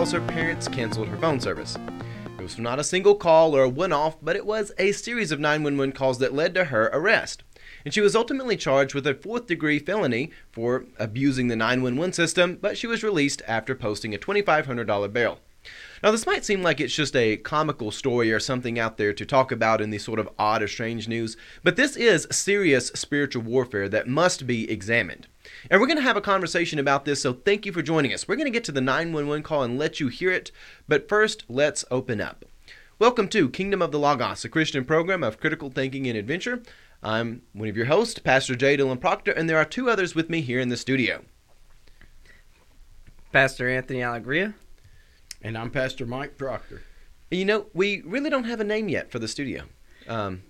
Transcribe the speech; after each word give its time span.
because 0.00 0.12
her 0.12 0.20
parents 0.28 0.66
canceled 0.66 1.08
her 1.08 1.16
phone 1.18 1.38
service. 1.38 1.76
It 2.38 2.42
was 2.42 2.58
not 2.58 2.78
a 2.78 2.84
single 2.84 3.14
call 3.14 3.54
or 3.54 3.64
a 3.64 3.68
one 3.68 3.92
off, 3.92 4.16
but 4.22 4.34
it 4.34 4.46
was 4.46 4.72
a 4.78 4.92
series 4.92 5.30
of 5.30 5.40
911 5.40 5.92
calls 5.92 6.18
that 6.20 6.32
led 6.32 6.54
to 6.54 6.64
her 6.64 6.88
arrest. 6.94 7.42
And 7.84 7.92
she 7.92 8.00
was 8.00 8.16
ultimately 8.16 8.56
charged 8.56 8.94
with 8.94 9.06
a 9.06 9.12
fourth 9.12 9.46
degree 9.46 9.78
felony 9.78 10.30
for 10.50 10.86
abusing 10.98 11.48
the 11.48 11.56
911 11.56 12.14
system, 12.14 12.56
but 12.62 12.78
she 12.78 12.86
was 12.86 13.04
released 13.04 13.42
after 13.46 13.74
posting 13.74 14.14
a 14.14 14.18
$2,500 14.18 15.12
bail. 15.12 15.38
Now, 16.02 16.10
this 16.10 16.26
might 16.26 16.44
seem 16.44 16.62
like 16.62 16.80
it's 16.80 16.94
just 16.94 17.14
a 17.14 17.36
comical 17.36 17.90
story 17.90 18.32
or 18.32 18.40
something 18.40 18.78
out 18.78 18.96
there 18.96 19.12
to 19.12 19.26
talk 19.26 19.52
about 19.52 19.82
in 19.82 19.90
these 19.90 20.04
sort 20.04 20.18
of 20.18 20.30
odd 20.38 20.62
or 20.62 20.68
strange 20.68 21.08
news, 21.08 21.36
but 21.62 21.76
this 21.76 21.96
is 21.96 22.26
serious 22.30 22.88
spiritual 22.94 23.42
warfare 23.42 23.88
that 23.88 24.08
must 24.08 24.46
be 24.46 24.70
examined. 24.70 25.28
And 25.70 25.80
we're 25.80 25.86
going 25.86 25.98
to 25.98 26.02
have 26.02 26.16
a 26.16 26.22
conversation 26.22 26.78
about 26.78 27.04
this, 27.04 27.20
so 27.20 27.34
thank 27.34 27.66
you 27.66 27.72
for 27.72 27.82
joining 27.82 28.14
us. 28.14 28.26
We're 28.26 28.36
going 28.36 28.46
to 28.46 28.50
get 28.50 28.64
to 28.64 28.72
the 28.72 28.80
911 28.80 29.42
call 29.42 29.62
and 29.62 29.78
let 29.78 30.00
you 30.00 30.08
hear 30.08 30.30
it, 30.30 30.50
but 30.88 31.08
first, 31.08 31.44
let's 31.48 31.84
open 31.90 32.20
up. 32.20 32.46
Welcome 32.98 33.28
to 33.28 33.50
Kingdom 33.50 33.82
of 33.82 33.92
the 33.92 33.98
Logos, 33.98 34.44
a 34.44 34.48
Christian 34.48 34.84
program 34.84 35.22
of 35.22 35.40
critical 35.40 35.70
thinking 35.70 36.06
and 36.06 36.16
adventure. 36.16 36.62
I'm 37.02 37.42
one 37.52 37.68
of 37.68 37.76
your 37.76 37.86
hosts, 37.86 38.18
Pastor 38.18 38.54
J. 38.54 38.76
Dylan 38.76 39.00
Proctor, 39.00 39.32
and 39.32 39.48
there 39.48 39.56
are 39.58 39.64
two 39.64 39.88
others 39.90 40.14
with 40.14 40.30
me 40.30 40.40
here 40.40 40.60
in 40.60 40.68
the 40.68 40.76
studio. 40.76 41.24
Pastor 43.32 43.68
Anthony 43.68 44.02
Allegria. 44.02 44.54
And 45.42 45.56
I'm 45.56 45.70
Pastor 45.70 46.04
Mike 46.04 46.36
Proctor. 46.36 46.82
You 47.30 47.46
know, 47.46 47.66
we 47.72 48.02
really 48.02 48.28
don't 48.28 48.44
have 48.44 48.60
a 48.60 48.64
name 48.64 48.88
yet 48.88 49.10
for 49.10 49.18
the 49.18 49.28
studio. 49.28 49.64
Um, 50.06 50.42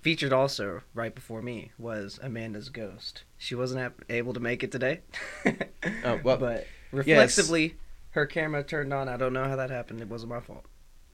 Featured 0.00 0.32
also 0.32 0.82
right 0.94 1.12
before 1.12 1.42
me 1.42 1.72
was 1.76 2.20
Amanda's 2.22 2.68
Ghost. 2.68 3.24
She 3.36 3.56
wasn't 3.56 3.94
able 4.08 4.32
to 4.32 4.38
make 4.38 4.62
it 4.62 4.70
today. 4.70 5.00
oh, 6.04 6.20
well, 6.22 6.36
but 6.36 6.68
reflexively, 6.92 7.62
yes. 7.64 7.72
her 8.10 8.26
camera 8.26 8.62
turned 8.62 8.94
on. 8.94 9.08
I 9.08 9.16
don't 9.16 9.32
know 9.32 9.48
how 9.48 9.56
that 9.56 9.70
happened. 9.70 10.00
It 10.00 10.08
wasn't 10.08 10.30
my 10.30 10.38
fault. 10.38 10.64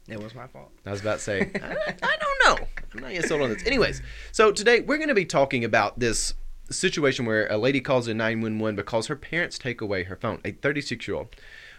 It 0.06 0.22
was 0.22 0.34
my 0.34 0.46
fault. 0.46 0.70
I 0.84 0.90
was 0.90 1.00
about 1.00 1.14
to 1.14 1.20
say, 1.20 1.40
I, 1.54 1.94
I, 2.02 2.16
don't 2.18 2.60
know. 2.60 2.66
I'm 2.92 3.00
not 3.00 3.14
yet 3.14 3.26
sold 3.26 3.40
on 3.40 3.48
this. 3.48 3.64
Anyways, 3.64 4.02
so 4.32 4.52
today 4.52 4.80
we're 4.80 4.98
going 4.98 5.08
to 5.08 5.14
be 5.14 5.24
talking 5.24 5.64
about 5.64 5.98
this 5.98 6.34
situation 6.68 7.24
where 7.24 7.46
a 7.50 7.56
lady 7.56 7.80
calls 7.80 8.08
in 8.08 8.18
911 8.18 8.76
because 8.76 9.06
her 9.06 9.16
parents 9.16 9.56
take 9.56 9.80
away 9.80 10.02
her 10.04 10.16
phone, 10.16 10.40
a 10.44 10.52
36 10.52 11.08
year 11.08 11.16
old. 11.16 11.34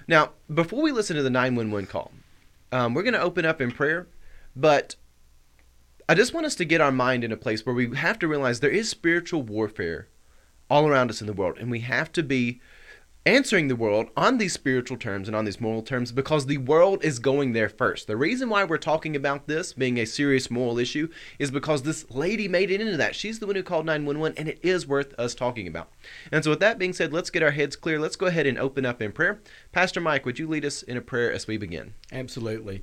Now, 0.08 0.32
before 0.54 0.82
we 0.82 0.92
listen 0.92 1.16
to 1.16 1.24
the 1.24 1.30
911 1.30 1.88
call, 1.88 2.12
um, 2.72 2.94
we're 2.94 3.04
going 3.04 3.14
to 3.14 3.22
open 3.22 3.46
up 3.46 3.62
in 3.62 3.72
prayer, 3.72 4.08
but 4.56 4.96
I 6.10 6.16
just 6.16 6.34
want 6.34 6.46
us 6.46 6.56
to 6.56 6.66
get 6.66 6.82
our 6.82 6.92
mind 6.92 7.24
in 7.24 7.32
a 7.32 7.38
place 7.38 7.66
where 7.66 7.76
we 7.76 7.96
have 7.96 8.20
to 8.20 8.28
realize 8.28 8.60
there 8.60 8.70
is 8.70 8.90
spiritual 8.90 9.42
warfare 9.42 10.08
all 10.70 10.88
around 10.88 11.10
us 11.10 11.22
in 11.22 11.28
the 11.28 11.34
world, 11.34 11.58
and 11.60 11.70
we 11.70 11.82
have 11.82 12.12
to 12.14 12.24
be 12.24 12.60
answering 13.26 13.70
the 13.70 13.76
world 13.76 14.10
on 14.18 14.38
these 14.38 14.52
spiritual 14.52 14.98
terms 14.98 15.28
and 15.28 15.36
on 15.36 15.46
these 15.46 15.62
moral 15.62 15.82
terms 15.82 16.12
because 16.12 16.46
the 16.46 16.58
world 16.58 17.04
is 17.04 17.20
going 17.20 17.54
there 17.54 17.70
first. 17.70 18.08
The 18.08 18.18
reason 18.18 18.50
why 18.50 18.66
we're 18.66 18.78
talking 18.78 19.16
about 19.16 19.48
this 19.48 19.74
being 19.74 19.98
a 19.98 20.06
serious 20.06 20.52
moral 20.52 20.78
issue 20.78 21.08
is 21.40 21.50
because 21.50 21.84
this 21.84 22.10
lady 22.12 22.48
made 22.48 22.70
it 22.70 22.82
into 22.82 22.98
that. 22.98 23.16
She's 23.16 23.40
the 23.40 23.48
one 23.48 23.56
who 23.56 23.64
called 23.64 23.86
911 23.86 24.38
and 24.38 24.50
it 24.50 24.60
is 24.62 24.88
worth 24.88 25.18
us 25.18 25.36
talking 25.36 25.68
about. 25.68 25.90
And 26.32 26.44
so 26.44 26.50
with 26.50 26.60
that 26.60 26.78
being 26.78 26.94
said, 26.94 27.14
let's 27.14 27.30
get 27.30 27.44
our 27.44 27.52
heads 27.52 27.78
clear. 27.78 28.00
Let's 28.00 28.18
go 28.18 28.26
ahead 28.26 28.48
and 28.48 28.58
open 28.58 28.86
up 28.86 29.02
in 29.02 29.14
prayer. 29.14 29.42
Pastor 29.72 30.02
Mike, 30.02 30.26
would 30.26 30.40
you 30.40 30.48
lead 30.48 30.66
us 30.66 30.84
in 30.84 30.98
a 30.98 31.02
prayer 31.02 31.32
as 31.32 31.48
we 31.48 31.58
begin? 31.58 31.94
Absolutely. 32.12 32.82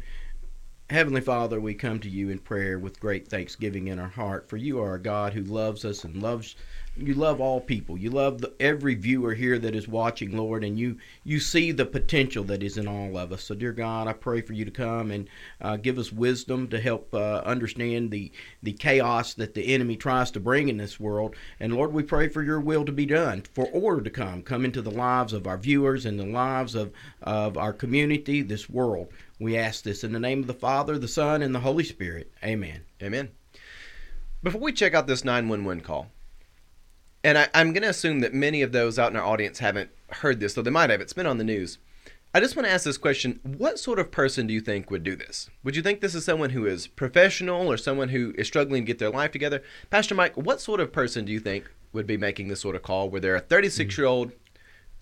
Heavenly 0.89 1.21
Father, 1.21 1.61
we 1.61 1.75
come 1.75 2.01
to 2.01 2.09
you 2.09 2.31
in 2.31 2.41
prayer 2.41 2.77
with 2.77 2.99
great 2.99 3.29
thanksgiving 3.29 3.87
in 3.87 4.01
our 4.01 4.09
heart, 4.09 4.49
for 4.49 4.57
you 4.57 4.81
are 4.81 4.95
a 4.95 5.01
God 5.01 5.33
who 5.33 5.43
loves 5.45 5.85
us 5.85 6.03
and 6.03 6.21
loves 6.21 6.57
you 7.01 7.15
love 7.15 7.41
all 7.41 7.61
people. 7.61 7.97
You 7.97 8.11
love 8.11 8.41
the, 8.41 8.53
every 8.61 8.95
viewer 8.95 9.35
here 9.35 9.59
that 9.59 9.75
is 9.75 9.89
watching, 9.89 10.37
Lord, 10.37 10.63
and 10.63 10.79
you 10.79 10.99
you 11.25 11.41
see 11.41 11.73
the 11.73 11.87
potential 11.87 12.45
that 12.45 12.63
is 12.63 12.77
in 12.77 12.87
all 12.87 13.17
of 13.17 13.33
us. 13.33 13.45
So, 13.45 13.55
dear 13.55 13.73
God, 13.73 14.07
I 14.07 14.13
pray 14.13 14.41
for 14.43 14.53
you 14.53 14.65
to 14.65 14.71
come 14.71 15.11
and 15.11 15.29
uh, 15.61 15.77
give 15.77 15.99
us 15.99 16.13
wisdom 16.13 16.69
to 16.69 16.81
help 16.81 17.15
uh, 17.15 17.43
understand 17.45 18.11
the 18.11 18.31
the 18.63 18.73
chaos 18.73 19.35
that 19.35 19.55
the 19.55 19.73
enemy 19.75 19.97
tries 19.97 20.31
to 20.33 20.41
bring 20.41 20.69
in 20.69 20.77
this 20.77 21.01
world. 21.01 21.35
And 21.59 21.75
Lord, 21.75 21.93
we 21.93 22.03
pray 22.03 22.29
for 22.29 22.43
your 22.43 22.61
will 22.61 22.85
to 22.85 22.93
be 22.93 23.07
done, 23.07 23.43
for 23.55 23.67
order 23.67 24.03
to 24.03 24.11
come, 24.11 24.43
come 24.43 24.65
into 24.65 24.83
the 24.83 24.91
lives 24.91 25.33
of 25.33 25.47
our 25.47 25.59
viewers 25.59 26.05
and 26.07 26.19
the 26.19 26.27
lives 26.27 26.75
of 26.75 26.93
of 27.23 27.57
our 27.57 27.73
community, 27.73 28.43
this 28.43 28.69
world. 28.69 29.09
We 29.39 29.57
ask 29.57 29.83
this 29.83 30.05
in 30.05 30.13
the 30.13 30.21
name 30.21 30.41
of 30.41 30.47
the 30.47 30.55
Father, 30.55 30.99
the 30.99 31.09
Son, 31.09 31.41
and 31.41 31.55
the 31.55 31.61
Holy 31.61 31.85
Spirit. 31.85 32.31
Amen. 32.45 32.83
Amen. 33.03 33.31
Before 34.43 34.61
we 34.61 34.73
check 34.73 34.95
out 34.95 35.07
this 35.07 35.25
911 35.25 35.83
call, 35.83 36.11
and 37.23 37.39
I, 37.39 37.49
am 37.55 37.73
going 37.73 37.83
to 37.83 37.89
assume 37.89 38.21
that 38.21 38.35
many 38.35 38.63
of 38.63 38.73
those 38.73 38.99
out 38.99 39.11
in 39.11 39.17
our 39.17 39.25
audience 39.25 39.59
haven't 39.59 39.91
heard 40.11 40.41
this, 40.41 40.55
though 40.55 40.63
they 40.63 40.71
might 40.71 40.91
have. 40.91 41.01
It's 41.01 41.13
been 41.13 41.27
on 41.27 41.39
the 41.39 41.45
news. 41.45 41.79
I 42.33 42.39
just 42.39 42.55
want 42.55 42.67
to 42.67 42.73
ask 42.73 42.85
this 42.85 42.97
question 42.97 43.41
What 43.43 43.79
sort 43.79 43.99
of 43.99 44.13
person 44.13 44.47
do 44.47 44.55
you 44.55 44.61
think 44.61 44.91
would 44.91 45.03
do 45.03 45.17
this? 45.17 45.51
Would 45.65 45.75
you 45.75 45.83
think 45.83 46.01
this 46.01 46.15
is 46.15 46.25
someone 46.25 46.51
who 46.51 46.65
is 46.65 46.87
professional 46.87 47.71
or 47.71 47.77
someone 47.77 48.11
who 48.11 48.33
is 48.39 48.47
struggling 48.47 48.83
to 48.83 48.87
get 48.87 48.99
their 48.99 49.11
life 49.11 49.33
together? 49.33 49.63
Pastor 49.91 50.15
Mike, 50.15 50.37
what 50.37 50.61
sort 50.61 50.81
of 50.81 50.93
person 50.93 51.25
do 51.25 51.33
you 51.33 51.41
think 51.41 51.69
would 51.93 52.07
be 52.07 52.17
making 52.17 52.49
this 52.49 52.61
sort 52.61 52.77
of 52.77 52.83
call 52.83 53.11
where 53.11 53.21
they're 53.21 53.35
a 53.35 53.41
36 53.41 53.99
year 53.99 54.07
old 54.07 54.33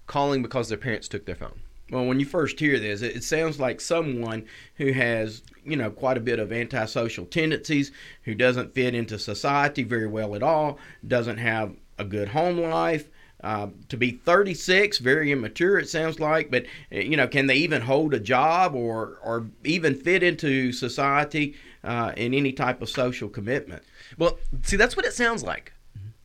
calling 0.06 0.42
because 0.42 0.70
their 0.70 0.78
parents 0.78 1.06
took 1.06 1.26
their 1.26 1.34
phone? 1.34 1.60
Well, 1.90 2.06
when 2.06 2.20
you 2.20 2.26
first 2.26 2.60
hear 2.60 2.78
this, 2.78 3.00
it, 3.00 3.24
sounds 3.24 3.58
like 3.58 3.80
someone 3.80 4.44
who 4.76 4.92
has, 4.92 5.42
you 5.64 5.76
know, 5.76 5.90
quite 5.90 6.18
a 6.18 6.20
bit 6.20 6.38
of 6.38 6.52
antisocial 6.52 7.24
tendencies, 7.24 7.92
who 8.24 8.34
doesn't 8.34 8.74
fit 8.74 8.94
into 8.94 9.18
society 9.18 9.84
very 9.84 10.06
well 10.06 10.34
at 10.34 10.42
all, 10.42 10.78
doesn't 11.06 11.38
have 11.38 11.74
a 11.98 12.04
good 12.04 12.28
home 12.28 12.58
life. 12.58 13.08
Uh, 13.42 13.68
to 13.88 13.96
be 13.96 14.10
36, 14.10 14.98
very 14.98 15.30
immature, 15.30 15.78
it 15.78 15.88
sounds 15.88 16.18
like, 16.18 16.50
but 16.50 16.66
you 16.90 17.16
know, 17.16 17.28
can 17.28 17.46
they 17.46 17.54
even 17.54 17.80
hold 17.82 18.12
a 18.12 18.18
job 18.18 18.74
or 18.74 19.20
or 19.22 19.46
even 19.62 19.94
fit 19.94 20.24
into 20.24 20.72
society 20.72 21.54
uh, 21.84 22.12
in 22.16 22.34
any 22.34 22.52
type 22.52 22.82
of 22.82 22.90
social 22.90 23.28
commitment? 23.28 23.84
Well, 24.18 24.38
see, 24.62 24.76
that's 24.76 24.96
what 24.96 25.06
it 25.06 25.14
sounds 25.14 25.44
like, 25.44 25.72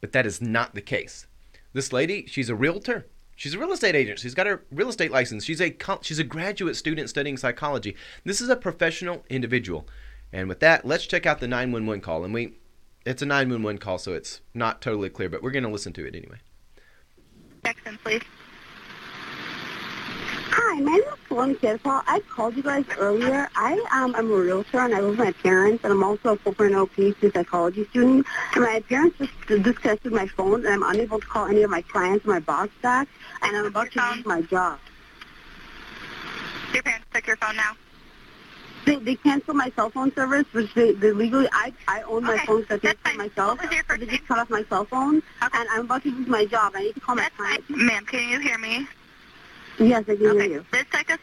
but 0.02 0.12
that 0.14 0.26
is 0.26 0.42
not 0.42 0.74
the 0.74 0.82
case. 0.82 1.28
This 1.74 1.94
lady, 1.94 2.26
she's 2.26 2.50
a 2.50 2.56
realtor. 2.56 3.06
She's 3.36 3.54
a 3.54 3.60
real 3.60 3.74
estate 3.74 3.96
agent. 3.96 4.20
She's 4.20 4.36
got 4.36 4.48
a 4.48 4.60
real 4.72 4.90
estate 4.90 5.12
license. 5.12 5.44
She's 5.44 5.62
a 5.62 5.76
she's 6.02 6.20
a 6.20 6.24
graduate 6.24 6.76
student 6.76 7.10
studying 7.10 7.38
psychology. 7.38 7.96
This 8.24 8.42
is 8.42 8.50
a 8.50 8.56
professional 8.56 9.24
individual. 9.30 9.88
And 10.32 10.50
with 10.50 10.60
that, 10.62 10.86
let's 10.86 11.06
check 11.06 11.26
out 11.26 11.40
the 11.40 11.48
911 11.48 12.02
call. 12.02 12.24
And 12.24 12.34
we 12.34 12.58
it's 13.06 13.22
a 13.22 13.26
911 13.26 13.80
call, 13.80 13.98
so 13.98 14.14
it's 14.14 14.42
not 14.54 14.82
totally 14.82 15.10
clear, 15.10 15.30
but 15.30 15.44
we're 15.44 15.52
going 15.52 15.64
to 15.64 15.70
listen 15.70 15.94
to 15.94 16.06
it 16.06 16.16
anyway. 16.16 16.38
Jackson, 17.66 17.98
please. 18.04 18.22
Hi, 20.56 20.80
my 20.80 20.92
name 20.92 21.02
is 21.02 21.20
Sloane 21.28 21.56
Kittrell. 21.56 22.04
I 22.06 22.20
called 22.20 22.56
you 22.56 22.64
guys 22.64 22.86
earlier. 22.98 23.50
I 23.56 23.74
um, 23.92 24.14
am 24.16 24.32
a 24.32 24.36
realtor 24.36 24.80
and 24.80 24.94
I 24.94 25.00
live 25.00 25.18
with 25.18 25.20
my 25.20 25.32
parents, 25.32 25.84
and 25.84 25.92
I'm 25.92 26.04
also 26.04 26.34
a 26.34 26.38
4.0 26.38 26.90
PhD 26.92 27.34
psychology 27.34 27.86
student. 27.86 28.26
And 28.54 28.64
my 28.64 28.80
parents 28.82 29.18
just 29.18 29.64
disconnected 29.64 30.12
my 30.12 30.28
phone, 30.28 30.66
and 30.66 30.68
I'm 30.68 30.84
unable 30.84 31.20
to 31.20 31.26
call 31.26 31.48
any 31.48 31.64
of 31.64 31.70
my 31.70 31.82
clients 31.82 32.26
or 32.26 32.30
my 32.30 32.40
boss 32.40 32.70
back, 32.82 33.08
and 33.42 33.58
I'm 33.58 33.66
about 33.66 33.92
to 33.92 34.12
lose 34.16 34.26
my 34.26 34.42
job. 34.44 34.80
Your 36.74 36.84
parents 36.84 37.08
took 37.14 37.28
your 37.28 37.38
phone 37.38 37.56
now? 37.56 37.74
They, 38.86 38.96
they 38.98 39.16
canceled 39.16 39.58
my 39.58 39.72
cell 39.76 39.90
phone 39.90 40.14
service, 40.14 40.46
which 40.52 40.74
they, 40.74 40.92
they 40.94 41.12
legally, 41.12 41.48
I, 41.54 41.74
I 41.88 42.02
own 42.04 42.24
my 42.24 42.36
okay. 42.36 42.46
phone, 42.46 42.66
so 42.68 42.76
I 42.76 42.80
can't 42.80 43.18
myself. 43.18 43.60
What 43.60 43.70
was 43.70 43.76
your 43.76 43.84
first 43.86 44.00
they 44.00 44.06
name? 44.06 44.16
just 44.18 44.28
cut 44.28 44.40
off 44.40 44.50
my 44.50 44.64
cell 44.70 44.86
phone, 44.86 45.18
okay. 45.42 45.58
and 45.60 45.70
I'm 45.72 45.86
about 45.86 46.04
to 46.04 46.12
lose 46.12 46.28
my 46.28 46.46
job. 46.46 46.74
I 46.76 46.84
need 46.84 46.96
to 46.96 47.00
call 47.00 47.16
That's 47.16 47.38
my 47.40 47.46
client. 47.46 47.70
Ma'am, 47.70 48.06
can 48.06 48.30
you 48.30 48.40
hear 48.40 48.58
me? 48.58 48.88
Yes, 49.80 50.04
I 50.08 50.16
can 50.16 50.28
okay. 50.28 50.40
hear 50.40 50.44
you. 50.46 50.66
This 50.72 50.86
type 50.92 51.10
of, 51.10 51.20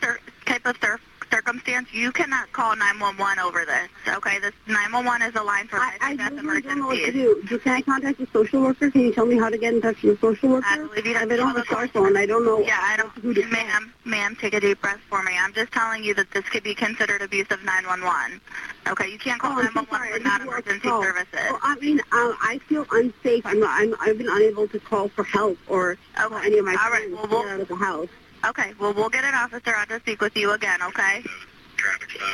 type 0.46 0.66
of 0.66 0.76
surf 0.80 1.00
circumstance, 1.30 1.88
you 1.92 2.12
cannot 2.12 2.52
call 2.52 2.74
911 2.76 3.38
over 3.38 3.64
this. 3.64 3.88
Okay, 4.16 4.38
this 4.40 4.52
911 4.66 5.28
is 5.28 5.34
a 5.36 5.42
line 5.42 5.66
for 5.68 5.76
I, 5.78 5.96
I 6.00 6.16
death 6.16 6.32
really 6.32 6.60
don't 6.62 6.78
know 6.80 6.86
what 6.88 6.96
to 6.96 7.12
do. 7.12 7.58
Can 7.58 7.72
I 7.72 7.80
contact 7.82 8.20
a 8.20 8.26
social 8.32 8.62
worker? 8.62 8.90
Can 8.90 9.02
you 9.02 9.12
tell 9.14 9.26
me 9.26 9.38
how 9.38 9.48
to 9.48 9.58
get 9.58 9.74
in 9.74 9.80
touch 9.80 10.02
with 10.02 10.18
a 10.18 10.20
social 10.20 10.50
worker? 10.50 10.66
I 10.68 10.76
believe 10.78 11.06
you 11.06 11.14
don't 11.14 11.28
call 11.38 11.50
a 11.50 11.54
the 11.54 11.64
cell 11.64 11.88
phone. 11.88 12.16
I 12.16 12.26
don't 12.26 12.44
know. 12.44 12.60
Yeah, 12.60 12.78
I 12.80 12.96
don't. 12.96 13.10
who 13.10 13.34
to. 13.34 13.46
Ma'am, 13.46 13.92
ma'am, 14.04 14.36
take 14.40 14.54
a 14.54 14.60
deep 14.60 14.80
breath 14.80 15.00
for 15.08 15.22
me. 15.22 15.32
I'm 15.38 15.52
just 15.52 15.72
telling 15.72 16.04
you 16.04 16.14
that 16.14 16.30
this 16.32 16.44
could 16.48 16.62
be 16.62 16.74
considered 16.74 17.22
abuse 17.22 17.46
of 17.50 17.62
911. 17.64 18.40
Okay, 18.88 19.08
you 19.10 19.18
can't 19.18 19.40
call 19.40 19.52
Oh, 19.52 19.58
I'm 19.60 19.64
911 19.74 19.90
sorry. 19.90 20.08
for 20.08 20.18
didn't 20.18 20.24
know 20.24 20.30
to 20.30 20.38
non-emergency 20.46 20.88
call. 20.88 21.02
services. 21.02 21.40
Well, 21.50 21.58
I 21.62 21.74
mean, 21.76 22.00
uh, 22.00 22.02
I 22.12 22.60
feel 22.66 22.86
unsafe. 22.92 23.46
I'm 23.46 23.60
not. 23.60 23.80
I'm, 23.80 23.94
I've 24.00 24.18
been 24.18 24.28
unable 24.28 24.68
to 24.68 24.78
call 24.80 25.08
for 25.08 25.24
help 25.24 25.58
or 25.68 25.96
Okay. 26.20 26.46
any 26.46 26.58
of 26.58 26.64
my 26.64 26.72
All 26.72 26.90
right, 26.90 27.00
friends 27.08 27.14
well, 27.14 27.22
to 27.24 27.28
we'll- 27.30 27.48
out 27.48 27.60
of 27.60 27.68
the 27.68 27.76
house. 27.76 28.08
Okay, 28.48 28.72
well, 28.80 28.94
we'll 28.94 29.10
get 29.10 29.24
an 29.24 29.34
officer 29.34 29.74
out 29.74 29.88
to 29.90 30.00
speak 30.00 30.20
with 30.20 30.36
you 30.36 30.52
again, 30.52 30.80
okay? 30.82 31.22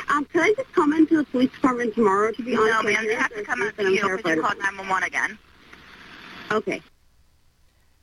Um, 0.09 0.25
can 0.25 0.41
I 0.41 0.53
just 0.55 0.71
come 0.73 0.93
into 0.93 1.17
the 1.17 1.23
police 1.25 1.51
department 1.51 1.95
tomorrow? 1.95 2.31
To 2.31 2.43
be 2.43 2.55
honest, 2.55 2.73
No, 2.73 2.83
my 2.83 2.91
ma'am, 2.91 3.07
they 3.07 3.15
parents 3.15 3.35
have 3.35 3.35
to 3.35 3.43
come 3.43 3.61
out 3.61 3.75
to 3.75 3.79
and 3.79 3.87
I'm 3.87 3.93
you 3.93 4.01
because 4.01 4.17
you 4.17 4.23
terrified 4.23 4.41
called 4.41 4.53
of 4.53 4.77
them. 4.77 4.87
911 4.87 5.03
again. 5.07 5.37
Okay. 6.51 6.81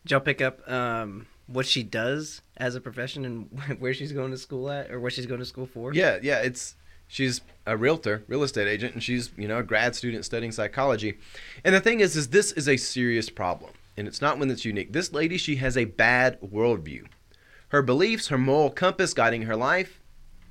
Did 0.05 0.11
y'all 0.11 0.21
pick 0.21 0.41
up 0.43 0.71
um, 0.71 1.27
what 1.47 1.67
she 1.67 1.83
does 1.83 2.43
as 2.56 2.75
a 2.75 2.81
profession 2.81 3.25
and 3.25 3.79
where 3.79 3.95
she's 3.95 4.12
going 4.12 4.31
to 4.31 4.39
school 4.39 4.71
at 4.71 4.91
or 4.91 5.00
what 5.00 5.12
she's 5.12 5.27
going 5.27 5.41
to 5.41 5.47
school 5.47 5.67
for? 5.67 5.95
Yeah, 5.95 6.19
yeah, 6.23 6.41
it's 6.41 6.77
she's 7.09 7.41
a 7.67 7.77
realtor, 7.77 8.23
real 8.29 8.43
estate 8.43 8.69
agent, 8.69 8.95
and 8.95 9.03
she's 9.03 9.31
you 9.37 9.49
know 9.49 9.59
a 9.59 9.62
grad 9.62 9.95
student 9.95 10.25
studying 10.25 10.53
psychology. 10.53 11.19
And 11.65 11.75
the 11.75 11.81
thing 11.81 12.00
is, 12.00 12.17
is 12.17 12.29
this 12.29 12.53
is 12.53 12.69
a 12.69 12.77
serious 12.77 13.31
problem, 13.31 13.73
and 13.97 14.07
it's 14.07 14.21
not 14.21 14.39
one 14.39 14.49
that's 14.49 14.65
unique. 14.65 14.93
This 14.93 15.12
lady, 15.12 15.39
she 15.39 15.57
has 15.57 15.77
a 15.77 15.85
bad 15.87 16.41
worldview. 16.41 17.07
Her 17.75 17.82
beliefs, 17.82 18.29
her 18.29 18.38
moral 18.38 18.71
compass 18.71 19.12
guiding 19.12 19.43
her 19.43 19.56
life, 19.56 20.00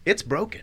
it's 0.06 0.22
broken. 0.22 0.62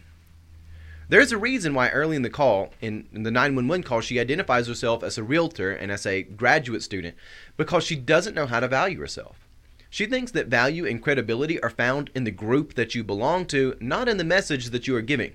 There's 1.08 1.32
a 1.32 1.38
reason 1.38 1.72
why 1.72 1.88
early 1.88 2.16
in 2.16 2.22
the 2.22 2.28
call, 2.28 2.74
in, 2.82 3.08
in 3.14 3.22
the 3.22 3.30
911 3.30 3.82
call, 3.82 4.02
she 4.02 4.20
identifies 4.20 4.68
herself 4.68 5.02
as 5.02 5.16
a 5.16 5.22
realtor 5.22 5.72
and 5.72 5.90
as 5.90 6.04
a 6.04 6.22
graduate 6.22 6.82
student 6.82 7.16
because 7.56 7.82
she 7.82 7.96
doesn't 7.96 8.34
know 8.34 8.44
how 8.44 8.60
to 8.60 8.68
value 8.68 9.00
herself. 9.00 9.48
She 9.88 10.04
thinks 10.04 10.32
that 10.32 10.48
value 10.48 10.86
and 10.86 11.02
credibility 11.02 11.60
are 11.62 11.70
found 11.70 12.10
in 12.14 12.24
the 12.24 12.30
group 12.30 12.74
that 12.74 12.94
you 12.94 13.02
belong 13.02 13.46
to, 13.46 13.74
not 13.80 14.06
in 14.06 14.18
the 14.18 14.24
message 14.24 14.66
that 14.66 14.86
you 14.86 14.94
are 14.94 15.02
giving. 15.02 15.34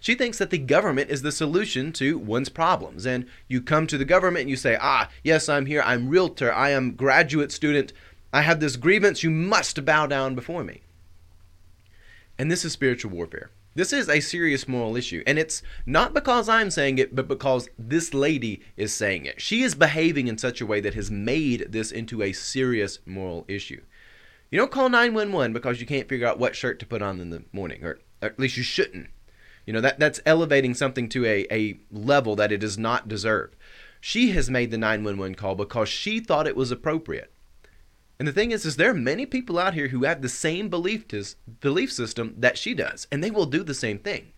She 0.00 0.14
thinks 0.14 0.38
that 0.38 0.50
the 0.50 0.58
government 0.58 1.10
is 1.10 1.22
the 1.22 1.32
solution 1.32 1.92
to 1.94 2.16
one's 2.16 2.48
problems. 2.48 3.06
And 3.06 3.26
you 3.48 3.60
come 3.60 3.86
to 3.88 3.98
the 3.98 4.06
government 4.06 4.42
and 4.42 4.50
you 4.50 4.56
say, 4.56 4.78
Ah, 4.80 5.10
yes, 5.22 5.48
I'm 5.48 5.66
here. 5.66 5.82
I'm 5.84 6.08
realtor. 6.08 6.52
I 6.52 6.70
am 6.70 6.94
graduate 6.94 7.52
student. 7.52 7.92
I 8.32 8.42
have 8.42 8.60
this 8.60 8.76
grievance. 8.76 9.22
You 9.22 9.30
must 9.30 9.84
bow 9.84 10.06
down 10.06 10.34
before 10.34 10.64
me. 10.64 10.82
And 12.38 12.50
this 12.50 12.64
is 12.64 12.72
spiritual 12.72 13.10
warfare. 13.10 13.50
This 13.74 13.92
is 13.92 14.08
a 14.08 14.20
serious 14.20 14.66
moral 14.66 14.96
issue. 14.96 15.22
And 15.26 15.38
it's 15.38 15.62
not 15.86 16.12
because 16.12 16.48
I'm 16.48 16.70
saying 16.70 16.98
it, 16.98 17.14
but 17.14 17.28
because 17.28 17.68
this 17.78 18.12
lady 18.12 18.62
is 18.76 18.92
saying 18.92 19.26
it. 19.26 19.40
She 19.40 19.62
is 19.62 19.74
behaving 19.74 20.26
in 20.26 20.38
such 20.38 20.60
a 20.60 20.66
way 20.66 20.80
that 20.80 20.94
has 20.94 21.10
made 21.10 21.66
this 21.70 21.92
into 21.92 22.22
a 22.22 22.32
serious 22.32 22.98
moral 23.06 23.44
issue. 23.46 23.80
You 24.50 24.58
don't 24.58 24.72
call 24.72 24.88
911 24.88 25.52
because 25.52 25.80
you 25.80 25.86
can't 25.86 26.08
figure 26.08 26.26
out 26.26 26.38
what 26.38 26.56
shirt 26.56 26.80
to 26.80 26.86
put 26.86 27.02
on 27.02 27.20
in 27.20 27.30
the 27.30 27.44
morning, 27.52 27.84
or, 27.84 28.00
at 28.20 28.38
least 28.38 28.56
you 28.56 28.64
shouldn't. 28.64 29.08
You 29.64 29.72
know, 29.72 29.80
that, 29.80 30.00
that's 30.00 30.20
elevating 30.26 30.74
something 30.74 31.08
to 31.10 31.24
a, 31.24 31.46
a 31.52 31.78
level 31.92 32.34
that 32.36 32.50
it 32.50 32.58
does 32.58 32.76
not 32.76 33.06
deserve. 33.06 33.54
She 34.00 34.32
has 34.32 34.50
made 34.50 34.72
the 34.72 34.78
911 34.78 35.36
call 35.36 35.54
because 35.54 35.88
she 35.88 36.18
thought 36.18 36.48
it 36.48 36.56
was 36.56 36.72
appropriate. 36.72 37.32
And 38.20 38.28
the 38.28 38.32
thing 38.32 38.50
is, 38.50 38.66
is 38.66 38.76
there 38.76 38.90
are 38.90 38.94
many 38.94 39.24
people 39.24 39.58
out 39.58 39.72
here 39.72 39.88
who 39.88 40.04
have 40.04 40.20
the 40.20 40.28
same 40.28 40.68
belief 40.68 41.06
belief 41.62 41.90
system 41.90 42.34
that 42.36 42.58
she 42.58 42.74
does, 42.74 43.08
and 43.10 43.24
they 43.24 43.30
will 43.30 43.46
do 43.46 43.62
the 43.64 43.72
same 43.72 43.98
thing. 43.98 44.32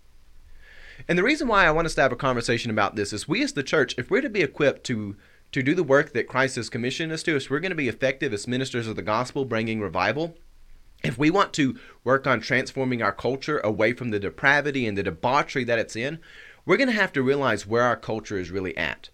And 1.08 1.18
the 1.18 1.24
reason 1.24 1.48
why 1.48 1.66
I 1.66 1.72
want 1.72 1.86
us 1.86 1.96
to 1.96 2.02
have 2.02 2.12
a 2.12 2.16
conversation 2.16 2.70
about 2.70 2.94
this 2.94 3.12
is 3.12 3.26
we 3.26 3.42
as 3.42 3.54
the 3.54 3.64
church, 3.64 3.96
if 3.98 4.08
we're 4.08 4.20
to 4.20 4.30
be 4.30 4.40
equipped 4.40 4.84
to 4.84 5.16
to 5.50 5.64
do 5.64 5.74
the 5.74 5.82
work 5.82 6.12
that 6.12 6.28
Christ 6.28 6.54
has 6.54 6.70
commissioned 6.70 7.10
us 7.10 7.24
to, 7.24 7.34
if 7.34 7.50
we're 7.50 7.58
going 7.58 7.70
to 7.70 7.76
be 7.76 7.88
effective 7.88 8.32
as 8.32 8.46
ministers 8.46 8.86
of 8.86 8.94
the 8.94 9.02
gospel, 9.02 9.44
bringing 9.44 9.80
revival, 9.80 10.36
if 11.02 11.18
we 11.18 11.28
want 11.28 11.52
to 11.54 11.76
work 12.04 12.24
on 12.24 12.40
transforming 12.40 13.02
our 13.02 13.12
culture 13.12 13.58
away 13.64 13.94
from 13.94 14.10
the 14.10 14.20
depravity 14.20 14.86
and 14.86 14.96
the 14.96 15.02
debauchery 15.02 15.64
that 15.64 15.80
it's 15.80 15.96
in, 15.96 16.20
we're 16.64 16.76
going 16.76 16.88
to 16.88 16.94
have 16.94 17.12
to 17.14 17.22
realize 17.22 17.66
where 17.66 17.82
our 17.82 17.96
culture 17.96 18.38
is 18.38 18.52
really 18.52 18.76
at. 18.76 19.08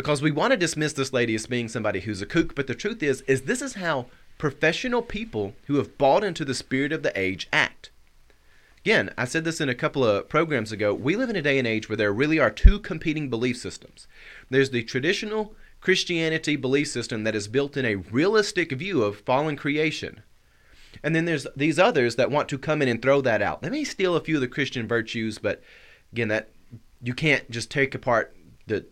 Because 0.00 0.22
we 0.22 0.30
want 0.30 0.52
to 0.52 0.56
dismiss 0.56 0.94
this 0.94 1.12
lady 1.12 1.34
as 1.34 1.44
being 1.44 1.68
somebody 1.68 2.00
who's 2.00 2.22
a 2.22 2.26
kook, 2.26 2.54
but 2.54 2.66
the 2.66 2.74
truth 2.74 3.02
is, 3.02 3.20
is 3.26 3.42
this 3.42 3.60
is 3.60 3.74
how 3.74 4.06
professional 4.38 5.02
people 5.02 5.52
who 5.66 5.76
have 5.76 5.98
bought 5.98 6.24
into 6.24 6.42
the 6.42 6.54
spirit 6.54 6.90
of 6.90 7.02
the 7.02 7.12
age 7.20 7.50
act. 7.52 7.90
Again, 8.78 9.12
I 9.18 9.26
said 9.26 9.44
this 9.44 9.60
in 9.60 9.68
a 9.68 9.74
couple 9.74 10.02
of 10.02 10.26
programs 10.30 10.72
ago. 10.72 10.94
We 10.94 11.16
live 11.16 11.28
in 11.28 11.36
a 11.36 11.42
day 11.42 11.58
and 11.58 11.68
age 11.68 11.90
where 11.90 11.98
there 11.98 12.14
really 12.14 12.38
are 12.38 12.50
two 12.50 12.78
competing 12.78 13.28
belief 13.28 13.58
systems. 13.58 14.08
There's 14.48 14.70
the 14.70 14.82
traditional 14.84 15.54
Christianity 15.82 16.56
belief 16.56 16.88
system 16.88 17.24
that 17.24 17.34
is 17.34 17.46
built 17.46 17.76
in 17.76 17.84
a 17.84 17.96
realistic 17.96 18.72
view 18.72 19.02
of 19.02 19.20
fallen 19.20 19.54
creation. 19.54 20.22
And 21.02 21.14
then 21.14 21.26
there's 21.26 21.46
these 21.54 21.78
others 21.78 22.16
that 22.16 22.30
want 22.30 22.48
to 22.48 22.58
come 22.58 22.80
in 22.80 22.88
and 22.88 23.02
throw 23.02 23.20
that 23.20 23.42
out. 23.42 23.60
They 23.60 23.68
may 23.68 23.84
steal 23.84 24.16
a 24.16 24.20
few 24.22 24.36
of 24.36 24.40
the 24.40 24.48
Christian 24.48 24.88
virtues, 24.88 25.36
but 25.36 25.62
again, 26.10 26.28
that 26.28 26.48
you 27.02 27.12
can't 27.12 27.50
just 27.50 27.70
take 27.70 27.94
apart 27.94 28.34
the 28.66 28.86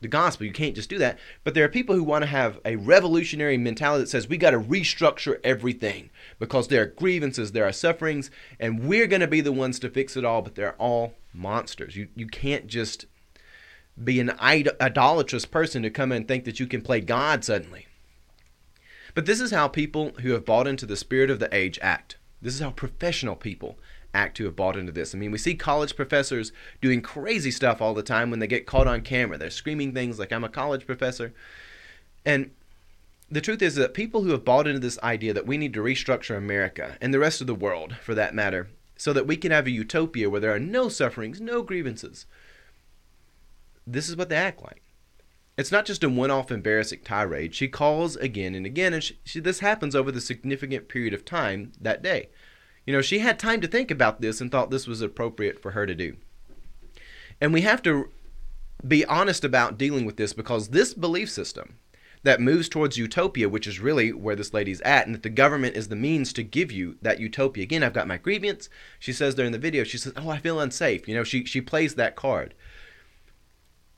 the 0.00 0.08
gospel. 0.08 0.46
You 0.46 0.52
can't 0.52 0.74
just 0.74 0.90
do 0.90 0.98
that. 0.98 1.18
But 1.44 1.54
there 1.54 1.64
are 1.64 1.68
people 1.68 1.94
who 1.94 2.02
want 2.02 2.22
to 2.22 2.30
have 2.30 2.58
a 2.64 2.76
revolutionary 2.76 3.58
mentality 3.58 4.04
that 4.04 4.10
says 4.10 4.28
we 4.28 4.36
got 4.36 4.50
to 4.50 4.60
restructure 4.60 5.38
everything 5.44 6.10
because 6.38 6.68
there 6.68 6.82
are 6.82 6.86
grievances, 6.86 7.52
there 7.52 7.66
are 7.66 7.72
sufferings, 7.72 8.30
and 8.58 8.84
we're 8.84 9.06
going 9.06 9.20
to 9.20 9.26
be 9.26 9.40
the 9.40 9.52
ones 9.52 9.78
to 9.80 9.90
fix 9.90 10.16
it 10.16 10.24
all. 10.24 10.42
But 10.42 10.54
they're 10.54 10.76
all 10.76 11.14
monsters. 11.32 11.96
You 11.96 12.08
you 12.14 12.26
can't 12.26 12.66
just 12.66 13.06
be 14.02 14.20
an 14.20 14.30
idolatrous 14.40 15.44
person 15.44 15.82
to 15.82 15.90
come 15.90 16.12
and 16.12 16.26
think 16.26 16.44
that 16.44 16.58
you 16.58 16.66
can 16.66 16.80
play 16.80 17.00
God 17.00 17.44
suddenly. 17.44 17.86
But 19.14 19.26
this 19.26 19.40
is 19.40 19.50
how 19.50 19.68
people 19.68 20.12
who 20.20 20.30
have 20.32 20.44
bought 20.44 20.66
into 20.66 20.86
the 20.86 20.96
spirit 20.96 21.30
of 21.30 21.40
the 21.40 21.54
age 21.54 21.78
act. 21.82 22.16
This 22.40 22.54
is 22.54 22.60
how 22.60 22.70
professional 22.70 23.36
people 23.36 23.78
act 24.14 24.36
to 24.36 24.44
have 24.44 24.56
bought 24.56 24.76
into 24.76 24.92
this. 24.92 25.14
I 25.14 25.18
mean, 25.18 25.30
we 25.30 25.38
see 25.38 25.54
college 25.54 25.96
professors 25.96 26.52
doing 26.80 27.02
crazy 27.02 27.50
stuff 27.50 27.80
all 27.80 27.94
the 27.94 28.02
time 28.02 28.30
when 28.30 28.40
they 28.40 28.46
get 28.46 28.66
caught 28.66 28.86
on 28.86 29.02
camera. 29.02 29.38
They're 29.38 29.50
screaming 29.50 29.92
things 29.92 30.18
like, 30.18 30.32
I'm 30.32 30.44
a 30.44 30.48
college 30.48 30.86
professor. 30.86 31.32
And 32.24 32.50
the 33.30 33.40
truth 33.40 33.62
is 33.62 33.76
that 33.76 33.94
people 33.94 34.22
who 34.22 34.30
have 34.30 34.44
bought 34.44 34.66
into 34.66 34.80
this 34.80 34.98
idea 35.02 35.32
that 35.32 35.46
we 35.46 35.56
need 35.56 35.72
to 35.74 35.80
restructure 35.80 36.36
America 36.36 36.96
and 37.00 37.14
the 37.14 37.18
rest 37.18 37.40
of 37.40 37.46
the 37.46 37.54
world, 37.54 37.96
for 38.02 38.14
that 38.14 38.34
matter, 38.34 38.68
so 38.96 39.12
that 39.12 39.26
we 39.26 39.36
can 39.36 39.52
have 39.52 39.66
a 39.66 39.70
utopia 39.70 40.28
where 40.28 40.40
there 40.40 40.54
are 40.54 40.58
no 40.58 40.88
sufferings, 40.88 41.40
no 41.40 41.62
grievances, 41.62 42.26
this 43.86 44.08
is 44.08 44.16
what 44.16 44.28
they 44.28 44.36
act 44.36 44.62
like. 44.62 44.82
It's 45.56 45.72
not 45.72 45.84
just 45.84 46.04
a 46.04 46.08
one 46.08 46.30
off 46.30 46.50
embarrassing 46.50 47.00
tirade. 47.04 47.54
She 47.54 47.68
calls 47.68 48.16
again 48.16 48.54
and 48.54 48.64
again, 48.64 48.94
and 48.94 49.02
she, 49.02 49.18
she, 49.24 49.40
this 49.40 49.60
happens 49.60 49.94
over 49.94 50.10
the 50.10 50.20
significant 50.20 50.88
period 50.88 51.12
of 51.12 51.24
time 51.24 51.72
that 51.80 52.02
day. 52.02 52.30
You 52.86 52.92
know, 52.92 53.02
she 53.02 53.20
had 53.20 53.38
time 53.38 53.60
to 53.60 53.68
think 53.68 53.90
about 53.90 54.20
this 54.20 54.40
and 54.40 54.50
thought 54.50 54.70
this 54.70 54.86
was 54.86 55.02
appropriate 55.02 55.60
for 55.60 55.72
her 55.72 55.86
to 55.86 55.94
do. 55.94 56.16
And 57.40 57.52
we 57.52 57.60
have 57.62 57.82
to 57.82 58.10
be 58.86 59.04
honest 59.04 59.44
about 59.44 59.78
dealing 59.78 60.04
with 60.04 60.16
this 60.16 60.32
because 60.32 60.68
this 60.68 60.94
belief 60.94 61.30
system 61.30 61.76
that 62.22 62.40
moves 62.40 62.68
towards 62.68 62.98
utopia, 62.98 63.48
which 63.48 63.66
is 63.66 63.80
really 63.80 64.12
where 64.12 64.36
this 64.36 64.52
lady's 64.52 64.80
at, 64.82 65.06
and 65.06 65.14
that 65.14 65.22
the 65.22 65.30
government 65.30 65.76
is 65.76 65.88
the 65.88 65.96
means 65.96 66.32
to 66.34 66.42
give 66.42 66.70
you 66.70 66.96
that 67.00 67.18
utopia. 67.18 67.62
Again, 67.62 67.82
I've 67.82 67.94
got 67.94 68.08
my 68.08 68.18
grievance. 68.18 68.68
She 68.98 69.12
says 69.12 69.34
there 69.34 69.46
in 69.46 69.52
the 69.52 69.58
video, 69.58 69.84
she 69.84 69.96
says, 69.96 70.12
Oh, 70.16 70.28
I 70.28 70.38
feel 70.38 70.60
unsafe. 70.60 71.08
You 71.08 71.14
know, 71.14 71.24
she, 71.24 71.44
she 71.44 71.60
plays 71.60 71.94
that 71.94 72.16
card. 72.16 72.54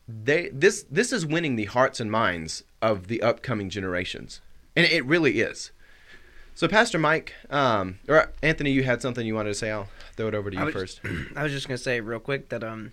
They 0.09 0.49
this 0.53 0.85
this 0.91 1.13
is 1.13 1.25
winning 1.25 1.57
the 1.57 1.67
hearts 1.67 2.01
and 2.01 2.11
minds 2.11 2.65
of 2.83 3.07
the 3.07 3.23
upcoming 3.23 3.71
generations. 3.71 4.41
And 4.75 4.85
it 4.87 5.05
really 5.07 5.41
is. 5.41 5.71
So, 6.55 6.69
Pastor 6.69 6.99
Mike, 6.99 7.35
um, 7.51 7.99
or 8.09 8.31
Anthony, 8.43 8.71
you 8.73 8.83
had 8.85 9.01
something 9.03 9.27
you 9.27 9.35
wanted 9.35 9.51
to 9.51 9.55
say. 9.55 9.71
I'll 9.71 9.89
throw 10.17 10.29
it 10.29 10.35
over 10.35 10.51
to 10.51 10.57
you 10.57 10.63
I 10.63 10.67
was, 10.67 10.75
first. 10.75 11.01
I 11.37 11.43
was 11.43 11.53
just 11.53 11.67
gonna 11.67 11.79
say 11.79 12.01
real 12.01 12.21
quick 12.21 12.51
that 12.51 12.63
um, 12.63 12.93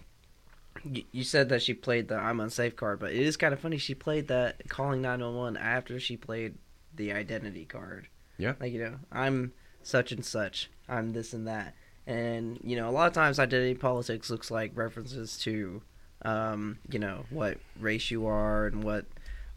y- 0.86 1.06
you 1.12 1.24
said 1.24 1.50
that 1.50 1.62
she 1.62 1.74
played 1.74 2.08
the 2.08 2.16
"I'm 2.16 2.40
unsafe" 2.40 2.76
card, 2.76 3.00
but 3.00 3.12
it 3.12 3.22
is 3.22 3.38
kind 3.38 3.54
of 3.54 3.60
funny 3.60 3.78
she 3.78 3.94
played 3.96 4.28
that 4.30 4.68
calling 4.70 5.02
nine 5.02 5.20
one 5.20 5.36
one 5.36 5.58
after 5.58 6.00
she 6.00 6.16
played 6.18 6.56
the 6.96 7.12
identity 7.12 7.66
card. 7.66 8.08
Yeah. 8.38 8.54
like 8.60 8.72
you 8.72 8.82
know, 8.82 8.96
I'm 9.12 9.52
such 9.84 10.12
and 10.14 10.26
such. 10.26 10.70
I'm 10.88 11.12
this 11.12 11.34
and 11.34 11.48
that, 11.48 11.76
and 12.08 12.60
you 12.64 12.78
know, 12.78 12.90
a 12.90 12.92
lot 12.92 13.08
of 13.08 13.14
times 13.14 13.40
identity 13.40 13.76
politics 13.76 14.30
looks 14.30 14.50
like 14.50 14.72
references 14.74 15.38
to, 15.40 15.82
um, 16.24 16.80
you 16.90 17.00
know, 17.00 17.26
what 17.30 17.58
race 17.80 18.10
you 18.10 18.26
are 18.26 18.68
and 18.68 18.84
what 18.84 19.06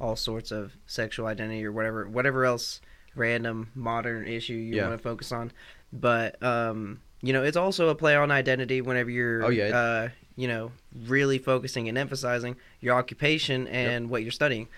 all 0.01 0.17
sorts 0.17 0.51
of 0.51 0.73
sexual 0.87 1.27
identity 1.27 1.65
or 1.65 1.71
whatever, 1.71 2.09
whatever 2.09 2.45
else 2.45 2.81
random 3.15 3.71
modern 3.75 4.27
issue 4.27 4.55
you 4.55 4.77
Yeah. 4.77 4.89
want 4.89 4.99
to 4.99 5.03
focus 5.03 5.33
on. 5.33 5.53
But 5.93 6.43
um, 6.43 7.01
you 7.21 7.33
know, 7.33 7.43
it's 7.45 7.57
also 7.57 7.89
a 7.89 7.95
play 7.95 8.17
on 8.17 8.31
identity 8.31 8.81
whenever 8.81 9.11
you're 9.11 9.45
Oh, 9.45 9.49
yeah. 9.49 9.77
uh, 9.77 10.09
you 10.37 10.49
know, 10.49 10.73
really 11.07 11.39
focusing 11.39 11.89
and 11.89 11.97
emphasizing 11.99 12.57
your 12.81 12.97
occupation 12.97 13.67
and 13.69 14.11
what 14.11 14.23
you're 14.23 14.33
studying. 14.33 14.69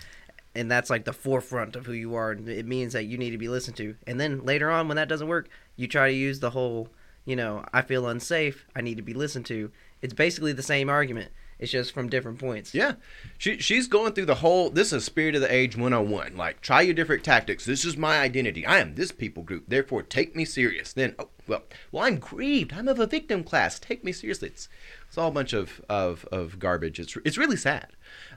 And 0.53 0.69
that's 0.69 0.89
like 0.89 1.05
the 1.05 1.13
forefront 1.13 1.75
of 1.75 1.85
who 1.85 1.93
you 1.93 2.15
are. 2.15 2.31
and 2.31 2.47
It 2.47 2.65
means 2.65 2.93
that 2.93 3.05
you 3.05 3.17
need 3.17 3.31
to 3.31 3.37
be 3.37 3.47
listened 3.47 3.77
to. 3.77 3.95
And 4.07 4.19
then 4.19 4.45
later 4.45 4.69
on, 4.69 4.87
when 4.87 4.95
that 4.97 5.09
doesn't 5.09 5.27
work, 5.27 5.49
you 5.75 5.87
try 5.87 6.11
to 6.11 6.15
use 6.15 6.39
the 6.39 6.51
whole, 6.51 6.89
you 7.25 7.35
know, 7.35 7.65
I 7.73 7.81
feel 7.81 8.07
unsafe. 8.07 8.65
I 8.75 8.81
need 8.81 8.95
to 8.97 9.01
be 9.03 9.13
listened 9.13 9.45
to. 9.47 9.71
It's 10.01 10.13
basically 10.13 10.53
the 10.53 10.61
same 10.63 10.89
argument. 10.89 11.31
It's 11.57 11.71
just 11.71 11.93
from 11.93 12.09
different 12.09 12.39
points. 12.39 12.73
Yeah, 12.73 12.93
she 13.37 13.59
she's 13.59 13.87
going 13.87 14.13
through 14.13 14.25
the 14.25 14.35
whole. 14.35 14.69
This 14.69 14.91
is 14.91 15.05
spirit 15.05 15.35
of 15.35 15.41
the 15.41 15.53
age 15.53 15.77
101. 15.77 16.35
Like, 16.35 16.61
try 16.61 16.81
your 16.81 16.93
different 16.93 17.23
tactics. 17.23 17.65
This 17.65 17.85
is 17.85 17.95
my 17.95 18.19
identity. 18.19 18.65
I 18.65 18.79
am 18.79 18.95
this 18.95 19.11
people 19.11 19.43
group. 19.43 19.65
Therefore, 19.67 20.03
take 20.03 20.35
me 20.35 20.43
serious. 20.43 20.91
Then, 20.91 21.15
oh 21.17 21.29
well, 21.47 21.63
well, 21.91 22.03
I'm 22.05 22.17
grieved. 22.17 22.73
I'm 22.73 22.87
of 22.87 22.99
a 22.99 23.07
victim 23.07 23.43
class. 23.43 23.79
Take 23.79 24.03
me 24.03 24.11
seriously. 24.11 24.49
It's 24.49 24.67
it's 25.07 25.17
all 25.17 25.29
a 25.29 25.31
bunch 25.31 25.53
of 25.53 25.81
of, 25.87 26.25
of 26.31 26.59
garbage. 26.59 26.99
It's 26.99 27.15
it's 27.23 27.37
really 27.37 27.57
sad. 27.57 27.87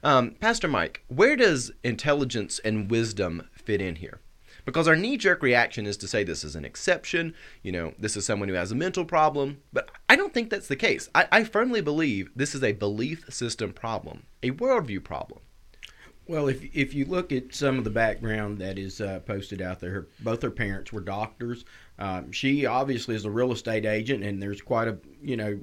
Um, 0.05 0.37
Pastor 0.39 0.69
Mike, 0.69 1.03
where 1.09 1.35
does 1.35 1.73
intelligence 1.83 2.61
and 2.61 2.91
wisdom 2.91 3.49
fit 3.53 3.81
in 3.81 3.97
here? 3.97 4.21
Because 4.69 4.87
our 4.87 4.97
knee 4.97 5.17
jerk 5.17 5.43
reaction 5.43 5.87
is 5.87 5.97
to 5.97 6.07
say 6.07 6.25
this 6.25 6.45
is 6.45 6.55
an 6.55 6.67
exception, 6.67 7.35
you 7.63 7.73
know, 7.73 7.95
this 7.99 8.19
is 8.19 8.27
someone 8.27 8.51
who 8.51 8.55
has 8.55 8.71
a 8.71 8.75
mental 8.75 9.03
problem. 9.03 9.63
But 9.73 9.91
I 10.11 10.15
don't 10.15 10.35
think 10.35 10.51
that's 10.51 10.69
the 10.69 10.77
case. 10.77 11.09
I, 11.15 11.27
I 11.33 11.45
firmly 11.45 11.81
believe 11.81 12.31
this 12.37 12.55
is 12.55 12.63
a 12.63 12.73
belief 12.73 13.25
system 13.33 13.73
problem, 13.73 14.25
a 14.43 14.51
worldview 14.51 15.03
problem. 15.03 15.41
Well, 16.27 16.49
if 16.49 16.63
if 16.77 16.93
you 16.93 17.07
look 17.07 17.33
at 17.33 17.55
some 17.55 17.79
of 17.79 17.85
the 17.85 17.91
background 17.91 18.59
that 18.59 18.79
is 18.79 19.01
uh, 19.01 19.21
posted 19.21 19.63
out 19.63 19.81
there, 19.81 19.91
her, 19.91 20.07
both 20.21 20.43
her 20.43 20.51
parents 20.51 20.93
were 20.93 21.01
doctors. 21.01 21.65
Um, 21.99 22.31
she 22.31 22.67
obviously 22.67 23.15
is 23.15 23.25
a 23.25 23.31
real 23.31 23.53
estate 23.53 23.87
agent, 23.87 24.23
and 24.23 24.43
there's 24.43 24.61
quite 24.61 24.89
a 24.89 24.99
you 25.23 25.39
know 25.39 25.59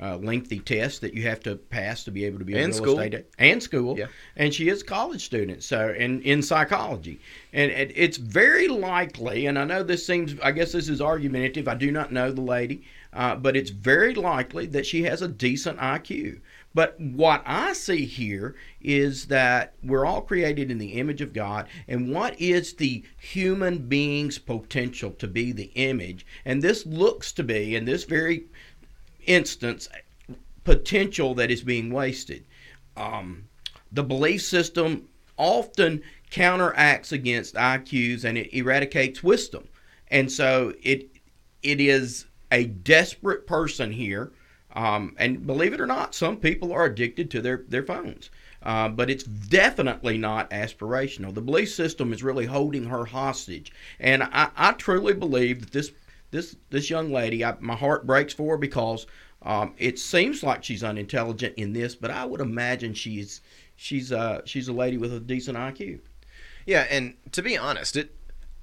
uh, 0.00 0.16
lengthy 0.18 0.60
tests 0.60 0.98
that 1.00 1.14
you 1.14 1.22
have 1.22 1.40
to 1.40 1.56
pass 1.56 2.04
to 2.04 2.10
be 2.10 2.24
able 2.24 2.38
to 2.38 2.44
be 2.44 2.54
a 2.54 2.58
And 2.58 2.68
real 2.68 2.76
school. 2.76 3.00
estate 3.00 3.26
and 3.38 3.62
school. 3.62 3.98
Yeah. 3.98 4.06
And 4.36 4.54
she 4.54 4.68
is 4.68 4.82
a 4.82 4.84
college 4.84 5.24
student, 5.24 5.62
so 5.62 5.94
and 5.98 6.22
in 6.22 6.42
psychology, 6.42 7.20
and 7.52 7.70
it, 7.70 7.92
it's 7.94 8.16
very 8.16 8.68
likely. 8.68 9.46
And 9.46 9.58
I 9.58 9.64
know 9.64 9.82
this 9.82 10.06
seems, 10.06 10.34
I 10.42 10.52
guess 10.52 10.72
this 10.72 10.88
is 10.88 11.00
argumentative. 11.00 11.68
I 11.68 11.74
do 11.74 11.90
not 11.90 12.12
know 12.12 12.30
the 12.30 12.40
lady, 12.40 12.84
uh, 13.12 13.36
but 13.36 13.56
it's 13.56 13.70
very 13.70 14.14
likely 14.14 14.66
that 14.66 14.86
she 14.86 15.02
has 15.04 15.22
a 15.22 15.28
decent 15.28 15.78
IQ. 15.78 16.40
But 16.74 17.00
what 17.00 17.42
I 17.46 17.72
see 17.72 18.04
here 18.04 18.54
is 18.80 19.26
that 19.26 19.72
we're 19.82 20.04
all 20.04 20.20
created 20.20 20.70
in 20.70 20.78
the 20.78 20.92
image 20.92 21.20
of 21.22 21.32
God, 21.32 21.66
and 21.88 22.12
what 22.12 22.38
is 22.40 22.74
the 22.74 23.02
human 23.18 23.78
being's 23.78 24.38
potential 24.38 25.10
to 25.12 25.26
be 25.26 25.50
the 25.50 25.72
image? 25.74 26.26
And 26.44 26.62
this 26.62 26.86
looks 26.86 27.32
to 27.32 27.42
be, 27.42 27.74
in 27.74 27.84
this 27.84 28.04
very 28.04 28.44
instance, 29.28 29.88
potential 30.64 31.34
that 31.34 31.50
is 31.50 31.62
being 31.62 31.92
wasted. 31.92 32.44
Um, 32.96 33.44
the 33.92 34.02
belief 34.02 34.42
system 34.42 35.08
often 35.36 36.02
counteracts 36.30 37.12
against 37.12 37.54
IQs 37.54 38.24
and 38.24 38.36
it 38.36 38.52
eradicates 38.52 39.22
wisdom. 39.22 39.68
And 40.08 40.30
so 40.30 40.74
it 40.82 41.08
it 41.62 41.80
is 41.80 42.26
a 42.50 42.64
desperate 42.64 43.46
person 43.46 43.92
here. 43.92 44.32
Um, 44.74 45.14
and 45.18 45.46
believe 45.46 45.72
it 45.72 45.80
or 45.80 45.86
not, 45.86 46.14
some 46.14 46.36
people 46.36 46.72
are 46.72 46.84
addicted 46.84 47.30
to 47.32 47.40
their, 47.40 47.64
their 47.68 47.82
phones. 47.82 48.30
Uh, 48.62 48.88
but 48.88 49.08
it's 49.08 49.24
definitely 49.24 50.18
not 50.18 50.50
aspirational. 50.50 51.34
The 51.34 51.40
belief 51.40 51.72
system 51.72 52.12
is 52.12 52.22
really 52.22 52.46
holding 52.46 52.84
her 52.84 53.04
hostage. 53.04 53.72
And 53.98 54.22
I, 54.22 54.50
I 54.56 54.72
truly 54.72 55.14
believe 55.14 55.60
that 55.60 55.72
this 55.72 55.90
this 56.30 56.56
this 56.70 56.90
young 56.90 57.12
lady, 57.12 57.44
I, 57.44 57.56
my 57.60 57.76
heart 57.76 58.06
breaks 58.06 58.32
for 58.32 58.52
her 58.52 58.58
because 58.58 59.06
um, 59.42 59.74
it 59.78 59.98
seems 59.98 60.42
like 60.42 60.64
she's 60.64 60.82
unintelligent 60.82 61.54
in 61.56 61.72
this, 61.72 61.94
but 61.94 62.10
I 62.10 62.24
would 62.24 62.40
imagine 62.40 62.94
she's 62.94 63.40
she's 63.76 64.12
uh, 64.12 64.42
she's 64.44 64.68
a 64.68 64.72
lady 64.72 64.96
with 64.96 65.12
a 65.12 65.20
decent 65.20 65.56
IQ. 65.56 66.00
Yeah, 66.66 66.86
and 66.90 67.14
to 67.32 67.42
be 67.42 67.56
honest, 67.56 67.96
it 67.96 68.14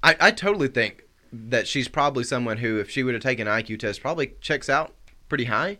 I, 0.02 0.16
I 0.20 0.30
totally 0.30 0.68
think 0.68 1.04
that 1.32 1.66
she's 1.66 1.88
probably 1.88 2.24
someone 2.24 2.58
who, 2.58 2.78
if 2.78 2.90
she 2.90 3.02
would 3.02 3.14
have 3.14 3.22
taken 3.22 3.48
an 3.48 3.62
IQ 3.62 3.80
test, 3.80 4.00
probably 4.00 4.34
checks 4.40 4.68
out 4.68 4.94
pretty 5.28 5.44
high. 5.44 5.78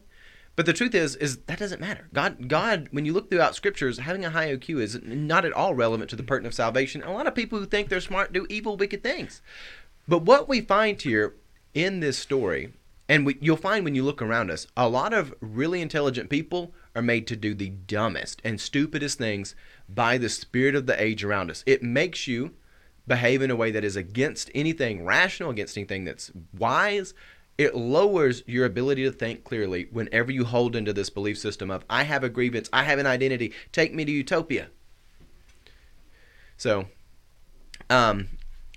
But 0.57 0.64
the 0.64 0.73
truth 0.73 0.95
is, 0.95 1.16
is 1.16 1.37
that 1.43 1.59
doesn't 1.59 1.83
matter. 1.83 2.09
God, 2.14 2.49
God, 2.49 2.88
when 2.90 3.05
you 3.05 3.12
look 3.12 3.31
throughout 3.31 3.55
scriptures, 3.55 3.99
having 3.99 4.25
a 4.25 4.31
high 4.31 4.57
IQ 4.57 4.81
is 4.81 4.99
not 5.05 5.45
at 5.45 5.52
all 5.52 5.75
relevant 5.75 6.09
to 6.11 6.16
the 6.16 6.23
pertinent 6.23 6.52
of 6.52 6.57
salvation. 6.57 7.02
A 7.02 7.12
lot 7.12 7.26
of 7.26 7.35
people 7.35 7.59
who 7.59 7.66
think 7.66 7.88
they're 7.88 8.00
smart 8.00 8.33
do 8.33 8.47
evil, 8.49 8.76
wicked 8.76 9.02
things. 9.02 9.43
But 10.09 10.23
what 10.23 10.49
we 10.49 10.62
find 10.62 11.00
here 11.00 11.35
in 11.76 12.00
this 12.00 12.18
story, 12.18 12.73
and 13.06 13.26
we, 13.26 13.37
you'll 13.40 13.56
find 13.59 13.85
when 13.85 13.95
you 13.95 14.02
look 14.02 14.23
around 14.23 14.50
us, 14.50 14.66
a 14.76 14.88
lot 14.88 15.12
of 15.12 15.35
really 15.40 15.83
intelligent 15.83 16.30
people 16.30 16.73
are 16.97 17.02
made 17.02 17.26
to 17.26 17.37
do 17.37 17.54
the 17.54 17.68
dumbest 17.68 18.40
and 18.42 18.59
stupidest 18.59 19.18
things 19.18 19.54
by 19.87 20.16
the 20.16 20.30
spirit 20.30 20.75
of 20.75 20.87
the 20.87 21.00
age 21.00 21.23
around 21.23 21.50
us. 21.50 21.62
It 21.66 21.83
makes 21.83 22.26
you 22.26 22.54
behave 23.06 23.42
in 23.42 23.50
a 23.50 23.56
way 23.56 23.71
that 23.71 23.85
is 23.85 23.95
against 23.95 24.50
anything 24.54 25.04
rational, 25.04 25.50
against 25.50 25.76
anything 25.76 26.04
that's 26.04 26.33
wise. 26.56 27.12
It 27.59 27.76
lowers 27.76 28.42
your 28.47 28.64
ability 28.64 29.04
to 29.04 29.12
think 29.12 29.45
clearly 29.45 29.87
whenever 29.92 30.33
you 30.33 30.47
hold 30.47 30.75
into 30.75 30.95
this 30.95 31.11
belief 31.11 31.37
system 31.38 31.71
of, 31.71 31.85
I 31.90 32.04
have 32.04 32.25
a 32.25 32.30
grievance, 32.30 32.71
I 32.73 32.85
have 32.85 32.99
an 32.99 33.06
identity, 33.06 33.52
take 33.71 33.95
me 33.95 34.06
to 34.06 34.11
utopia. 34.11 34.68
So, 36.56 36.87
um, 37.90 38.28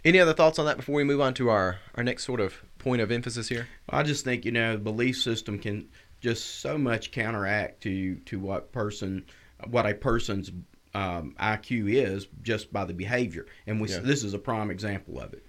any 0.04 0.20
other 0.20 0.34
thoughts 0.34 0.60
on 0.60 0.66
that 0.66 0.78
before 0.78 0.96
we 0.96 1.04
move 1.06 1.22
on 1.22 1.34
to 1.36 1.50
our, 1.50 1.80
our 1.96 2.04
next 2.04 2.26
sort 2.26 2.42
of 2.42 2.62
point 2.80 3.02
of 3.02 3.12
emphasis 3.12 3.48
here? 3.48 3.68
I 3.90 4.04
just 4.04 4.26
think 4.26 4.46
you 4.46 4.52
know 4.52 4.74
the 4.74 4.80
belief 4.80 5.18
system 5.18 5.60
can 5.60 5.88
just 6.22 6.60
so 6.62 6.78
much 6.78 7.12
counteract 7.12 7.82
to 7.84 8.16
to 8.26 8.40
what 8.40 8.72
person 8.72 9.26
what 9.70 9.86
a 9.86 9.94
person's 9.94 10.52
um, 10.96 11.36
IQ 11.40 11.94
is 11.94 12.28
just 12.42 12.74
by 12.74 12.86
the 12.86 12.94
behavior, 12.94 13.46
and 13.68 13.80
we 13.80 13.90
Yeah. 13.90 14.00
this 14.00 14.24
is 14.24 14.34
a 14.34 14.40
prime 14.40 14.72
example 14.72 15.20
of 15.20 15.34
it. 15.34 15.46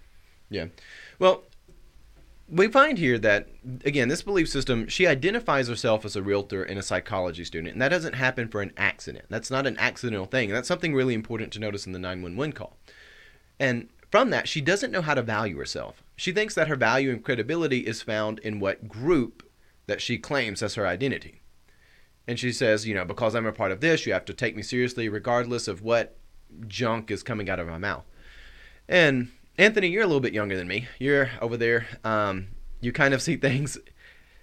Yeah. 0.51 0.67
Well, 1.19 1.45
we 2.49 2.67
find 2.69 2.99
here 2.99 3.19
that 3.19 3.49
again, 3.85 4.09
this 4.09 4.23
belief 4.23 4.49
system, 4.49 4.89
she 4.89 5.07
identifies 5.07 5.69
herself 5.69 6.05
as 6.05 6.17
a 6.17 6.23
realtor 6.23 6.63
and 6.63 6.79
a 6.79 6.83
psychology 6.83 7.45
student, 7.45 7.73
and 7.73 7.81
that 7.83 7.89
doesn't 7.91 8.15
happen 8.15 8.49
for 8.49 8.61
an 8.61 8.73
accident. 8.77 9.27
That's 9.29 9.51
not 9.51 9.67
an 9.67 9.79
accidental 9.79 10.27
thing, 10.27 10.51
and 10.51 10.57
that's 10.57 10.69
something 10.69 10.93
really 10.95 11.15
important 11.15 11.53
to 11.53 11.61
notice 11.61 11.87
in 11.87 11.93
the 11.93 11.99
911 11.99 12.53
call. 12.53 12.77
And 13.59 13.89
from 14.11 14.31
that, 14.31 14.49
she 14.49 14.61
doesn't 14.61 14.91
know 14.91 15.03
how 15.03 15.15
to 15.15 15.23
value 15.23 15.57
herself. 15.59 16.03
She 16.21 16.33
thinks 16.33 16.55
that 16.55 16.69
her 16.69 16.77
value 16.77 17.09
and 17.09 17.25
credibility 17.25 17.79
is 17.79 18.03
found 18.03 18.41
in 18.41 18.61
what 18.61 18.87
group 18.87 19.43
that 19.87 20.03
she 20.03 20.19
claims 20.19 20.63
as 20.63 20.75
her 20.75 20.87
identity. 20.87 21.41
And 22.27 22.39
she 22.39 22.53
says, 22.53 22.87
you 22.87 22.95
know, 22.95 23.07
because 23.07 23.35
I'm 23.35 23.47
a 23.47 23.55
part 23.55 23.73
of 23.73 23.81
this, 23.81 24.05
you 24.05 24.13
have 24.13 24.27
to 24.27 24.35
take 24.35 24.55
me 24.55 24.61
seriously 24.63 25.09
regardless 25.09 25.67
of 25.67 25.81
what 25.81 26.19
junk 26.67 27.11
is 27.11 27.23
coming 27.23 27.49
out 27.49 27.59
of 27.59 27.69
my 27.69 27.79
mouth. 27.79 28.05
And 28.87 29.31
Anthony, 29.57 29.89
you're 29.89 30.03
a 30.03 30.07
little 30.07 30.21
bit 30.21 30.35
younger 30.35 30.59
than 30.59 30.69
me. 30.69 30.89
You're 30.99 31.31
over 31.41 31.57
there. 31.57 31.87
Um, 32.05 32.49
you 32.83 32.93
kind 32.93 33.15
of 33.15 33.23
see 33.23 33.37
things. 33.39 33.79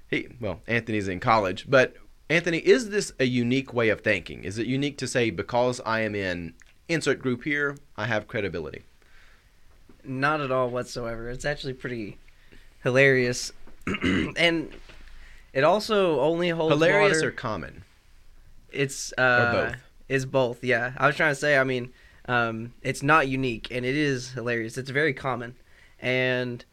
He, 0.10 0.30
well, 0.42 0.62
Anthony's 0.66 1.08
in 1.08 1.20
college, 1.20 1.68
but 1.70 1.94
Anthony, 2.28 2.58
is 2.58 2.90
this 2.90 3.14
a 3.20 3.26
unique 3.26 3.72
way 3.72 3.90
of 3.90 4.02
thinking? 4.02 4.46
Is 4.46 4.58
it 4.58 4.66
unique 4.66 4.98
to 4.98 5.08
say 5.08 5.30
because 5.30 5.80
I 5.86 6.00
am 6.00 6.16
in 6.16 6.56
insert 6.90 7.20
group 7.20 7.44
here, 7.44 7.78
I 7.96 8.08
have 8.08 8.28
credibility? 8.28 8.82
Not 10.08 10.42
at 10.42 10.52
all 10.52 10.70
whatsoever. 10.70 11.30
It's 11.30 11.46
actually 11.46 11.74
pretty 11.74 12.18
hilarious, 12.84 13.52
and 14.04 14.72
it 15.54 15.64
also 15.64 16.20
only 16.20 16.50
holds 16.50 16.74
Hilarious 16.74 17.18
water. 17.18 17.28
or 17.28 17.32
common? 17.32 17.84
It's 18.72 19.14
uh, 19.18 19.52
both? 19.52 19.76
It's 20.08 20.26
both. 20.26 20.64
Yeah, 20.64 20.94
I 20.98 21.08
was 21.08 21.16
trying 21.16 21.32
to 21.32 21.40
say. 21.40 21.58
I 21.58 21.64
mean, 21.64 21.92
um, 22.28 22.74
it's 22.82 23.04
not 23.04 23.28
unique, 23.28 23.68
and 23.72 23.86
it 23.86 23.96
is 23.96 24.32
hilarious. 24.32 24.78
It's 24.78 24.90
very 24.90 25.14
common, 25.14 25.56
and 26.00 26.64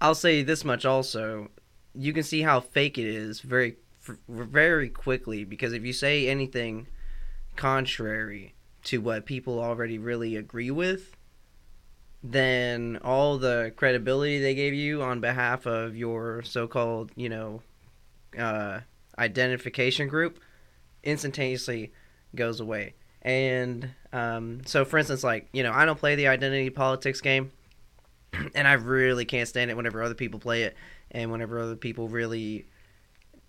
I'll 0.00 0.14
say 0.14 0.42
this 0.42 0.64
much 0.64 0.84
also: 0.84 1.50
you 1.94 2.12
can 2.12 2.22
see 2.22 2.42
how 2.42 2.60
fake 2.60 2.98
it 2.98 3.06
is 3.06 3.40
very, 3.40 3.76
very 4.28 4.88
quickly 4.88 5.44
because 5.44 5.72
if 5.72 5.84
you 5.84 5.92
say 5.92 6.28
anything 6.28 6.86
contrary 7.56 8.54
to 8.84 9.00
what 9.00 9.26
people 9.26 9.60
already 9.60 9.98
really 9.98 10.36
agree 10.36 10.70
with, 10.70 11.16
then 12.22 12.98
all 13.02 13.38
the 13.38 13.72
credibility 13.76 14.40
they 14.40 14.54
gave 14.54 14.74
you 14.74 15.02
on 15.02 15.20
behalf 15.20 15.66
of 15.66 15.96
your 15.96 16.42
so-called, 16.42 17.10
you 17.16 17.28
know, 17.28 17.62
uh, 18.38 18.80
identification 19.18 20.08
group 20.08 20.38
instantaneously 21.02 21.92
goes 22.34 22.60
away. 22.60 22.94
And 23.22 23.90
um, 24.12 24.62
so, 24.64 24.84
for 24.84 24.98
instance, 24.98 25.22
like 25.22 25.48
you 25.52 25.62
know, 25.62 25.72
I 25.72 25.84
don't 25.84 25.98
play 25.98 26.14
the 26.14 26.28
identity 26.28 26.70
politics 26.70 27.20
game, 27.20 27.52
and 28.54 28.66
I 28.66 28.74
really 28.74 29.24
can't 29.24 29.48
stand 29.48 29.70
it 29.70 29.76
whenever 29.76 30.02
other 30.02 30.14
people 30.14 30.40
play 30.40 30.62
it, 30.62 30.76
and 31.10 31.30
whenever 31.30 31.58
other 31.58 31.76
people 31.76 32.08
really 32.08 32.66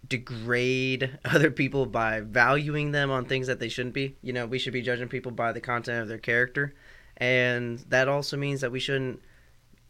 degrade 0.08 1.18
other 1.26 1.52
people 1.52 1.86
by 1.86 2.20
valuing 2.22 2.92
them 2.92 3.12
on 3.12 3.26
things 3.26 3.48
that 3.48 3.60
they 3.60 3.70
shouldn't 3.70 3.96
be. 3.96 4.16
You 4.22 4.34
know, 4.34 4.46
we 4.46 4.60
should 4.60 4.74
be 4.74 4.82
judging 4.82 5.08
people 5.08 5.32
by 5.32 5.52
the 5.52 5.62
content 5.62 6.02
of 6.02 6.08
their 6.08 6.18
character, 6.18 6.74
and 7.22 7.78
that 7.90 8.08
also 8.08 8.36
means 8.36 8.62
that 8.62 8.72
we 8.72 8.80
shouldn't 8.80 9.22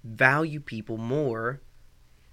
value 0.03 0.59
people 0.59 0.97
more 0.97 1.61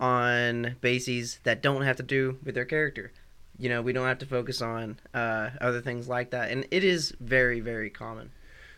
on 0.01 0.77
bases 0.81 1.39
that 1.45 1.63
don't 1.63 1.83
have 1.83 1.97
to 1.97 2.03
do 2.03 2.37
with 2.45 2.57
their 2.57 2.65
character. 2.65 3.13
You 3.59 3.69
know, 3.69 3.81
we 3.81 3.93
don't 3.93 4.07
have 4.07 4.19
to 4.19 4.27
focus 4.27 4.61
on 4.61 4.99
uh, 5.15 5.51
other 5.61 5.81
things 5.81 6.09
like 6.09 6.31
that, 6.31 6.51
and 6.51 6.67
it 6.73 6.83
is 6.83 7.15
very, 7.21 7.61
very 7.61 7.91
common. 7.91 8.33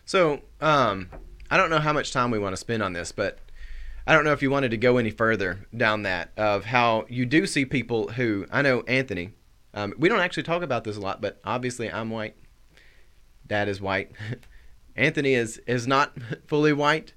So, 0.04 0.40
um, 0.60 1.08
I 1.50 1.56
don't 1.56 1.70
know 1.70 1.78
how 1.78 1.92
much 1.92 2.12
time 2.12 2.30
we 2.30 2.38
want 2.38 2.52
to 2.52 2.58
spend 2.58 2.82
on 2.82 2.92
this, 2.92 3.12
but 3.12 3.38
I 4.06 4.14
don't 4.14 4.24
know 4.24 4.32
if 4.32 4.42
you 4.42 4.50
wanted 4.50 4.70
to 4.72 4.76
go 4.76 4.98
any 4.98 5.10
further 5.10 5.66
down 5.74 6.02
that 6.02 6.32
of 6.36 6.66
how 6.66 7.06
you 7.08 7.24
do 7.24 7.46
see 7.46 7.64
people 7.64 8.08
who 8.08 8.46
I 8.50 8.60
know 8.60 8.82
Anthony. 8.82 9.32
Um, 9.72 9.94
we 9.98 10.08
don't 10.08 10.20
actually 10.20 10.42
talk 10.42 10.62
about 10.62 10.84
this 10.84 10.96
a 10.96 11.00
lot, 11.00 11.20
but 11.22 11.40
obviously 11.44 11.90
I'm 11.90 12.10
white. 12.10 12.36
Dad 13.46 13.68
is 13.68 13.80
white. 13.80 14.12
Anthony 15.00 15.34
is 15.34 15.58
is 15.66 15.86
not 15.86 16.12
fully 16.46 16.72
white, 16.72 17.14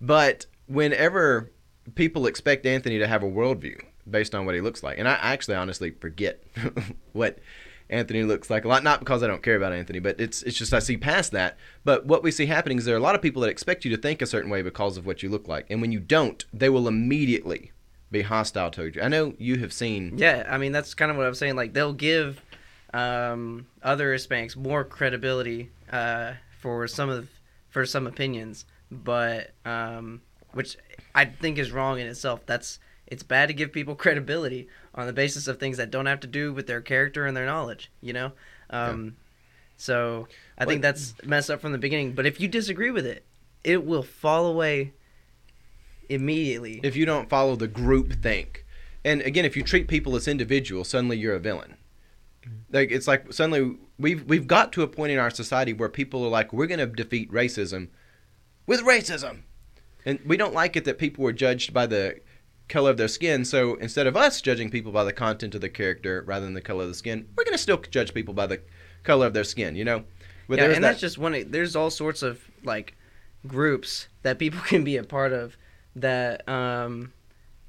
but 0.00 0.46
whenever 0.66 1.50
people 1.94 2.26
expect 2.26 2.64
Anthony 2.64 2.98
to 2.98 3.06
have 3.06 3.22
a 3.22 3.30
worldview 3.30 3.78
based 4.08 4.34
on 4.34 4.46
what 4.46 4.54
he 4.54 4.60
looks 4.60 4.82
like, 4.82 4.98
and 4.98 5.08
I 5.08 5.14
actually 5.14 5.56
honestly 5.56 5.90
forget 5.90 6.42
what 7.12 7.38
Anthony 7.90 8.22
looks 8.22 8.50
like 8.50 8.64
a 8.64 8.68
lot. 8.68 8.84
Not 8.84 9.00
because 9.00 9.22
I 9.22 9.26
don't 9.26 9.42
care 9.42 9.56
about 9.56 9.72
Anthony, 9.72 9.98
but 9.98 10.20
it's 10.20 10.42
it's 10.44 10.56
just 10.56 10.72
I 10.72 10.78
see 10.78 10.96
past 10.96 11.32
that. 11.32 11.58
But 11.84 12.06
what 12.06 12.22
we 12.22 12.30
see 12.30 12.46
happening 12.46 12.78
is 12.78 12.84
there 12.84 12.94
are 12.94 12.98
a 12.98 13.02
lot 13.02 13.16
of 13.16 13.22
people 13.22 13.42
that 13.42 13.50
expect 13.50 13.84
you 13.84 13.94
to 13.94 14.00
think 14.00 14.22
a 14.22 14.26
certain 14.26 14.50
way 14.50 14.62
because 14.62 14.96
of 14.96 15.04
what 15.04 15.22
you 15.22 15.28
look 15.28 15.48
like, 15.48 15.66
and 15.70 15.80
when 15.80 15.92
you 15.92 16.00
don't, 16.00 16.44
they 16.52 16.68
will 16.68 16.88
immediately 16.88 17.72
be 18.10 18.22
hostile 18.22 18.70
toward 18.70 18.94
you. 18.94 19.02
I 19.02 19.08
know 19.08 19.34
you 19.38 19.58
have 19.58 19.72
seen. 19.72 20.16
Yeah, 20.16 20.46
I 20.48 20.56
mean 20.56 20.70
that's 20.70 20.94
kind 20.94 21.10
of 21.10 21.16
what 21.16 21.26
I'm 21.26 21.34
saying. 21.34 21.56
Like 21.56 21.72
they'll 21.72 21.92
give 21.92 22.40
um, 22.94 23.66
other 23.82 24.14
Hispanics 24.14 24.56
more 24.56 24.84
credibility 24.84 25.70
uh, 25.92 26.34
for 26.64 26.88
some 26.88 27.10
of 27.10 27.28
for 27.68 27.84
some 27.84 28.06
opinions, 28.06 28.64
but 28.90 29.50
um, 29.66 30.22
which 30.52 30.78
I 31.14 31.26
think 31.26 31.58
is 31.58 31.70
wrong 31.70 32.00
in 32.00 32.06
itself. 32.06 32.40
That's 32.46 32.78
it's 33.06 33.22
bad 33.22 33.48
to 33.48 33.54
give 33.54 33.70
people 33.70 33.94
credibility 34.04 34.68
on 34.94 35.06
the 35.06 35.12
basis 35.12 35.46
of 35.46 35.60
things 35.60 35.76
that 35.76 35.90
don't 35.90 36.06
have 36.06 36.20
to 36.20 36.26
do 36.26 36.54
with 36.54 36.66
their 36.66 36.80
character 36.80 37.26
and 37.26 37.36
their 37.36 37.44
knowledge. 37.44 37.92
You 38.00 38.14
know, 38.14 38.32
um, 38.70 39.16
so 39.76 40.26
I 40.56 40.64
think 40.64 40.80
that's 40.80 41.14
messed 41.22 41.50
up 41.50 41.60
from 41.60 41.72
the 41.72 41.78
beginning. 41.78 42.14
But 42.14 42.24
if 42.24 42.40
you 42.40 42.48
disagree 42.48 42.90
with 42.90 43.04
it, 43.04 43.26
it 43.62 43.84
will 43.84 44.02
fall 44.02 44.46
away 44.46 44.94
immediately. 46.08 46.80
if 46.82 46.96
you 46.96 47.04
don't 47.04 47.28
follow 47.28 47.56
the 47.56 47.68
group 47.68 48.22
think. 48.22 48.64
And 49.04 49.20
again, 49.20 49.44
if 49.44 49.54
you 49.54 49.62
treat 49.62 49.86
people 49.86 50.16
as 50.16 50.26
individuals, 50.26 50.88
suddenly 50.88 51.18
you're 51.18 51.34
a 51.34 51.40
villain. 51.40 51.76
Like 52.70 52.90
it's 52.90 53.06
like 53.06 53.34
suddenly 53.34 53.76
we've 53.98 54.24
we've 54.24 54.46
got 54.46 54.72
to 54.74 54.82
a 54.82 54.86
point 54.88 55.12
in 55.12 55.18
our 55.18 55.30
society 55.30 55.72
where 55.72 55.88
people 55.88 56.24
are 56.24 56.28
like, 56.30 56.52
we're 56.52 56.66
going 56.66 56.80
to 56.80 56.86
defeat 56.86 57.30
racism 57.32 57.88
with 58.66 58.80
racism, 58.82 59.42
and 60.04 60.18
we 60.24 60.36
don't 60.36 60.54
like 60.54 60.76
it 60.76 60.84
that 60.84 60.98
people 60.98 61.24
were 61.24 61.32
judged 61.32 61.72
by 61.72 61.86
the 61.86 62.20
color 62.68 62.90
of 62.90 62.96
their 62.96 63.08
skin. 63.08 63.44
So 63.44 63.74
instead 63.74 64.06
of 64.06 64.16
us 64.16 64.40
judging 64.40 64.70
people 64.70 64.90
by 64.90 65.04
the 65.04 65.12
content 65.12 65.54
of 65.54 65.60
their 65.60 65.70
character 65.70 66.22
rather 66.26 66.44
than 66.46 66.54
the 66.54 66.60
color 66.60 66.82
of 66.84 66.88
the 66.88 66.94
skin, 66.94 67.28
we're 67.36 67.44
going 67.44 67.52
to 67.52 67.58
still 67.58 67.76
judge 67.78 68.14
people 68.14 68.34
by 68.34 68.46
the 68.46 68.60
color 69.02 69.26
of 69.26 69.34
their 69.34 69.44
skin. 69.44 69.76
You 69.76 69.84
know, 69.84 70.04
but 70.48 70.58
yeah, 70.58 70.64
and 70.66 70.74
that- 70.76 70.80
that's 70.82 71.00
just 71.00 71.18
one. 71.18 71.50
There's 71.50 71.76
all 71.76 71.90
sorts 71.90 72.22
of 72.22 72.40
like 72.62 72.96
groups 73.46 74.08
that 74.22 74.38
people 74.38 74.60
can 74.66 74.84
be 74.84 74.96
a 74.96 75.04
part 75.04 75.32
of 75.32 75.56
that 75.96 76.48
um, 76.48 77.12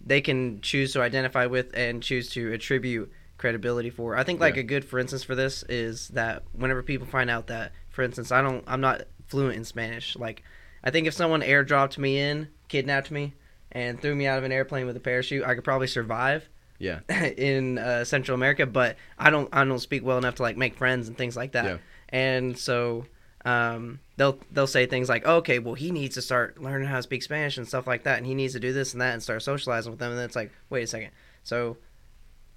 they 0.04 0.22
can 0.22 0.62
choose 0.62 0.94
to 0.94 1.02
identify 1.02 1.46
with 1.46 1.72
and 1.76 2.02
choose 2.02 2.30
to 2.30 2.52
attribute 2.54 3.12
credibility 3.38 3.90
for. 3.90 4.16
I 4.18 4.24
think 4.24 4.40
like 4.40 4.56
Yeah. 4.56 4.62
a 4.62 4.64
good 4.64 4.86
for 4.86 5.00
instance 5.00 5.24
for 5.24 5.36
this 5.36 5.64
is 5.70 6.10
that 6.10 6.44
whenever 6.54 6.82
people 6.84 7.08
find 7.08 7.30
out 7.30 7.48
that, 7.48 7.72
for 7.90 8.04
instance, 8.04 8.32
I 8.32 8.42
don't, 8.42 8.64
I'm 8.68 8.82
not 8.82 9.04
fluent 9.28 9.56
in 9.56 9.66
Spanish. 9.66 10.16
Like, 10.16 10.44
I 10.84 10.92
think 10.92 11.08
if 11.08 11.14
someone 11.14 11.42
airdropped 11.42 11.98
me 11.98 12.18
in, 12.20 12.48
kidnapped 12.68 13.12
me, 13.12 13.34
and 13.72 14.00
threw 14.02 14.16
me 14.16 14.26
out 14.28 14.38
of 14.38 14.44
an 14.44 14.52
airplane 14.52 14.86
with 14.86 14.96
a 14.96 15.00
parachute, 15.02 15.44
I 15.44 15.56
could 15.56 15.64
probably 15.64 15.88
survive 15.88 16.48
yeah, 16.78 17.00
in 17.10 17.78
uh, 17.78 18.04
Central 18.04 18.36
America, 18.36 18.66
but 18.66 18.96
I 19.18 19.30
don't 19.30 19.50
I 19.54 19.64
don't 19.66 19.80
speak 19.80 20.04
well 20.04 20.18
enough 20.18 20.36
to 20.36 20.44
like 20.44 20.58
make 20.58 20.76
friends 20.76 21.08
and 21.08 21.18
things 21.18 21.36
like 21.38 21.54
that. 21.54 21.66
Yeah. 21.66 21.78
And 22.10 22.58
so 22.58 23.06
um, 23.46 24.00
they'll 24.18 24.40
they'll 24.52 24.68
say 24.68 24.86
things 24.86 25.08
like, 25.10 25.26
okay, 25.26 25.60
well 25.60 25.74
he 25.76 25.92
needs 25.92 26.16
to 26.16 26.22
start 26.22 26.62
learning 26.62 26.88
how 26.88 26.98
to 26.98 27.04
speak 27.04 27.24
Spanish 27.24 27.58
and 27.58 27.68
stuff 27.68 27.88
like 27.88 28.04
that, 28.04 28.18
and 28.18 28.26
he 28.26 28.34
needs 28.36 28.54
to 28.54 28.60
do 28.60 28.74
this 28.74 28.94
and 28.94 29.02
that 29.02 29.14
and 29.14 29.24
start 29.24 29.42
socializing 29.44 29.92
with 29.92 30.00
them. 30.00 30.12
And 30.12 30.20
then 30.20 30.26
it's 30.26 30.36
like, 30.36 30.52
wait 30.70 30.84
a 30.84 30.88
second. 30.88 31.12
So 31.44 31.78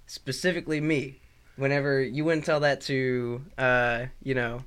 specifically 0.09 0.81
me, 0.81 1.19
whenever 1.55 2.01
you 2.01 2.25
wouldn't 2.25 2.45
tell 2.45 2.59
that 2.61 2.81
to 2.81 3.41
uh, 3.57 4.05
you 4.23 4.33
know 4.35 4.63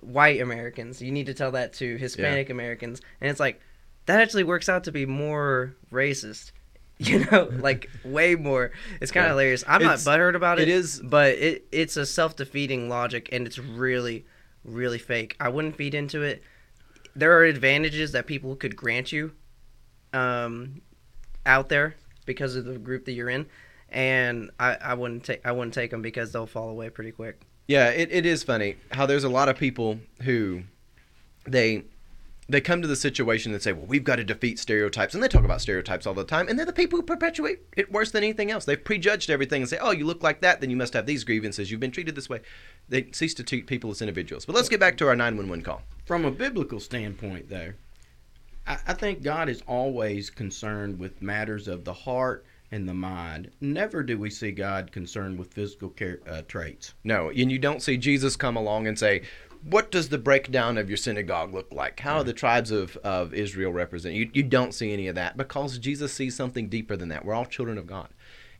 white 0.00 0.40
Americans, 0.40 1.02
you 1.02 1.10
need 1.12 1.26
to 1.26 1.34
tell 1.34 1.50
that 1.52 1.72
to 1.74 1.96
Hispanic 1.96 2.48
Americans, 2.50 3.00
and 3.20 3.30
it's 3.30 3.40
like 3.40 3.60
that 4.06 4.20
actually 4.20 4.44
works 4.44 4.68
out 4.68 4.84
to 4.84 4.92
be 4.92 5.04
more 5.06 5.74
racist. 5.92 6.52
You 7.02 7.24
know, 7.32 7.48
like 7.50 7.88
way 8.04 8.34
more. 8.34 8.72
It's 9.00 9.10
kind 9.10 9.24
of 9.24 9.28
Yeah. 9.28 9.32
hilarious. 9.32 9.64
I'm 9.66 9.80
It's- 9.80 10.04
not 10.04 10.12
butthurt 10.18 10.34
about 10.34 10.58
it. 10.60 10.68
it 10.68 10.74
is- 10.74 11.00
but 11.02 11.30
it 11.38 11.64
it's 11.72 11.96
a 11.96 12.04
self 12.04 12.36
defeating 12.36 12.90
logic, 12.90 13.30
and 13.32 13.46
it's 13.46 13.58
really, 13.58 14.26
really 14.64 14.98
fake. 14.98 15.34
I 15.40 15.48
wouldn't 15.48 15.76
feed 15.76 15.94
into 15.94 16.20
it. 16.22 16.42
There 17.16 17.32
are 17.38 17.44
advantages 17.44 18.12
that 18.12 18.26
people 18.26 18.54
could 18.54 18.76
grant 18.76 19.12
you, 19.12 19.32
um, 20.12 20.82
out 21.46 21.70
there 21.70 21.94
because 22.26 22.54
of 22.54 22.66
the 22.66 22.76
group 22.78 23.06
that 23.06 23.12
you're 23.12 23.30
in, 23.30 23.46
and 23.90 24.50
I, 24.58 24.76
I 24.80 24.94
wouldn't 24.94 25.24
take 25.24 25.44
I 25.44 25.52
wouldn't 25.52 25.74
take 25.74 25.90
them 25.90 26.02
because 26.02 26.32
they'll 26.32 26.46
fall 26.46 26.68
away 26.70 26.90
pretty 26.90 27.12
quick. 27.12 27.42
Yeah, 27.66 27.90
it, 27.90 28.10
it 28.10 28.26
is 28.26 28.42
funny 28.42 28.76
how 28.92 29.06
there's 29.06 29.24
a 29.24 29.28
lot 29.28 29.48
of 29.48 29.56
people 29.56 30.00
who 30.22 30.62
they 31.44 31.84
they 32.48 32.60
come 32.60 32.82
to 32.82 32.88
the 32.88 32.96
situation 32.96 33.52
and 33.52 33.62
say, 33.62 33.72
"Well, 33.72 33.86
we've 33.86 34.02
got 34.02 34.16
to 34.16 34.24
defeat 34.24 34.58
stereotypes," 34.58 35.14
and 35.14 35.22
they 35.22 35.28
talk 35.28 35.44
about 35.44 35.60
stereotypes 35.60 36.06
all 36.06 36.14
the 36.14 36.24
time, 36.24 36.48
and 36.48 36.58
they're 36.58 36.66
the 36.66 36.72
people 36.72 36.98
who 36.98 37.04
perpetuate 37.04 37.60
it 37.76 37.92
worse 37.92 38.10
than 38.10 38.24
anything 38.24 38.50
else. 38.50 38.64
They've 38.64 38.82
prejudged 38.82 39.30
everything 39.30 39.62
and 39.62 39.68
say, 39.68 39.78
"Oh, 39.80 39.92
you 39.92 40.04
look 40.04 40.22
like 40.22 40.40
that, 40.40 40.60
then 40.60 40.68
you 40.70 40.76
must 40.76 40.94
have 40.94 41.06
these 41.06 41.22
grievances. 41.22 41.70
You've 41.70 41.80
been 41.80 41.92
treated 41.92 42.16
this 42.16 42.28
way." 42.28 42.40
They 42.88 43.06
cease 43.12 43.34
to 43.34 43.44
treat 43.44 43.66
people 43.68 43.90
as 43.90 44.02
individuals. 44.02 44.46
But 44.46 44.56
let's 44.56 44.68
get 44.68 44.80
back 44.80 44.96
to 44.98 45.06
our 45.06 45.14
nine 45.14 45.36
one 45.36 45.48
one 45.48 45.62
call. 45.62 45.82
From 46.04 46.24
a 46.24 46.30
biblical 46.32 46.80
standpoint, 46.80 47.50
though, 47.50 47.74
I, 48.66 48.78
I 48.88 48.94
think 48.94 49.22
God 49.22 49.48
is 49.48 49.62
always 49.68 50.28
concerned 50.28 50.98
with 50.98 51.22
matters 51.22 51.68
of 51.68 51.84
the 51.84 51.92
heart 51.92 52.44
and 52.70 52.88
the 52.88 52.94
mind. 52.94 53.50
Never 53.60 54.02
do 54.02 54.18
we 54.18 54.30
see 54.30 54.52
God 54.52 54.92
concerned 54.92 55.38
with 55.38 55.52
physical 55.52 55.90
care, 55.90 56.20
uh, 56.28 56.42
traits. 56.42 56.94
No, 57.04 57.30
and 57.30 57.50
you 57.50 57.58
don't 57.58 57.82
see 57.82 57.96
Jesus 57.96 58.36
come 58.36 58.56
along 58.56 58.86
and 58.86 58.98
say, 58.98 59.22
"What 59.62 59.90
does 59.90 60.08
the 60.08 60.18
breakdown 60.18 60.78
of 60.78 60.88
your 60.88 60.96
synagogue 60.96 61.52
look 61.52 61.72
like? 61.72 62.00
How 62.00 62.18
are 62.18 62.24
the 62.24 62.32
tribes 62.32 62.70
of, 62.70 62.96
of 62.98 63.34
Israel 63.34 63.72
represented?" 63.72 64.18
You, 64.18 64.30
you 64.32 64.42
don't 64.42 64.74
see 64.74 64.92
any 64.92 65.08
of 65.08 65.16
that 65.16 65.36
because 65.36 65.78
Jesus 65.78 66.12
sees 66.12 66.34
something 66.36 66.68
deeper 66.68 66.96
than 66.96 67.08
that. 67.08 67.24
We're 67.24 67.34
all 67.34 67.46
children 67.46 67.76
of 67.76 67.86
God, 67.86 68.08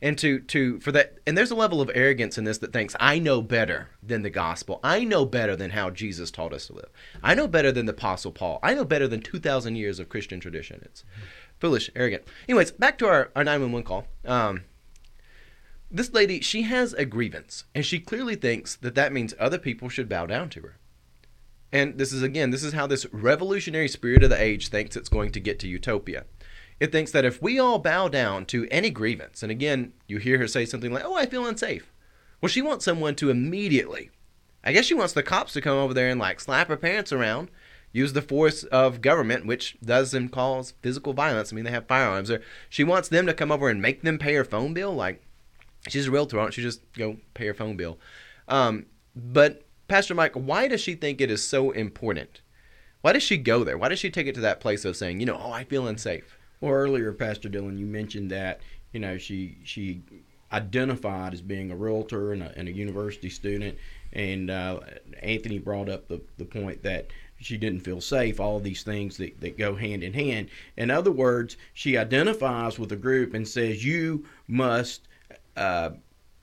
and 0.01 0.17
to 0.17 0.39
to 0.39 0.79
for 0.79 0.91
that, 0.91 1.19
and 1.27 1.37
there's 1.37 1.51
a 1.51 1.55
level 1.55 1.81
of 1.81 1.91
arrogance 1.93 2.37
in 2.37 2.43
this 2.43 2.57
that 2.59 2.73
thinks 2.73 2.95
I 2.99 3.19
know 3.19 3.41
better 3.41 3.89
than 4.01 4.23
the 4.23 4.29
gospel. 4.29 4.79
I 4.83 5.03
know 5.03 5.25
better 5.25 5.55
than 5.55 5.71
how 5.71 5.89
Jesus 5.89 6.31
taught 6.31 6.53
us 6.53 6.67
to 6.67 6.73
live. 6.73 6.89
I 7.21 7.35
know 7.35 7.47
better 7.47 7.71
than 7.71 7.85
the 7.85 7.93
Apostle 7.93 8.31
Paul. 8.31 8.59
I 8.63 8.73
know 8.73 8.85
better 8.85 9.07
than 9.07 9.21
two 9.21 9.39
thousand 9.39 9.75
years 9.75 9.99
of 9.99 10.09
Christian 10.09 10.39
tradition. 10.39 10.81
It's 10.83 11.03
foolish, 11.59 11.89
arrogant. 11.95 12.23
Anyways, 12.49 12.71
back 12.71 12.97
to 12.97 13.07
our 13.07 13.29
our 13.35 13.43
nine 13.43 13.61
one 13.61 13.71
one 13.71 13.83
call. 13.83 14.07
Um, 14.25 14.63
this 15.91 16.13
lady, 16.13 16.39
she 16.39 16.63
has 16.63 16.93
a 16.93 17.05
grievance, 17.05 17.65
and 17.75 17.85
she 17.85 17.99
clearly 17.99 18.35
thinks 18.35 18.77
that 18.77 18.95
that 18.95 19.11
means 19.11 19.33
other 19.37 19.59
people 19.59 19.89
should 19.89 20.09
bow 20.09 20.25
down 20.25 20.49
to 20.51 20.61
her. 20.61 20.77
And 21.73 21.97
this 21.97 22.11
is 22.11 22.21
again, 22.21 22.49
this 22.49 22.63
is 22.63 22.73
how 22.73 22.87
this 22.87 23.05
revolutionary 23.13 23.87
spirit 23.87 24.23
of 24.23 24.29
the 24.29 24.41
age 24.41 24.69
thinks 24.69 24.95
it's 24.95 25.09
going 25.09 25.31
to 25.31 25.39
get 25.39 25.59
to 25.59 25.67
utopia. 25.67 26.25
It 26.81 26.91
thinks 26.91 27.11
that 27.11 27.25
if 27.25 27.39
we 27.43 27.59
all 27.59 27.77
bow 27.77 28.07
down 28.07 28.47
to 28.47 28.67
any 28.71 28.89
grievance, 28.89 29.43
and 29.43 29.51
again, 29.51 29.93
you 30.07 30.17
hear 30.17 30.39
her 30.39 30.47
say 30.47 30.65
something 30.65 30.91
like, 30.91 31.05
"Oh, 31.05 31.13
I 31.13 31.27
feel 31.27 31.45
unsafe." 31.45 31.93
Well, 32.41 32.49
she 32.49 32.63
wants 32.63 32.85
someone 32.85 33.13
to 33.17 33.29
immediately. 33.29 34.09
I 34.63 34.73
guess 34.73 34.85
she 34.85 34.95
wants 34.95 35.13
the 35.13 35.21
cops 35.21 35.53
to 35.53 35.61
come 35.61 35.77
over 35.77 35.93
there 35.93 36.09
and 36.09 36.19
like 36.19 36.39
slap 36.39 36.69
her 36.69 36.77
parents 36.77 37.11
around, 37.11 37.51
use 37.91 38.13
the 38.13 38.21
force 38.23 38.63
of 38.63 38.99
government, 38.99 39.45
which 39.45 39.77
does 39.85 40.15
and 40.15 40.31
cause 40.31 40.73
physical 40.81 41.13
violence. 41.13 41.53
I 41.53 41.55
mean, 41.55 41.65
they 41.65 41.71
have 41.71 41.85
firearms 41.85 42.29
there. 42.29 42.41
She 42.67 42.83
wants 42.83 43.09
them 43.09 43.27
to 43.27 43.33
come 43.35 43.51
over 43.51 43.69
and 43.69 43.79
make 43.79 44.01
them 44.01 44.17
pay 44.17 44.33
her 44.33 44.43
phone 44.43 44.73
bill. 44.73 44.95
Like, 44.95 45.21
she's 45.87 46.07
a 46.07 46.11
realtor, 46.11 46.39
aren't 46.39 46.55
she? 46.55 46.63
Just 46.63 46.81
go 46.93 47.17
pay 47.35 47.45
her 47.45 47.53
phone 47.53 47.77
bill. 47.77 47.99
Um, 48.47 48.87
but 49.15 49.67
Pastor 49.87 50.15
Mike, 50.15 50.33
why 50.33 50.67
does 50.67 50.81
she 50.81 50.95
think 50.95 51.21
it 51.21 51.29
is 51.29 51.47
so 51.47 51.69
important? 51.69 52.41
Why 53.01 53.13
does 53.13 53.21
she 53.21 53.37
go 53.37 53.63
there? 53.63 53.77
Why 53.77 53.89
does 53.89 53.99
she 53.99 54.09
take 54.09 54.25
it 54.25 54.33
to 54.33 54.41
that 54.41 54.59
place 54.59 54.83
of 54.83 54.97
saying, 54.97 55.19
you 55.19 55.27
know, 55.27 55.39
oh, 55.39 55.51
I 55.51 55.63
feel 55.63 55.85
unsafe? 55.85 56.39
Well, 56.61 56.71
earlier, 56.71 57.11
Pastor 57.11 57.49
Dylan, 57.49 57.77
you 57.79 57.87
mentioned 57.87 58.29
that 58.31 58.61
you 58.93 58.99
know 58.99 59.17
she 59.17 59.57
she 59.63 60.01
identified 60.53 61.33
as 61.33 61.41
being 61.41 61.71
a 61.71 61.75
realtor 61.75 62.33
and 62.33 62.43
a, 62.43 62.53
and 62.55 62.67
a 62.67 62.71
university 62.71 63.29
student, 63.29 63.77
and 64.13 64.51
uh, 64.51 64.79
Anthony 65.21 65.57
brought 65.57 65.89
up 65.89 66.07
the 66.07 66.21
the 66.37 66.45
point 66.45 66.83
that 66.83 67.07
she 67.39 67.57
didn't 67.57 67.79
feel 67.79 67.99
safe. 67.99 68.39
All 68.39 68.59
these 68.59 68.83
things 68.83 69.17
that, 69.17 69.41
that 69.41 69.57
go 69.57 69.75
hand 69.75 70.03
in 70.03 70.13
hand. 70.13 70.49
In 70.77 70.91
other 70.91 71.11
words, 71.11 71.57
she 71.73 71.97
identifies 71.97 72.77
with 72.77 72.91
a 72.91 72.95
group 72.97 73.33
and 73.33 73.47
says, 73.47 73.83
"You 73.83 74.25
must." 74.47 75.07
Uh, 75.57 75.91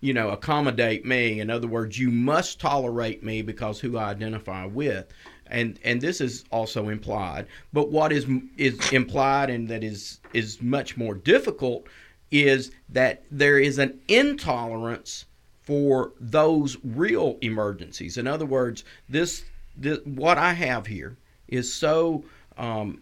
you 0.01 0.15
know, 0.15 0.31
accommodate 0.31 1.05
me. 1.05 1.41
In 1.41 1.51
other 1.51 1.67
words, 1.67 1.99
you 1.99 2.11
must 2.11 2.61
tolerate 2.61 3.25
me 3.25 3.43
because 3.43 3.81
who 3.81 3.97
I 3.97 4.11
identify 4.11 4.65
with. 4.65 5.07
And 5.51 5.79
and 5.85 6.01
this 6.01 6.21
is 6.21 6.45
also 6.51 6.89
implied. 6.89 7.47
But 7.73 7.91
what 7.91 8.13
is 8.13 8.27
is 8.57 8.93
implied 8.93 9.51
and 9.51 9.69
that 9.69 9.83
is 9.83 10.21
is 10.33 10.61
much 10.63 10.97
more 10.97 11.15
difficult 11.15 11.87
is 12.31 12.71
that 12.91 13.23
there 13.31 13.59
is 13.59 13.79
an 13.79 13.99
intolerance 14.09 15.25
for 15.63 16.13
those 16.21 16.77
real 16.83 17.39
emergencies. 17.41 18.17
In 18.17 18.27
other 18.27 18.47
words, 18.47 18.85
this, 19.09 19.45
this 19.77 19.99
what 20.05 20.39
I 20.39 20.53
have 20.53 20.87
here 20.87 21.17
is 21.49 21.73
so 21.73 22.25
um, 22.57 23.01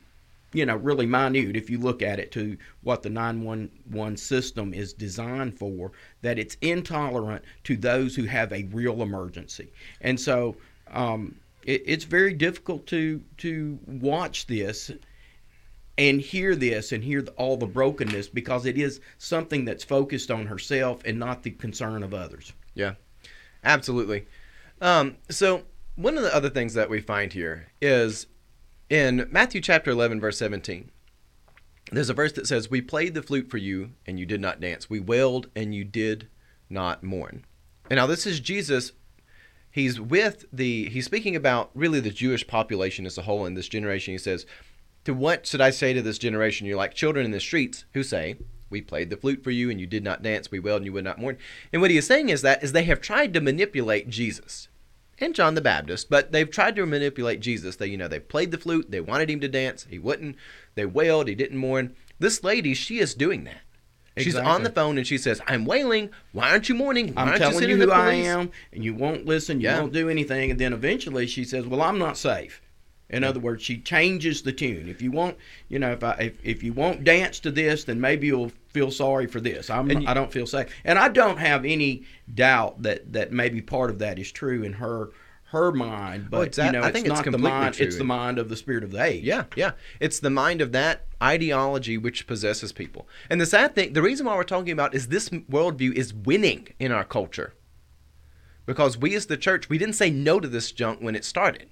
you 0.52 0.64
know, 0.64 0.76
really 0.76 1.06
minute 1.06 1.56
if 1.56 1.68
you 1.68 1.78
look 1.78 2.02
at 2.02 2.18
it 2.18 2.32
to 2.32 2.56
what 2.82 3.02
the 3.02 3.10
911 3.10 4.16
system 4.16 4.72
is 4.72 4.92
designed 4.92 5.58
for, 5.58 5.92
that 6.22 6.38
it's 6.38 6.56
intolerant 6.62 7.44
to 7.64 7.76
those 7.76 8.16
who 8.16 8.24
have 8.24 8.52
a 8.52 8.64
real 8.72 9.02
emergency. 9.02 9.68
And 10.00 10.18
so 10.18 10.56
um, 10.92 11.34
it, 11.66 11.82
it's 11.84 12.04
very 12.04 12.32
difficult 12.32 12.86
to, 12.86 13.20
to 13.38 13.78
watch 13.86 14.46
this 14.46 14.90
and 15.98 16.20
hear 16.20 16.54
this 16.54 16.92
and 16.92 17.02
hear 17.02 17.22
the, 17.22 17.32
all 17.32 17.56
the 17.56 17.66
brokenness 17.66 18.28
because 18.28 18.64
it 18.64 18.78
is 18.78 19.00
something 19.18 19.64
that's 19.64 19.84
focused 19.84 20.30
on 20.30 20.46
herself 20.46 21.02
and 21.04 21.18
not 21.18 21.42
the 21.42 21.50
concern 21.50 22.02
of 22.02 22.14
others. 22.14 22.52
Yeah, 22.74 22.94
absolutely. 23.64 24.26
Um, 24.80 25.16
so 25.28 25.64
one 25.96 26.16
of 26.16 26.22
the 26.22 26.34
other 26.34 26.50
things 26.50 26.74
that 26.74 26.90
we 26.90 27.00
find 27.00 27.32
here 27.32 27.68
is 27.80 28.26
in 28.88 29.26
Matthew 29.30 29.60
chapter 29.60 29.90
11, 29.90 30.20
verse 30.20 30.38
17. 30.38 30.90
There's 31.92 32.10
a 32.10 32.14
verse 32.14 32.32
that 32.32 32.48
says, 32.48 32.68
"We 32.70 32.80
played 32.80 33.14
the 33.14 33.22
flute 33.22 33.48
for 33.48 33.58
you, 33.58 33.92
and 34.06 34.18
you 34.18 34.26
did 34.26 34.40
not 34.40 34.60
dance. 34.60 34.90
We 34.90 34.98
wailed, 34.98 35.48
and 35.54 35.72
you 35.72 35.84
did 35.84 36.28
not 36.68 37.04
mourn." 37.04 37.44
And 37.88 37.98
now 37.98 38.06
this 38.06 38.26
is 38.26 38.40
Jesus. 38.40 38.92
He's 39.76 40.00
with 40.00 40.46
the. 40.50 40.88
He's 40.88 41.04
speaking 41.04 41.36
about 41.36 41.70
really 41.74 42.00
the 42.00 42.08
Jewish 42.08 42.46
population 42.46 43.04
as 43.04 43.18
a 43.18 43.22
whole 43.22 43.44
in 43.44 43.52
this 43.52 43.68
generation. 43.68 44.12
He 44.14 44.18
says, 44.18 44.46
"To 45.04 45.12
what 45.12 45.46
should 45.46 45.60
I 45.60 45.68
say 45.68 45.92
to 45.92 46.00
this 46.00 46.16
generation? 46.16 46.66
You're 46.66 46.78
like 46.78 46.94
children 46.94 47.26
in 47.26 47.30
the 47.30 47.40
streets 47.40 47.84
who 47.92 48.02
say, 48.02 48.36
we 48.70 48.80
played 48.80 49.10
the 49.10 49.18
flute 49.18 49.44
for 49.44 49.50
you 49.50 49.70
and 49.70 49.78
you 49.78 49.86
did 49.86 50.02
not 50.02 50.22
dance, 50.22 50.50
we 50.50 50.58
wailed 50.58 50.78
and 50.78 50.86
you 50.86 50.94
would 50.94 51.04
not 51.04 51.20
mourn. 51.20 51.36
And 51.74 51.82
what 51.82 51.90
he 51.90 51.98
is 51.98 52.06
saying 52.06 52.30
is 52.30 52.40
that 52.40 52.64
is 52.64 52.72
they 52.72 52.84
have 52.84 53.02
tried 53.02 53.34
to 53.34 53.40
manipulate 53.42 54.08
Jesus 54.08 54.68
and 55.18 55.34
John 55.34 55.54
the 55.54 55.60
Baptist, 55.60 56.08
but 56.08 56.32
they've 56.32 56.50
tried 56.50 56.74
to 56.76 56.86
manipulate 56.86 57.40
Jesus. 57.40 57.76
They, 57.76 57.88
you 57.88 57.98
know, 57.98 58.08
they 58.08 58.18
played 58.18 58.52
the 58.52 58.58
flute, 58.58 58.90
they 58.90 59.00
wanted 59.00 59.30
him 59.30 59.40
to 59.40 59.48
dance, 59.48 59.86
he 59.88 59.98
wouldn't. 59.98 60.36
They 60.74 60.86
wailed, 60.86 61.28
he 61.28 61.34
didn't 61.34 61.58
mourn. 61.58 61.94
This 62.18 62.42
lady, 62.42 62.72
she 62.72 62.98
is 62.98 63.14
doing 63.14 63.44
that. 63.44 63.60
She's 64.18 64.34
on 64.36 64.62
the 64.62 64.70
phone 64.70 64.96
and 64.98 65.06
she 65.06 65.18
says, 65.18 65.40
"I'm 65.46 65.64
wailing. 65.66 66.10
Why 66.32 66.50
aren't 66.50 66.68
you 66.68 66.74
mourning? 66.74 67.12
Why 67.14 67.22
I'm 67.22 67.28
aren't 67.28 67.40
telling 67.40 67.68
you 67.68 67.76
you, 67.76 67.82
who 67.86 67.90
I 67.90 68.14
am, 68.14 68.50
and 68.72 68.82
you 68.84 68.94
won't 68.94 69.26
listen. 69.26 69.60
You 69.60 69.68
Yeah. 69.68 69.80
won't 69.80 69.92
do 69.92 70.08
anything, 70.08 70.50
and 70.50 70.58
then 70.58 70.72
eventually 70.72 71.26
she 71.26 71.44
says, 71.44 71.66
"Well, 71.66 71.82
I'm 71.82 71.98
not 71.98 72.16
safe." 72.16 72.62
In 73.08 73.22
other 73.22 73.38
words, 73.38 73.62
she 73.62 73.78
changes 73.78 74.42
the 74.42 74.52
tune. 74.52 74.88
If 74.88 75.00
you 75.00 75.12
want, 75.12 75.36
you 75.68 75.78
know, 75.78 75.92
if 75.92 76.02
I 76.02 76.12
if, 76.14 76.32
if 76.42 76.62
you 76.62 76.72
won't 76.72 77.04
dance 77.04 77.38
to 77.40 77.50
this, 77.50 77.84
then 77.84 78.00
maybe 78.00 78.26
you'll 78.26 78.50
feel 78.70 78.90
sorry 78.90 79.26
for 79.26 79.40
this. 79.40 79.70
I'm 79.70 79.90
you- 79.90 80.04
I 80.08 80.14
don't 80.14 80.32
feel 80.32 80.46
safe, 80.46 80.68
and 80.84 80.98
I 80.98 81.08
don't 81.08 81.36
have 81.38 81.64
any 81.64 82.02
doubt 82.34 82.82
that 82.82 83.12
that 83.12 83.32
maybe 83.32 83.60
part 83.60 83.90
of 83.90 83.98
that 84.00 84.18
is 84.18 84.32
true 84.32 84.62
in 84.64 84.72
her 84.74 85.10
her 85.50 85.70
mind. 85.72 86.28
But 86.30 86.36
Oh, 86.38 86.42
exact- 86.42 86.66
you 86.74 86.80
know, 86.80 86.84
I 86.84 86.88
it's 86.88 86.94
think 86.94 87.06
it's 87.06 87.14
not 87.24 87.30
the 87.32 87.38
mind. 87.38 87.74
true. 87.74 87.86
It's 87.86 87.96
the 87.96 88.04
mind 88.04 88.38
of 88.38 88.48
the 88.48 88.56
spirit 88.56 88.82
of 88.84 88.90
the 88.90 89.02
age. 89.02 89.22
Yeah, 89.24 89.44
yeah. 89.54 89.72
It's 90.00 90.18
the 90.20 90.30
mind 90.30 90.60
of 90.60 90.72
that 90.72 91.06
ideology 91.22 91.96
which 91.96 92.26
possesses 92.26 92.72
people. 92.72 93.08
And 93.30 93.40
the 93.40 93.46
sad 93.46 93.74
thing, 93.74 93.92
the 93.92 94.02
reason 94.02 94.26
why 94.26 94.34
we're 94.36 94.42
talking 94.44 94.72
about 94.72 94.94
is 94.94 95.08
this 95.08 95.28
worldview 95.28 95.92
is 95.94 96.12
winning 96.12 96.68
in 96.80 96.90
our 96.92 97.04
culture. 97.04 97.54
Because 98.64 98.98
we 98.98 99.14
as 99.14 99.26
the 99.26 99.36
church, 99.36 99.68
we 99.68 99.78
didn't 99.78 99.94
say 99.94 100.10
no 100.10 100.40
to 100.40 100.48
this 100.48 100.72
junk 100.72 101.00
when 101.00 101.14
it 101.14 101.24
started. 101.24 101.68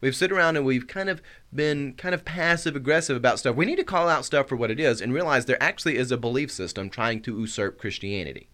We've 0.00 0.16
sit 0.16 0.32
around 0.32 0.56
and 0.56 0.64
we've 0.66 0.86
kind 0.86 1.08
of 1.08 1.22
been 1.54 1.94
kind 1.94 2.14
of 2.14 2.24
passive 2.24 2.74
aggressive 2.76 3.16
about 3.16 3.38
stuff. 3.38 3.56
We 3.56 3.66
need 3.66 3.76
to 3.76 3.84
call 3.84 4.08
out 4.08 4.24
stuff 4.24 4.48
for 4.48 4.56
what 4.56 4.70
it 4.70 4.80
is 4.80 5.00
and 5.00 5.12
realize 5.12 5.44
there 5.44 5.62
actually 5.62 5.96
is 5.96 6.10
a 6.10 6.16
belief 6.16 6.50
system 6.50 6.90
trying 6.90 7.20
to 7.22 7.38
usurp 7.38 7.78
Christianity. 7.78 8.48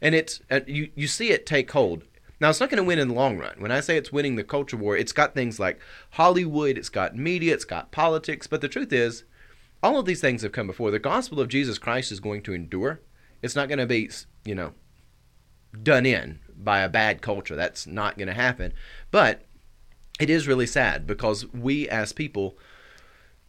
And 0.00 0.14
it's 0.14 0.40
uh, 0.50 0.60
you 0.66 0.90
you 0.94 1.06
see 1.06 1.30
it 1.30 1.46
take 1.46 1.70
hold. 1.70 2.04
Now 2.40 2.50
it's 2.50 2.60
not 2.60 2.68
going 2.68 2.82
to 2.82 2.86
win 2.86 2.98
in 2.98 3.08
the 3.08 3.14
long 3.14 3.38
run. 3.38 3.54
When 3.58 3.72
I 3.72 3.80
say 3.80 3.96
it's 3.96 4.12
winning 4.12 4.36
the 4.36 4.44
culture 4.44 4.76
war, 4.76 4.96
it's 4.96 5.12
got 5.12 5.34
things 5.34 5.58
like 5.58 5.80
Hollywood, 6.10 6.76
it's 6.76 6.90
got 6.90 7.16
media, 7.16 7.54
it's 7.54 7.64
got 7.64 7.92
politics, 7.92 8.46
but 8.46 8.60
the 8.60 8.68
truth 8.68 8.92
is 8.92 9.24
all 9.82 9.98
of 9.98 10.06
these 10.06 10.20
things 10.20 10.42
have 10.42 10.52
come 10.52 10.66
before. 10.66 10.90
The 10.90 10.98
gospel 10.98 11.40
of 11.40 11.48
Jesus 11.48 11.78
Christ 11.78 12.12
is 12.12 12.20
going 12.20 12.42
to 12.42 12.52
endure. 12.52 13.00
It's 13.42 13.56
not 13.56 13.68
going 13.68 13.78
to 13.78 13.86
be, 13.86 14.10
you 14.44 14.54
know, 14.54 14.72
done 15.82 16.06
in 16.06 16.40
by 16.56 16.80
a 16.80 16.88
bad 16.88 17.22
culture. 17.22 17.56
That's 17.56 17.86
not 17.86 18.16
going 18.16 18.28
to 18.28 18.34
happen. 18.34 18.72
But 19.10 19.42
it 20.18 20.30
is 20.30 20.48
really 20.48 20.66
sad 20.66 21.06
because 21.06 21.50
we 21.52 21.88
as 21.88 22.12
people 22.12 22.58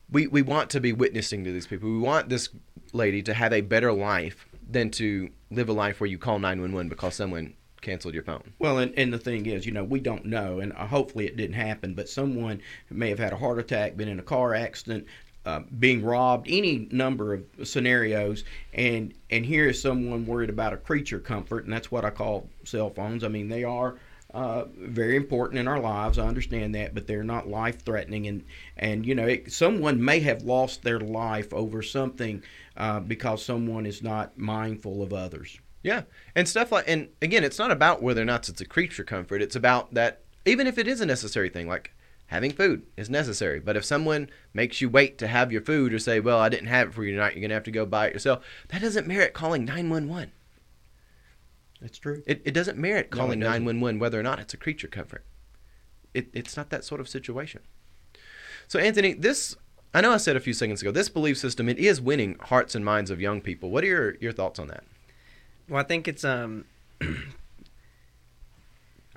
we 0.10 0.28
we 0.28 0.41
want 0.41 0.69
to 0.69 0.80
be 0.80 0.93
witnessing 0.93 1.43
to 1.43 1.52
these 1.52 1.67
people. 1.67 1.89
We 1.89 2.00
want 2.00 2.30
this 2.30 2.50
lady 2.93 3.21
to 3.23 3.34
have 3.34 3.52
a 3.52 3.62
better 3.62 3.91
life 3.91 4.45
than 4.69 4.91
to 4.91 5.30
live 5.52 5.69
a 5.69 5.73
life 5.73 6.00
where 6.00 6.08
you 6.08 6.17
call 6.17 6.39
911 6.39 6.89
because 6.89 7.15
someone 7.15 7.54
canceled 7.82 8.13
your 8.13 8.24
phone. 8.24 8.54
Well, 8.60 8.80
and, 8.80 8.94
and 8.98 9.13
the 9.13 9.20
thing 9.20 9.46
is, 9.46 9.66
you 9.66 9.72
know, 9.72 9.84
we 9.84 10.00
don't 10.00 10.26
know, 10.26 10.60
and 10.60 10.74
uh, 10.74 10.88
hopefully 10.88 11.26
it 11.26 11.38
didn't 11.38 11.56
happen, 11.56 11.94
but 11.94 12.10
someone 12.10 12.62
may 12.90 13.10
have 13.10 13.20
had 13.20 13.34
a 13.34 13.38
heart 13.38 13.60
attack, 13.60 13.98
been 13.98 14.08
in 14.08 14.20
a 14.20 14.24
car 14.24 14.54
accident, 14.54 15.06
uh, 15.46 15.62
being 15.80 16.04
robbed, 16.04 16.48
any 16.50 16.90
number 16.92 17.34
of 17.34 17.46
scenarios, 17.63 18.44
and 18.74 19.13
and 19.30 19.46
here 19.46 19.68
is 19.68 19.82
someone 19.82 20.26
worried 20.26 20.50
about 20.50 20.74
a 20.74 20.78
creature 20.78 21.20
comfort, 21.20 21.63
and 21.63 21.72
that's 21.72 21.90
what 21.90 22.04
I 22.04 22.10
call 22.10 22.50
cell 22.66 22.90
phones. 22.90 23.24
I 23.24 23.30
mean, 23.30 23.48
they 23.48 23.63
are 23.63 23.96
uh, 24.34 24.66
very 24.78 25.16
important 25.16 25.60
in 25.60 25.68
our 25.68 25.80
lives. 25.80 26.20
I 26.20 26.28
understand 26.28 26.76
that, 26.76 26.94
but 26.94 27.08
they're 27.08 27.24
not 27.24 27.48
life 27.48 27.82
threatening, 27.84 28.28
and 28.28 28.44
and 28.76 29.06
you 29.06 29.16
know, 29.16 29.26
it, 29.26 29.52
someone 29.54 30.04
may 30.04 30.20
have 30.20 30.44
lost 30.44 30.84
their 30.84 31.00
life 31.00 31.54
over 31.54 31.82
something 31.82 32.44
uh, 32.76 33.00
because 33.00 33.44
someone 33.44 33.86
is 33.86 34.04
not 34.04 34.38
mindful 34.38 35.02
of 35.02 35.13
others. 35.13 35.60
Yeah, 35.84 36.04
and 36.36 36.48
stuff 36.48 36.72
like, 36.72 36.86
and 36.88 37.10
again, 37.22 37.44
it's 37.44 37.60
not 37.60 37.72
about 37.72 38.02
whether 38.02 38.22
or 38.22 38.26
not 38.26 38.50
it's 38.50 38.62
a 38.62 38.66
creature 38.66 39.04
comfort. 39.04 39.42
It's 39.42 39.56
about 39.56 39.94
that, 39.94 40.24
even 40.46 40.68
if 40.68 40.78
it 40.78 40.88
is 40.88 41.02
a 41.02 41.06
necessary 41.06 41.50
thing, 41.50 41.68
like 41.68 41.94
having 42.28 42.52
food 42.52 42.86
is 42.98 43.10
necessary. 43.10 43.60
But 43.60 43.78
if 43.78 43.86
someone 43.86 44.30
makes 44.54 44.82
you 44.82 44.90
wait 44.90 45.18
to 45.20 45.28
have 45.28 45.52
your 45.52 45.62
food 45.62 45.94
or 45.94 46.00
say, 46.00 46.20
"Well, 46.20 46.40
I 46.40 46.50
didn't 46.50 46.68
have 46.68 46.90
it 46.90 46.94
for 46.94 47.04
you 47.04 47.12
tonight. 47.12 47.36
You're 47.36 47.42
gonna 47.42 47.54
have 47.54 47.63
to 47.63 47.72
go 47.72 47.86
buy 47.86 48.08
it 48.08 48.13
yourself," 48.13 48.44
that 48.70 48.82
doesn't 48.82 49.08
merit 49.08 49.34
calling 49.34 49.66
911. 49.66 50.32
That's 51.82 52.00
true. 52.00 52.24
It, 52.26 52.42
it 52.44 52.54
doesn't 52.54 52.78
merit 52.78 53.10
No, 53.12 53.18
calling 53.18 53.40
911 53.40 54.00
whether 54.00 54.20
or 54.20 54.24
not 54.24 54.40
it's 54.40 54.54
a 54.54 54.58
creature 54.58 54.88
comfort. 54.88 55.24
It, 56.13 56.30
it's 56.34 56.58
not 56.58 56.70
that 56.72 56.84
sort 56.84 57.00
of 57.00 57.08
situation. 57.08 57.62
So, 58.68 58.80
Anthony, 58.80 59.13
this, 59.13 59.56
I 59.94 60.02
know 60.02 60.12
I 60.12 60.18
said 60.18 60.36
a 60.36 60.40
few 60.40 60.54
seconds 60.54 60.82
ago, 60.82 60.92
this 60.92 61.10
belief 61.10 61.38
system, 61.38 61.70
it 61.70 61.78
is 61.78 62.02
winning 62.02 62.38
hearts 62.42 62.76
and 62.76 62.84
minds 62.84 63.12
of 63.12 63.22
young 63.22 63.42
people. 63.42 63.70
What 63.70 63.84
are 63.84 63.88
your, 63.88 64.16
your 64.16 64.32
thoughts 64.32 64.60
on 64.60 64.68
that? 64.68 64.84
Well, 65.69 65.82
I 65.82 65.84
think 65.84 66.08
it's 66.08 66.23
um 66.23 66.65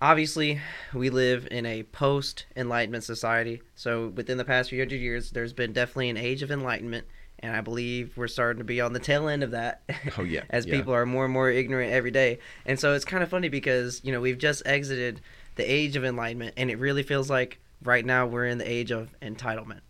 obviously 0.01 0.61
we 0.93 1.11
live 1.11 1.47
in 1.51 1.67
a 1.67 1.83
post 1.85 2.47
enlightenment 2.57 3.05
society. 3.05 3.63
So 3.75 4.09
within 4.09 4.39
the 4.39 4.45
past 4.45 4.71
few 4.71 4.81
hundred 4.81 5.01
years 5.01 5.31
there's 5.31 5.53
been 5.53 5.73
definitely 5.73 6.11
an 6.11 6.17
age 6.17 6.43
of 6.43 6.51
enlightenment 6.51 7.07
and 7.43 7.57
I 7.57 7.61
believe 7.63 8.17
we're 8.17 8.29
starting 8.29 8.59
to 8.59 8.65
be 8.65 8.81
on 8.81 8.93
the 8.93 8.99
tail 8.99 9.29
end 9.29 9.43
of 9.43 9.53
that. 9.53 9.83
Oh, 10.19 10.25
yeah, 10.25 10.43
as 10.51 10.67
yeah. 10.67 10.77
people 10.77 10.93
are 10.93 11.07
more 11.07 11.25
and 11.25 11.33
more 11.33 11.51
ignorant 11.51 11.93
every 11.93 12.11
day. 12.11 12.39
And 12.67 12.79
so 12.79 12.95
it's 12.95 13.05
kind 13.05 13.23
of 13.23 13.29
funny 13.31 13.49
because, 13.49 14.01
you 14.05 14.13
know, 14.13 14.21
we've 14.21 14.39
just 14.39 14.63
exited 14.67 15.21
the 15.57 15.71
age 15.71 15.97
of 15.97 16.05
enlightenment 16.05 16.55
and 16.57 16.71
it 16.71 16.79
really 16.79 17.03
feels 17.03 17.31
like 17.31 17.59
right 17.83 18.05
now 18.05 18.27
we're 18.27 18.47
in 18.47 18.59
the 18.59 18.71
age 18.71 18.91
of 18.91 19.15
entitlement. 19.23 19.81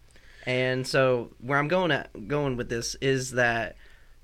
And 0.46 0.86
so 0.86 1.30
where 1.40 1.58
I'm 1.58 1.68
going 1.68 1.90
at 1.90 2.28
going 2.28 2.56
with 2.56 2.68
this 2.68 2.94
is 2.96 3.32
that 3.32 3.76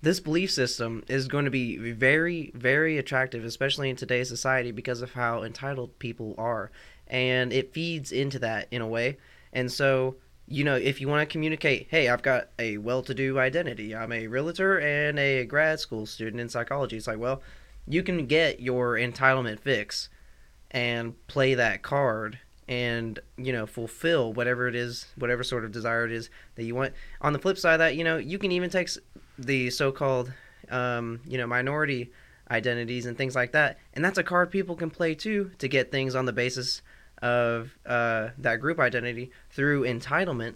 this 0.03 0.21
belief 0.21 0.51
system 0.51 1.03
is 1.09 1.27
going 1.27 1.45
to 1.45 1.51
be 1.51 1.77
very 1.93 2.53
very 2.55 2.99
attractive 2.99 3.45
especially 3.45 3.91
in 3.91 3.97
today's 3.97 4.29
society 4.29 4.71
because 4.71 5.03
of 5.03 5.13
how 5.13 5.43
entitled 5.43 5.99
people 5.99 6.35
are. 6.39 6.71
And 7.09 7.53
it 7.53 7.73
feeds 7.73 8.11
into 8.13 8.39
that 8.41 8.69
in 8.71 8.83
a 8.83 8.87
way. 8.87 9.19
And 9.53 9.71
so 9.71 10.17
you 10.49 10.63
know 10.63 10.77
if 10.77 11.01
you 11.01 11.09
want 11.09 11.29
to 11.29 11.33
communicate 11.33 11.89
hey 11.91 12.09
i've 12.09 12.23
got 12.23 12.51
a 12.59 12.79
well-to-do 12.79 13.39
identity. 13.39 13.97
I'm 13.97 14.13
a 14.13 14.27
realtor 14.29 14.79
and 14.79 15.19
a 15.19 15.45
grad 15.45 15.81
school 15.81 16.07
student 16.07 16.41
in 16.41 16.49
psychology. 16.49 16.97
It's 16.97 17.07
like 17.07 17.19
well 17.19 17.43
you 17.89 18.03
can 18.03 18.27
get 18.27 18.61
your 18.61 18.95
entitlement 18.95 19.61
fix 19.61 20.09
and 20.71 21.15
play 21.27 21.55
that 21.55 21.83
card 21.83 22.39
and 22.69 23.19
you 23.37 23.53
know 23.53 23.67
fulfill 23.67 24.33
whatever 24.33 24.69
it 24.69 24.75
is 24.75 25.07
whatever 25.17 25.43
sort 25.43 25.65
of 25.65 25.73
desire 25.73 26.05
it 26.05 26.13
is 26.13 26.31
that 26.55 26.65
you 26.65 26.75
want. 26.75 26.93
On 27.21 27.33
the 27.33 27.39
flip 27.39 27.59
side 27.59 27.75
of 27.75 27.79
that 27.81 27.97
you 27.97 28.05
know 28.05 28.17
you 28.17 28.39
can 28.39 28.53
even 28.53 28.71
take 28.71 28.89
the 29.39 29.71
so-called 29.71 30.33
um, 30.71 31.21
you 31.27 31.39
know 31.39 31.47
minority 31.47 32.11
identities 32.51 33.07
and 33.07 33.17
things 33.17 33.35
like 33.35 33.53
that. 33.53 33.79
And 33.95 34.05
that's 34.05 34.19
a 34.19 34.23
card 34.23 34.51
people 34.51 34.77
can 34.77 34.91
play 34.91 35.15
too 35.15 35.51
to 35.59 35.69
get 35.69 35.91
things 35.91 36.15
on 36.15 36.27
the 36.27 36.33
basis 36.33 36.83
of 37.23 37.77
uh, 37.85 38.29
that 38.39 38.61
group 38.61 38.79
identity 38.79 39.31
through 39.51 39.83
entitlement 39.83 40.55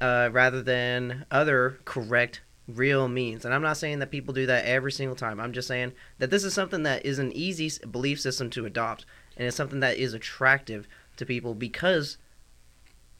uh, 0.00 0.28
rather 0.32 0.62
than 0.62 1.24
other 1.30 1.78
correct 1.84 2.42
real 2.68 3.06
means. 3.06 3.44
And 3.44 3.54
i'm 3.54 3.62
not 3.62 3.76
saying 3.76 4.00
that 4.00 4.10
people 4.10 4.34
do 4.34 4.46
that 4.46 4.64
every 4.64 4.92
single 4.92 5.16
time. 5.16 5.38
I'm 5.38 5.52
just 5.52 5.68
saying 5.68 5.92
that 6.18 6.30
this 6.30 6.44
is 6.44 6.52
something 6.52 6.82
that 6.82 7.06
is 7.06 7.18
an 7.18 7.32
easy 7.32 7.70
belief 7.86 8.20
system 8.20 8.50
to 8.50 8.66
adopt 8.66 9.06
and 9.36 9.46
it's 9.46 9.56
something 9.56 9.80
that 9.80 9.96
is 9.96 10.14
attractive 10.14 10.88
to 11.16 11.24
people 11.24 11.54
because 11.54 12.18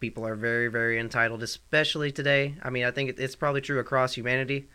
people 0.01 0.27
are 0.27 0.35
very 0.35 0.69
very 0.69 0.99
entitled 0.99 1.43
especially 1.45 2.11
today. 2.11 2.57
I 2.63 2.71
mean 2.71 2.85
i 2.85 2.91
think 2.91 3.19
it's 3.19 3.37
probably 3.37 3.61
true 3.61 3.79
across 3.79 4.15
humanity 4.15 4.69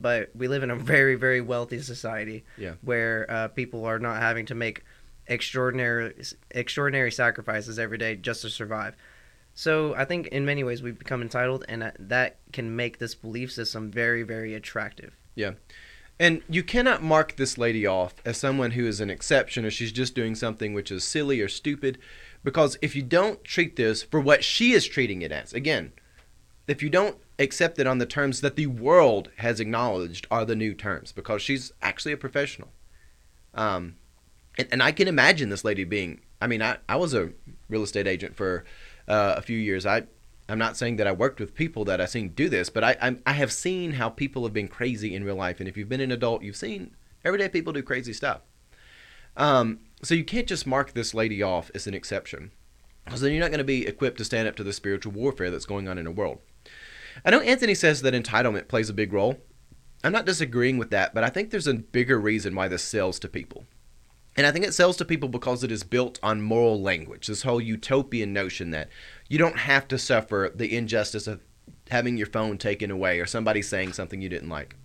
but 0.00 0.30
we 0.34 0.48
live 0.48 0.62
in 0.62 0.70
a 0.70 0.76
very 0.76 1.14
very 1.14 1.40
wealthy 1.40 1.80
society 1.80 2.44
Yeah. 2.58 2.74
where 2.82 3.26
uh, 3.30 3.48
people 3.48 3.84
are 3.84 3.98
not 3.98 4.20
having 4.20 4.46
to 4.46 4.54
make 4.54 4.84
extraordinary 5.26 6.14
extraordinary 6.50 7.10
sacrifices 7.12 7.78
every 7.78 7.98
day 7.98 8.16
just 8.16 8.42
to 8.42 8.48
survive 8.50 8.94
so 9.54 9.94
i 9.96 10.04
think 10.04 10.28
in 10.28 10.44
many 10.44 10.62
ways 10.62 10.82
we've 10.82 10.98
become 10.98 11.20
entitled 11.20 11.64
and 11.68 11.82
that- 11.82 11.96
that 11.98 12.38
can 12.52 12.74
make 12.76 12.98
this 12.98 13.14
belief 13.14 13.50
system 13.52 13.90
very 13.90 14.22
very 14.22 14.54
attractive 14.54 15.12
Yeah. 15.34 15.52
And 16.18 16.40
you 16.48 16.62
cannot 16.62 17.02
mark 17.02 17.36
this 17.36 17.58
lady 17.58 17.86
off 17.86 18.14
as 18.24 18.38
someone 18.38 18.70
who 18.70 18.86
is 18.86 19.00
an 19.00 19.10
exception 19.10 19.66
or 19.66 19.70
she's 19.70 19.92
just 19.92 20.14
doing 20.14 20.34
something 20.34 20.72
which 20.72 20.90
is 20.90 21.04
silly 21.04 21.42
or 21.42 21.48
stupid. 21.48 21.98
Because 22.42 22.78
if 22.80 22.96
you 22.96 23.02
don't 23.02 23.44
treat 23.44 23.76
this 23.76 24.02
for 24.02 24.18
what 24.18 24.42
she 24.42 24.72
is 24.72 24.86
treating 24.86 25.20
it 25.20 25.30
as, 25.30 25.52
again, 25.52 25.92
if 26.66 26.82
you 26.82 26.88
don't 26.88 27.18
accept 27.38 27.78
it 27.78 27.86
on 27.86 27.98
the 27.98 28.06
terms 28.06 28.40
that 28.40 28.56
the 28.56 28.66
world 28.66 29.30
has 29.36 29.60
acknowledged 29.60 30.26
are 30.30 30.44
the 30.44 30.56
new 30.56 30.74
terms, 30.74 31.12
because 31.12 31.42
she's 31.42 31.72
actually 31.82 32.12
a 32.12 32.16
professional. 32.16 32.72
Um, 33.54 33.96
and, 34.58 34.68
and 34.72 34.82
I 34.82 34.92
can 34.92 35.08
imagine 35.08 35.50
this 35.50 35.64
lady 35.64 35.84
being, 35.84 36.20
I 36.40 36.46
mean, 36.46 36.62
I, 36.62 36.78
I 36.88 36.96
was 36.96 37.14
a 37.14 37.32
real 37.68 37.82
estate 37.82 38.06
agent 38.06 38.36
for 38.36 38.64
uh, 39.08 39.34
a 39.36 39.42
few 39.42 39.58
years. 39.58 39.84
I 39.86 40.04
I'm 40.48 40.58
not 40.58 40.76
saying 40.76 40.96
that 40.96 41.08
I 41.08 41.12
worked 41.12 41.40
with 41.40 41.54
people 41.54 41.84
that 41.86 42.00
I've 42.00 42.10
seen 42.10 42.28
do 42.28 42.48
this, 42.48 42.70
but 42.70 42.84
I 42.84 42.96
I'm, 43.02 43.20
I 43.26 43.32
have 43.32 43.52
seen 43.52 43.92
how 43.92 44.08
people 44.08 44.44
have 44.44 44.52
been 44.52 44.68
crazy 44.68 45.14
in 45.14 45.24
real 45.24 45.36
life, 45.36 45.60
and 45.60 45.68
if 45.68 45.76
you've 45.76 45.88
been 45.88 46.00
an 46.00 46.12
adult, 46.12 46.42
you've 46.42 46.56
seen 46.56 46.94
everyday 47.24 47.48
people 47.48 47.72
do 47.72 47.82
crazy 47.82 48.12
stuff. 48.12 48.42
Um, 49.36 49.80
so 50.02 50.14
you 50.14 50.24
can't 50.24 50.46
just 50.46 50.66
mark 50.66 50.92
this 50.92 51.12
lady 51.12 51.42
off 51.42 51.70
as 51.74 51.86
an 51.86 51.94
exception, 51.94 52.52
because 53.04 53.20
then 53.20 53.32
you're 53.32 53.40
not 53.40 53.50
going 53.50 53.58
to 53.58 53.64
be 53.64 53.86
equipped 53.86 54.18
to 54.18 54.24
stand 54.24 54.48
up 54.48 54.56
to 54.56 54.64
the 54.64 54.72
spiritual 54.72 55.12
warfare 55.12 55.50
that's 55.50 55.66
going 55.66 55.88
on 55.88 55.98
in 55.98 56.04
the 56.04 56.10
world. 56.10 56.38
I 57.24 57.30
know 57.30 57.40
Anthony 57.40 57.74
says 57.74 58.02
that 58.02 58.14
entitlement 58.14 58.68
plays 58.68 58.88
a 58.88 58.94
big 58.94 59.12
role. 59.12 59.38
I'm 60.04 60.12
not 60.12 60.26
disagreeing 60.26 60.78
with 60.78 60.90
that, 60.90 61.14
but 61.14 61.24
I 61.24 61.30
think 61.30 61.50
there's 61.50 61.66
a 61.66 61.74
bigger 61.74 62.18
reason 62.18 62.54
why 62.54 62.68
this 62.68 62.82
sells 62.82 63.18
to 63.20 63.28
people. 63.28 63.64
And 64.36 64.46
I 64.46 64.52
think 64.52 64.66
it 64.66 64.74
sells 64.74 64.96
to 64.98 65.04
people 65.04 65.30
because 65.30 65.64
it 65.64 65.72
is 65.72 65.82
built 65.82 66.20
on 66.22 66.42
moral 66.42 66.80
language, 66.80 67.26
this 67.26 67.42
whole 67.42 67.60
utopian 67.60 68.32
notion 68.32 68.70
that 68.70 68.90
you 69.28 69.38
don't 69.38 69.60
have 69.60 69.88
to 69.88 69.98
suffer 69.98 70.52
the 70.54 70.76
injustice 70.76 71.26
of 71.26 71.40
having 71.90 72.18
your 72.18 72.26
phone 72.26 72.58
taken 72.58 72.90
away 72.90 73.18
or 73.18 73.26
somebody 73.26 73.62
saying 73.62 73.94
something 73.94 74.20
you 74.20 74.28
didn't 74.28 74.50
like. 74.50 74.76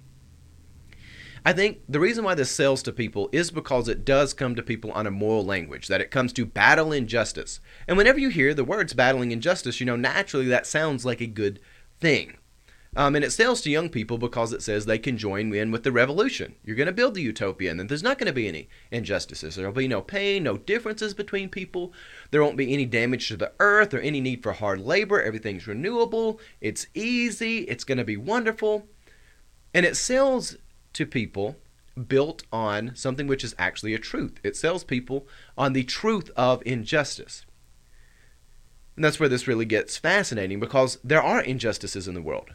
I 1.43 1.53
think 1.53 1.79
the 1.89 1.99
reason 1.99 2.23
why 2.23 2.35
this 2.35 2.51
sells 2.51 2.83
to 2.83 2.91
people 2.91 3.27
is 3.31 3.49
because 3.49 3.87
it 3.87 4.05
does 4.05 4.33
come 4.33 4.53
to 4.55 4.61
people 4.61 4.91
on 4.91 5.07
a 5.07 5.11
moral 5.11 5.43
language, 5.43 5.87
that 5.87 5.99
it 5.99 6.11
comes 6.11 6.31
to 6.33 6.45
battle 6.45 6.91
injustice. 6.91 7.59
And 7.87 7.97
whenever 7.97 8.19
you 8.19 8.29
hear 8.29 8.53
the 8.53 8.63
words 8.63 8.93
battling 8.93 9.31
injustice, 9.31 9.79
you 9.79 9.87
know, 9.87 9.95
naturally 9.95 10.45
that 10.47 10.67
sounds 10.67 11.03
like 11.03 11.19
a 11.19 11.27
good 11.27 11.59
thing. 12.01 12.37
Um, 12.93 13.15
and 13.15 13.23
it 13.23 13.31
sells 13.31 13.61
to 13.61 13.69
young 13.69 13.87
people 13.87 14.17
because 14.17 14.51
it 14.51 14.61
says 14.61 14.85
they 14.85 14.99
can 14.99 15.17
join 15.17 15.53
in 15.53 15.71
with 15.71 15.83
the 15.83 15.93
revolution. 15.93 16.55
You're 16.65 16.75
going 16.75 16.87
to 16.87 16.91
build 16.91 17.13
the 17.13 17.21
utopia, 17.21 17.71
and 17.71 17.79
then 17.79 17.87
there's 17.87 18.03
not 18.03 18.17
going 18.17 18.27
to 18.27 18.33
be 18.33 18.49
any 18.49 18.67
injustices. 18.91 19.55
There'll 19.55 19.71
be 19.71 19.87
no 19.87 20.01
pain, 20.01 20.43
no 20.43 20.57
differences 20.57 21.13
between 21.13 21.47
people. 21.47 21.93
There 22.31 22.43
won't 22.43 22.57
be 22.57 22.73
any 22.73 22.85
damage 22.85 23.29
to 23.29 23.37
the 23.37 23.53
earth 23.61 23.93
or 23.93 23.99
any 23.99 24.19
need 24.19 24.43
for 24.43 24.51
hard 24.51 24.81
labor. 24.81 25.21
Everything's 25.21 25.67
renewable. 25.67 26.41
It's 26.59 26.87
easy. 26.93 27.59
It's 27.59 27.85
going 27.85 27.97
to 27.97 28.03
be 28.03 28.17
wonderful. 28.17 28.87
And 29.73 29.85
it 29.85 29.95
sells 29.95 30.57
to 30.91 31.05
people 31.05 31.55
built 32.07 32.43
on 32.51 32.91
something 32.95 33.27
which 33.27 33.45
is 33.45 33.55
actually 33.57 33.93
a 33.93 33.99
truth. 33.99 34.39
It 34.43 34.57
sells 34.57 34.83
people 34.83 35.27
on 35.57 35.71
the 35.71 35.83
truth 35.83 36.29
of 36.35 36.61
injustice. 36.65 37.45
And 39.01 39.05
that's 39.07 39.19
where 39.19 39.29
this 39.29 39.47
really 39.47 39.65
gets 39.65 39.97
fascinating 39.97 40.59
because 40.59 40.99
there 41.03 41.23
are 41.23 41.41
injustices 41.41 42.07
in 42.07 42.13
the 42.13 42.21
world 42.21 42.51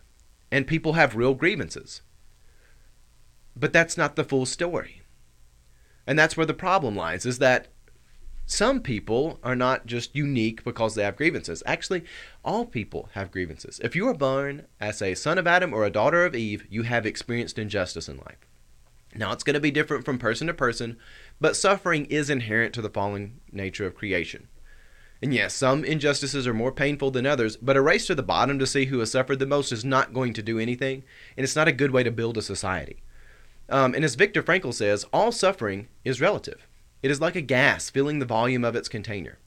and 0.49 0.65
people 0.65 0.93
have 0.93 1.17
real 1.17 1.35
grievances. 1.35 2.03
But 3.57 3.73
that's 3.73 3.97
not 3.97 4.15
the 4.15 4.23
full 4.23 4.47
story. 4.47 5.03
And 6.07 6.17
that's 6.17 6.37
where 6.37 6.47
the 6.47 6.55
problem 6.55 6.95
lies 6.95 7.27
is 7.27 7.41
that 7.41 7.67
some 8.45 8.81
people 8.81 9.41
are 9.43 9.57
not 9.57 9.87
just 9.87 10.15
unique 10.15 10.63
because 10.63 10.95
they 10.95 11.03
have 11.03 11.17
grievances. 11.17 11.65
Actually, 11.67 12.05
all 12.45 12.65
people 12.65 13.09
have 13.15 13.33
grievances. 13.33 13.81
If 13.83 13.97
you 13.97 14.07
are 14.07 14.15
born 14.15 14.67
as 14.79 15.03
a 15.03 15.17
son 15.17 15.39
of 15.39 15.49
Adam 15.49 15.75
or 15.75 15.85
a 15.85 15.91
daughter 15.91 16.25
of 16.25 16.37
Eve, 16.37 16.65
you 16.71 16.83
have 16.83 17.07
experienced 17.07 17.59
injustice 17.59 18.09
in 18.09 18.19
life. 18.19 18.47
Now, 19.17 19.33
it's 19.33 19.43
going 19.43 19.55
to 19.55 19.61
be 19.61 19.73
different 19.73 20.05
from 20.05 20.17
person 20.17 20.47
to 20.47 20.55
person, 20.55 20.97
but 21.41 21.57
suffering 21.57 22.05
is 22.05 22.31
inherent 22.31 22.73
to 22.75 22.83
the 22.83 22.89
fallen 22.89 23.41
nature 23.51 23.85
of 23.85 23.97
creation. 23.97 24.47
And 25.23 25.33
yes, 25.33 25.55
some 25.55 25.85
injustices 25.85 26.47
are 26.47 26.55
more 26.55 26.73
painful 26.73 27.11
than 27.11 27.27
others, 27.27 27.57
but 27.57 27.77
a 27.77 27.81
race 27.81 28.07
to 28.07 28.15
the 28.15 28.23
bottom 28.23 28.59
to 28.59 28.67
see 28.67 28.87
who 28.87 28.99
has 28.99 29.11
suffered 29.11 29.39
the 29.39 29.47
most 29.47 29.73
is 29.73 29.85
not 29.85 30.13
going 30.13 30.35
to 30.35 30.43
do 30.43 30.59
anything, 30.59 31.05
and 31.37 31.45
it's 31.45 31.57
not 31.57 31.69
a 31.69 31.73
good 31.73 31.91
way 31.91 32.03
to 32.03 32.11
build 32.11 32.37
a 32.37 32.43
society. 32.43 33.03
Um, 33.69 33.95
and 33.95 34.05
as 34.05 34.15
Viktor 34.15 34.43
Frankl 34.43 34.75
says, 34.75 35.05
all 35.13 35.33
suffering 35.33 35.89
is 36.05 36.21
relative. 36.21 36.67
It 37.03 37.11
is 37.11 37.21
like 37.21 37.37
a 37.37 37.41
gas 37.41 37.91
filling 37.91 38.19
the 38.19 38.27
volume 38.27 38.65
of 38.65 38.77
its 38.77 38.89
container. 38.89 39.39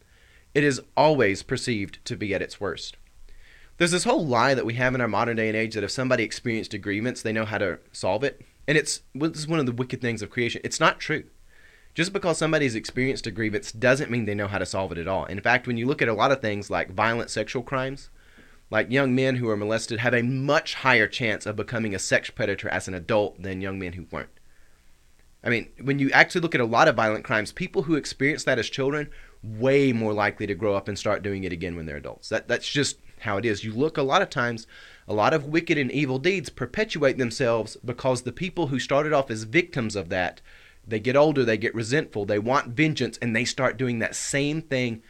It 0.53 0.63
is 0.63 0.81
always 0.97 1.43
perceived 1.43 2.03
to 2.05 2.15
be 2.15 2.33
at 2.33 2.41
its 2.41 2.59
worst. 2.59 2.97
There's 3.77 3.91
this 3.91 4.03
whole 4.03 4.25
lie 4.25 4.55
that 4.55 4.65
we 4.65 4.73
have 4.73 4.93
in 4.93 5.01
our 5.01 5.07
modern 5.07 5.37
day 5.37 5.47
and 5.47 5.55
age 5.55 5.75
that 5.75 5.83
if 5.83 5.91
somebody 5.91 6.23
experienced 6.23 6.73
a 6.73 6.77
grievance, 6.77 7.21
they 7.21 7.31
know 7.31 7.45
how 7.45 7.59
to 7.59 7.79
solve 7.91 8.23
it. 8.23 8.41
And 8.67 8.77
it's 8.77 9.01
is 9.15 9.47
one 9.47 9.59
of 9.59 9.65
the 9.65 9.71
wicked 9.71 10.01
things 10.01 10.21
of 10.21 10.29
creation. 10.29 10.61
It's 10.63 10.79
not 10.79 10.99
true. 10.99 11.23
Just 11.99 12.13
because 12.13 12.37
somebody's 12.37 12.75
experienced 12.75 13.27
a 13.27 13.31
grievance 13.31 13.73
doesn't 13.73 14.09
mean 14.09 14.23
they 14.23 14.33
know 14.33 14.47
how 14.47 14.57
to 14.57 14.65
solve 14.65 14.93
it 14.93 14.97
at 14.97 15.07
all. 15.09 15.25
In 15.25 15.41
fact, 15.41 15.67
when 15.67 15.75
you 15.75 15.85
look 15.85 16.01
at 16.01 16.07
a 16.07 16.13
lot 16.13 16.31
of 16.31 16.39
things 16.39 16.69
like 16.69 16.93
violent 16.93 17.29
sexual 17.29 17.61
crimes, 17.61 18.09
like 18.71 18.89
young 18.89 19.13
men 19.13 19.35
who 19.35 19.49
are 19.49 19.57
molested 19.57 19.99
have 19.99 20.13
a 20.13 20.23
much 20.23 20.75
higher 20.75 21.09
chance 21.09 21.45
of 21.45 21.57
becoming 21.57 21.93
a 21.93 21.99
sex 21.99 22.29
predator 22.29 22.69
as 22.69 22.87
an 22.87 22.93
adult 22.93 23.43
than 23.43 23.59
young 23.59 23.77
men 23.77 23.91
who 23.91 24.05
weren't. 24.11 24.29
I 25.43 25.49
mean, 25.49 25.71
when 25.81 25.99
you 25.99 26.09
actually 26.11 26.39
look 26.39 26.55
at 26.55 26.61
a 26.61 26.65
lot 26.65 26.87
of 26.87 26.95
violent 26.95 27.25
crimes, 27.25 27.51
people 27.51 27.83
who 27.83 27.95
experience 27.95 28.45
that 28.45 28.59
as 28.59 28.69
children 28.69 29.09
way 29.43 29.91
more 29.91 30.13
likely 30.13 30.47
to 30.47 30.55
grow 30.55 30.75
up 30.75 30.87
and 30.87 30.97
start 30.97 31.21
doing 31.21 31.43
it 31.43 31.51
again 31.51 31.75
when 31.75 31.85
they're 31.85 31.97
adults. 31.97 32.29
That 32.29 32.47
that's 32.47 32.69
just 32.69 32.99
how 33.19 33.35
it 33.35 33.43
is. 33.43 33.65
You 33.65 33.73
look 33.73 33.97
a 33.97 34.03
lot 34.03 34.21
of 34.21 34.29
times, 34.29 34.67
a 35.05 35.13
lot 35.13 35.33
of 35.33 35.47
wicked 35.47 35.77
and 35.77 35.91
evil 35.91 36.17
deeds 36.17 36.47
perpetuate 36.47 37.17
themselves 37.17 37.75
because 37.83 38.21
the 38.21 38.31
people 38.31 38.67
who 38.67 38.79
started 38.79 39.11
off 39.11 39.29
as 39.29 39.43
victims 39.43 39.97
of 39.97 40.07
that, 40.07 40.39
they 40.89 40.99
get 40.99 41.15
older, 41.15 41.45
they 41.45 41.57
get 41.57 41.75
resentful, 41.75 42.25
they 42.25 42.39
want 42.39 42.75
vengeance, 42.75 43.17
and 43.21 43.35
they 43.35 43.45
start 43.45 43.77
doing 43.77 43.99
that 43.99 44.15
same 44.15 44.61
thing, 44.61 45.01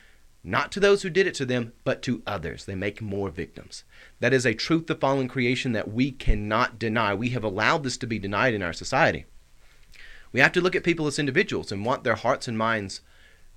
not 0.44 0.72
to 0.72 0.80
those 0.80 1.02
who 1.02 1.10
did 1.10 1.28
it 1.28 1.34
to 1.36 1.46
them, 1.46 1.74
but 1.84 2.02
to 2.04 2.24
others. 2.26 2.66
They 2.66 2.76
make 2.76 3.02
more 3.02 3.30
victims. 3.30 3.84
That 4.20 4.34
is 4.34 4.46
a 4.46 4.54
truth 4.54 4.90
of 4.90 5.00
fallen 5.00 5.28
creation 5.28 5.72
that 5.74 5.92
we 5.92 6.12
cannot 6.12 6.80
deny. 6.80 7.14
We 7.14 7.30
have 7.30 7.44
allowed 7.44 7.84
this 7.84 7.98
to 7.98 8.08
be 8.08 8.20
denied 8.20 8.54
in 8.54 8.64
our 8.64 8.74
society. 8.74 9.26
We 10.32 10.40
have 10.40 10.52
to 10.54 10.62
look 10.62 10.76
at 10.76 10.84
people 10.84 11.08
as 11.08 11.20
individuals 11.20 11.72
and 11.72 11.86
want 11.86 12.04
their 12.04 12.16
hearts 12.16 12.48
and 12.48 12.58
minds 12.58 13.02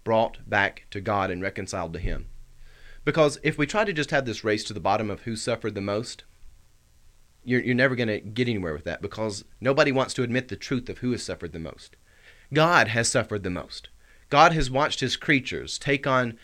brought 0.04 0.38
back 0.48 0.86
to 0.90 1.00
God 1.00 1.30
and 1.30 1.42
reconciled 1.42 1.92
to 1.92 1.98
Him. 1.98 2.26
Because 3.04 3.38
if 3.42 3.58
we 3.58 3.66
try 3.66 3.84
to 3.84 3.92
just 3.92 4.10
have 4.10 4.24
this 4.24 4.44
race 4.44 4.64
to 4.64 4.72
the 4.72 4.80
bottom 4.80 5.10
of 5.10 5.22
who 5.22 5.36
suffered 5.36 5.74
the 5.74 5.80
most, 5.80 6.24
you're, 7.44 7.60
you're 7.60 7.74
never 7.74 7.96
going 7.96 8.08
to 8.08 8.20
get 8.20 8.48
anywhere 8.48 8.72
with 8.72 8.84
that 8.84 9.02
because 9.02 9.44
nobody 9.60 9.90
wants 9.90 10.14
to 10.14 10.22
admit 10.22 10.48
the 10.48 10.56
truth 10.56 10.88
of 10.88 10.98
who 10.98 11.10
has 11.12 11.22
suffered 11.22 11.52
the 11.52 11.58
most. 11.58 11.96
God 12.52 12.88
has 12.88 13.08
suffered 13.08 13.42
the 13.42 13.50
most. 13.50 13.88
God 14.30 14.52
has 14.52 14.70
watched 14.70 15.00
His 15.00 15.16
creatures 15.16 15.78
take 15.78 16.06
on 16.06 16.38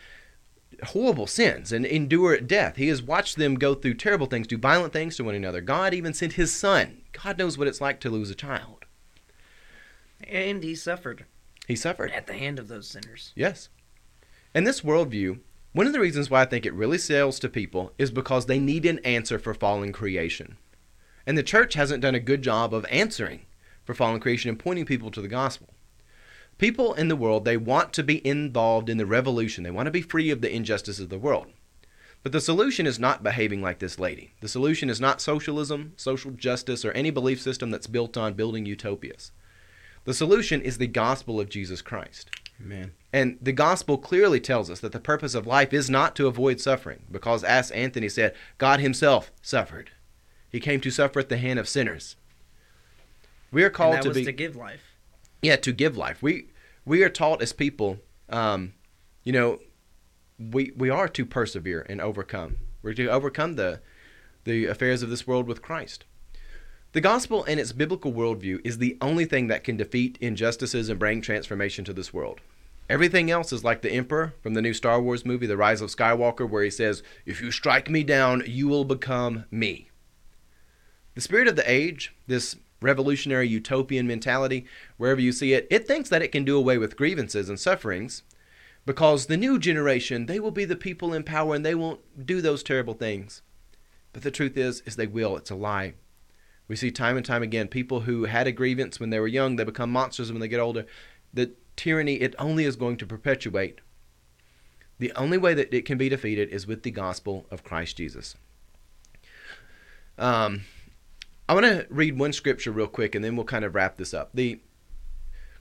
horrible 0.85 1.27
sins 1.27 1.73
and 1.73 1.85
endure 1.85 2.38
death. 2.38 2.77
He 2.77 2.88
has 2.88 3.03
watched 3.03 3.37
them 3.37 3.57
go 3.57 3.75
through 3.75 3.94
terrible 3.94 4.27
things, 4.27 4.47
do 4.47 4.59
violent 4.59 4.92
things 4.92 5.16
to 5.16 5.25
one 5.25 5.35
another. 5.35 5.61
God 5.61 5.94
even 5.94 6.14
sent 6.14 6.35
His 6.35 6.55
Son. 6.55 7.03
God 7.12 7.38
knows 7.38 7.59
what 7.59 7.68
it's 7.68 7.81
like 7.81 8.01
to 8.01 8.11
lose 8.11 8.31
a 8.31 8.35
child. 8.35 8.85
And 10.25 10.62
he 10.62 10.75
suffered 10.75 11.25
He 11.66 11.77
suffered. 11.77 12.11
at 12.11 12.27
the 12.27 12.35
hand 12.35 12.59
of 12.59 12.68
those 12.68 12.88
sinners. 12.88 13.33
Yes. 13.35 13.68
And 14.55 14.66
this 14.66 14.81
worldview, 14.81 15.40
one 15.73 15.87
of 15.87 15.92
the 15.92 16.01
reasons 16.01 16.31
why 16.31 16.42
I 16.42 16.47
think 16.47 16.66
it 16.66 16.75
really 16.75 16.99
sells 16.99 17.38
to 17.40 17.49
people 17.49 17.92
is 17.99 18.11
because 18.11 18.47
they 18.47 18.59
need 18.59 18.85
an 18.87 18.99
answer 19.01 19.38
for 19.38 19.55
fallen 19.55 19.92
creation. 19.92 20.57
And 21.27 21.37
the 21.37 21.42
church 21.42 21.75
hasn't 21.75 22.03
done 22.03 22.14
a 22.14 22.21
good 22.21 22.42
job 22.42 22.73
of 22.73 22.87
answering 22.90 23.42
for 23.85 23.94
fallen 23.94 24.21
creation 24.21 24.49
and 24.49 24.59
pointing 24.59 24.87
people 24.87 25.11
to 25.11 25.21
the 25.21 25.29
gospel. 25.29 25.68
People 26.59 26.92
in 26.94 27.09
the 27.09 27.16
world, 27.16 27.44
they 27.44 27.57
want 27.57 27.92
to 27.94 28.03
be 28.03 28.27
involved 28.27 28.88
in 28.88 28.99
the 28.99 29.07
revolution. 29.07 29.64
They 29.64 29.71
want 29.71 29.87
to 29.87 29.92
be 29.92 30.03
free 30.03 30.31
of 30.31 30.40
the 30.40 30.53
injustices 30.53 31.05
of 31.05 31.09
the 31.09 31.18
world. 31.18 31.47
But 32.25 32.33
the 32.33 32.40
solution 32.40 32.85
is 32.85 32.99
not 32.99 33.23
behaving 33.23 33.62
like 33.62 33.79
this 33.79 33.99
lady. 33.99 34.33
The 34.40 34.49
solution 34.49 34.90
is 34.90 35.01
not 35.01 35.21
socialism, 35.21 35.92
social 35.97 36.33
justice, 36.33 36.85
or 36.85 36.90
any 36.92 37.11
belief 37.11 37.40
system 37.40 37.71
that's 37.71 37.87
built 37.87 38.16
on 38.16 38.35
building 38.35 38.66
utopias. 38.66 39.31
The 40.05 40.14
solution 40.14 40.61
is 40.61 40.79
the 40.79 40.88
gospel 40.88 41.38
of 41.38 41.49
Jesus 41.49 41.81
Christ. 41.81 42.31
Amen. 42.61 42.92
And 43.12 43.38
the 43.40 43.53
gospel 43.53 43.97
clearly 43.97 44.40
tells 44.40 44.68
us 44.68 44.81
that 44.81 44.90
the 44.90 44.99
purpose 44.99 45.35
of 45.35 45.47
life 45.47 45.73
is 45.73 45.88
not 45.88 46.16
to 46.16 46.27
avoid 46.27 46.61
suffering, 46.61 47.05
because 47.11 47.44
as 47.44 47.71
Anthony 47.71 48.09
said, 48.09 48.35
God 48.59 48.81
himself 48.81 49.31
suffered. 49.40 49.90
He 50.51 50.59
came 50.59 50.81
to 50.81 50.90
suffer 50.90 51.21
at 51.21 51.29
the 51.29 51.37
hand 51.37 51.59
of 51.59 51.68
sinners. 51.68 52.16
We 53.53 53.62
are 53.62 53.71
called 53.71 54.03
to 54.03 54.09
was 54.09 54.16
be 54.16 54.25
to 54.25 54.33
give 54.33 54.57
life. 54.57 54.88
Yeah, 55.42 55.57
to 55.57 55.72
give 55.72 55.96
life. 55.96 56.22
We 56.22 56.48
we 56.85 57.03
are 57.03 57.11
taught 57.11 57.42
as 57.42 57.53
people, 57.53 57.98
um, 58.29 58.74
you 59.24 59.33
know, 59.33 59.61
we 60.38 60.72
we 60.77 60.90
are 60.90 61.09
to 61.09 61.27
persevere 61.27 61.87
and 61.88 62.01
overcome. 62.01 62.57
We're 62.83 62.94
to 62.94 63.09
overcome 63.09 63.57
the 63.57 63.81
the 64.44 64.66
affairs 64.66 65.03
of 65.03 65.11
this 65.11 65.27
world 65.27 65.46
with 65.46 65.62
Christ. 65.62 66.05
The 66.92 67.01
gospel 67.03 67.44
and 67.44 67.61
its 67.61 67.72
biblical 67.72 68.12
worldview 68.12 68.61
is 68.64 68.79
the 68.79 68.96
only 69.03 69.27
thing 69.27 69.48
that 69.48 69.62
can 69.62 69.77
defeat 69.77 70.16
injustices 70.20 70.88
and 70.88 70.98
bring 70.98 71.20
transformation 71.20 71.85
to 71.85 71.92
this 71.92 72.14
world. 72.14 72.40
Everything 72.88 73.31
else 73.31 73.53
is 73.53 73.62
like 73.62 73.83
the 73.83 73.92
Emperor 73.92 74.33
from 74.42 74.55
the 74.55 74.62
new 74.62 74.72
Star 74.72 75.01
Wars 75.01 75.27
movie, 75.27 75.46
The 75.46 75.59
Rise 75.59 75.83
of 75.83 75.90
Skywalker, 75.90 76.48
where 76.48 76.64
he 76.64 76.70
says, 76.70 77.03
If 77.27 77.42
you 77.42 77.51
strike 77.51 77.90
me 77.90 78.03
down, 78.03 78.42
you 78.46 78.66
will 78.68 78.87
become 78.87 79.44
me. 79.51 79.90
The 81.14 81.20
spirit 81.20 81.48
of 81.48 81.57
the 81.57 81.70
age, 81.70 82.14
this 82.27 82.57
revolutionary 82.81 83.49
utopian 83.49 84.07
mentality, 84.07 84.67
wherever 84.97 85.21
you 85.21 85.33
see 85.33 85.53
it, 85.53 85.67
it 85.71 85.87
thinks 85.87 86.09
that 86.09 86.23
it 86.23 86.33
can 86.33 86.45
do 86.45 86.57
away 86.57 86.79
with 86.79 86.97
grievances 86.97 87.49
and 87.49 87.59
sufferings 87.59 88.23
because 88.87 89.27
the 89.27 89.37
new 89.37 89.59
generation, 89.59 90.27
they 90.27 90.41
will 90.41 90.51
be 90.51 90.64
the 90.64 90.77
people 90.77 91.12
in 91.12 91.23
power 91.23 91.55
and 91.55 91.64
they 91.64 91.75
won't 91.75 92.01
do 92.27 92.41
those 92.41 92.62
terrible 92.62 92.95
things. 92.95 93.43
But 94.12 94.23
the 94.23 94.31
truth 94.31 94.57
is, 94.57 94.81
is 94.87 94.97
they 94.97 95.07
will. 95.07 95.37
It's 95.37 95.51
a 95.51 95.55
lie. 95.55 95.95
We 96.69 96.77
see 96.77 96.91
time 96.91 97.17
and 97.17 97.25
time 97.25 97.43
again 97.43 97.69
people 97.69 98.01
who 98.01 98.25
had 98.25 98.47
a 98.47 98.53
grievance 98.53 99.01
when 99.01 99.11
they 99.11 99.21
were 99.21 99.27
young, 99.27 99.57
they 99.57 99.64
become 99.64 99.91
monsters 99.91 100.31
when 100.31 100.41
they 100.41 100.49
get 100.49 100.61
older. 100.61 100.87
The 101.33 101.53
tyranny, 101.77 102.14
it 102.14 102.35
only 102.38 102.64
is 102.64 102.77
going 102.77 102.97
to 102.99 103.07
perpetuate. 103.07 103.81
The 104.99 105.12
only 105.12 105.38
way 105.38 105.55
that 105.55 105.73
it 105.73 105.85
can 105.85 105.97
be 105.97 106.09
defeated 106.09 106.49
is 106.49 106.67
with 106.67 106.83
the 106.83 106.91
gospel 106.91 107.47
of 107.51 107.64
Christ 107.64 107.97
Jesus. 107.97 108.37
Um, 110.19 110.62
I 111.48 111.54
want 111.54 111.64
to 111.64 111.87
read 111.88 112.18
one 112.18 112.34
scripture 112.34 112.70
real 112.70 112.88
quick 112.88 113.14
and 113.14 113.24
then 113.24 113.34
we'll 113.34 113.46
kind 113.46 113.64
of 113.64 113.74
wrap 113.74 113.96
this 113.96 114.12
up. 114.12 114.30
The 114.34 114.61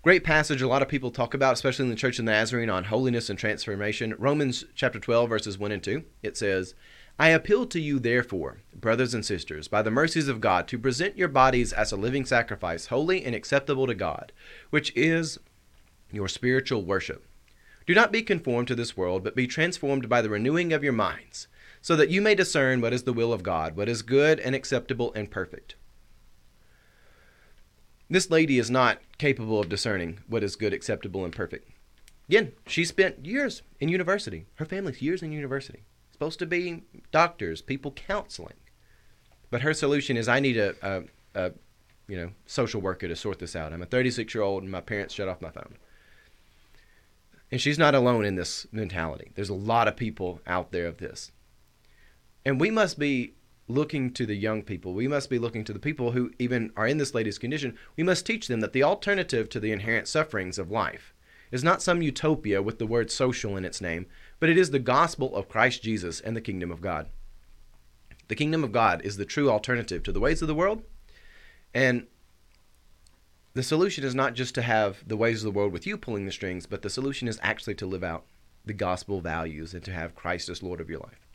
great 0.02 0.26
passage 0.26 0.62
a 0.62 0.67
lot 0.67 0.82
of 0.82 0.89
people 0.89 1.12
talk 1.12 1.34
about, 1.34 1.54
especially 1.54 1.86
in 1.86 1.89
the 1.89 1.95
Church 1.95 2.19
of 2.19 2.26
the 2.26 2.32
Nazarene, 2.32 2.69
on 2.69 2.86
holiness 2.86 3.30
and 3.30 3.39
transformation. 3.39 4.13
Romans 4.17 4.65
chapter 4.76 5.00
12, 5.00 5.30
verses 5.30 5.58
1 5.58 5.71
and 5.71 5.82
2. 5.82 6.04
It 6.21 6.36
says, 6.36 6.76
I 7.17 7.30
appeal 7.30 7.65
to 7.67 7.80
you, 7.80 8.00
therefore, 8.00 8.58
brothers 8.76 9.13
and 9.13 9.26
sisters, 9.26 9.69
by 9.69 9.82
the 9.82 9.89
mercies 9.89 10.28
of 10.28 10.41
God, 10.41 10.67
to 10.67 10.78
present 10.78 11.17
your 11.17 11.30
bodies 11.30 11.71
as 11.71 11.93
a 11.93 11.97
living 11.97 12.26
sacrifice, 12.26 12.88
holy 12.88 13.23
and 13.23 13.34
acceptable 13.34 13.88
to 13.88 13.95
God, 13.95 14.34
which 14.69 14.91
is 14.95 15.39
your 16.12 16.28
spiritual 16.28 16.84
worship. 16.84 17.26
Do 17.88 17.95
not 17.95 18.12
be 18.12 18.21
conformed 18.23 18.67
to 18.67 18.76
this 18.76 18.97
world, 18.97 19.23
but 19.23 19.38
be 19.38 19.47
transformed 19.47 20.10
by 20.10 20.21
the 20.21 20.30
renewing 20.30 20.73
of 20.73 20.84
your 20.84 20.93
minds, 20.93 21.47
so 21.88 21.95
that 21.95 22.10
you 22.10 22.21
may 22.21 22.36
discern 22.36 22.82
what 22.82 22.91
is 22.91 23.04
the 23.04 23.13
will 23.13 23.32
of 23.32 23.43
God, 23.43 23.78
what 23.78 23.88
is 23.88 24.02
good 24.02 24.41
and 24.41 24.54
acceptable 24.54 25.13
and 25.13 25.32
perfect. 25.32 25.76
This 28.10 28.30
lady 28.30 28.60
is 28.60 28.69
not 28.69 29.00
capable 29.17 29.62
of 29.62 29.69
discerning 29.69 30.19
what 30.28 30.43
is 30.43 30.58
good, 30.58 30.73
acceptable, 30.73 31.23
and 31.23 31.34
perfect. 31.34 31.71
Again, 32.28 32.52
she 32.65 32.84
spent 32.84 33.26
years 33.26 33.62
in 33.80 33.88
university. 33.88 34.47
Her 34.56 34.65
family's 34.65 35.02
years 35.02 35.23
in 35.23 35.32
university. 35.32 35.86
Supposed 36.12 36.39
to 36.39 36.45
be 36.45 36.84
doctors, 37.13 37.62
people 37.62 37.91
counseling. 37.91 38.58
But 39.50 39.62
her 39.62 39.73
solution 39.73 40.17
is 40.17 40.28
I 40.28 40.41
need 40.41 40.58
a, 40.58 40.76
a, 40.82 41.04
a 41.36 41.52
you 42.10 42.17
know, 42.17 42.32
social 42.47 42.82
worker 42.82 43.08
to 43.08 43.15
sort 43.15 43.39
this 43.39 43.56
out. 43.56 43.71
I'm 43.71 43.82
a 43.82 43.86
36 43.86 44.36
year 44.36 44.43
old 44.43 44.62
and 44.62 44.69
my 44.69 44.82
parents 44.82 45.13
shut 45.13 45.30
off 45.30 45.39
my 45.39 45.52
phone. 45.52 45.78
And 47.50 47.62
she's 47.62 47.80
not 47.80 47.95
alone 47.95 48.26
in 48.26 48.36
this 48.36 48.67
mentality. 48.73 49.32
There's 49.36 49.47
a 49.47 49.54
lot 49.54 49.88
of 49.88 49.95
people 49.95 50.41
out 50.45 50.73
there 50.73 50.88
of 50.88 50.97
this. 50.97 51.32
And 52.48 52.62
we 52.62 52.72
must 52.72 52.98
be 52.98 53.34
looking 53.68 54.14
to 54.14 54.26
the 54.26 54.34
young 54.34 54.64
people. 54.64 54.94
We 54.94 55.10
must 55.10 55.30
be 55.30 55.38
looking 55.38 55.66
to 55.66 55.74
the 55.74 55.80
people 55.80 56.14
who 56.14 56.32
even 56.40 56.72
are 56.78 56.88
in 56.88 56.98
this 56.98 57.14
lady's 57.14 57.38
condition. 57.38 57.78
We 57.98 58.06
must 58.06 58.26
teach 58.26 58.48
them 58.48 58.62
that 58.62 58.72
the 58.72 58.84
alternative 58.84 59.50
to 59.50 59.60
the 59.60 59.74
inherent 59.74 60.08
sufferings 60.08 60.58
of 60.58 60.72
life 60.72 61.14
is 61.52 61.62
not 61.62 61.82
some 61.82 62.02
utopia 62.02 62.62
with 62.62 62.80
the 62.80 62.88
word 62.88 63.12
social 63.12 63.58
in 63.58 63.66
its 63.66 63.82
name, 63.82 64.06
but 64.40 64.48
it 64.48 64.58
is 64.58 64.72
the 64.72 64.80
gospel 64.80 65.36
of 65.36 65.50
Christ 65.50 65.84
Jesus 65.84 66.22
and 66.22 66.38
the 66.38 66.42
kingdom 66.42 66.72
of 66.72 66.80
God. 66.80 67.10
The 68.30 68.36
kingdom 68.36 68.64
of 68.64 68.72
God 68.72 69.02
is 69.04 69.18
the 69.18 69.26
true 69.26 69.52
alternative 69.52 70.02
to 70.04 70.14
the 70.14 70.22
ways 70.22 70.42
of 70.42 70.48
the 70.48 70.56
world. 70.56 70.84
And 71.74 72.08
the 73.56 73.64
solution 73.64 74.06
is 74.06 74.16
not 74.16 74.36
just 74.36 74.56
to 74.56 74.62
have 74.62 75.06
the 75.06 75.18
ways 75.18 75.44
of 75.44 75.52
the 75.52 75.60
world 75.60 75.74
with 75.74 75.86
you 75.86 75.98
pulling 75.98 76.26
the 76.26 76.32
strings, 76.32 76.66
but 76.66 76.82
the 76.82 76.90
solution 76.90 77.28
is 77.28 77.42
actually 77.44 77.76
to 77.76 77.86
live 77.86 78.06
out 78.06 78.24
the 78.64 78.72
gospel 78.72 79.20
values 79.20 79.74
and 79.74 79.84
to 79.84 79.92
have 79.92 80.16
Christ 80.16 80.48
as 80.48 80.64
Lord 80.64 80.80
of 80.80 80.90
your 80.90 81.00
life. 81.00 81.27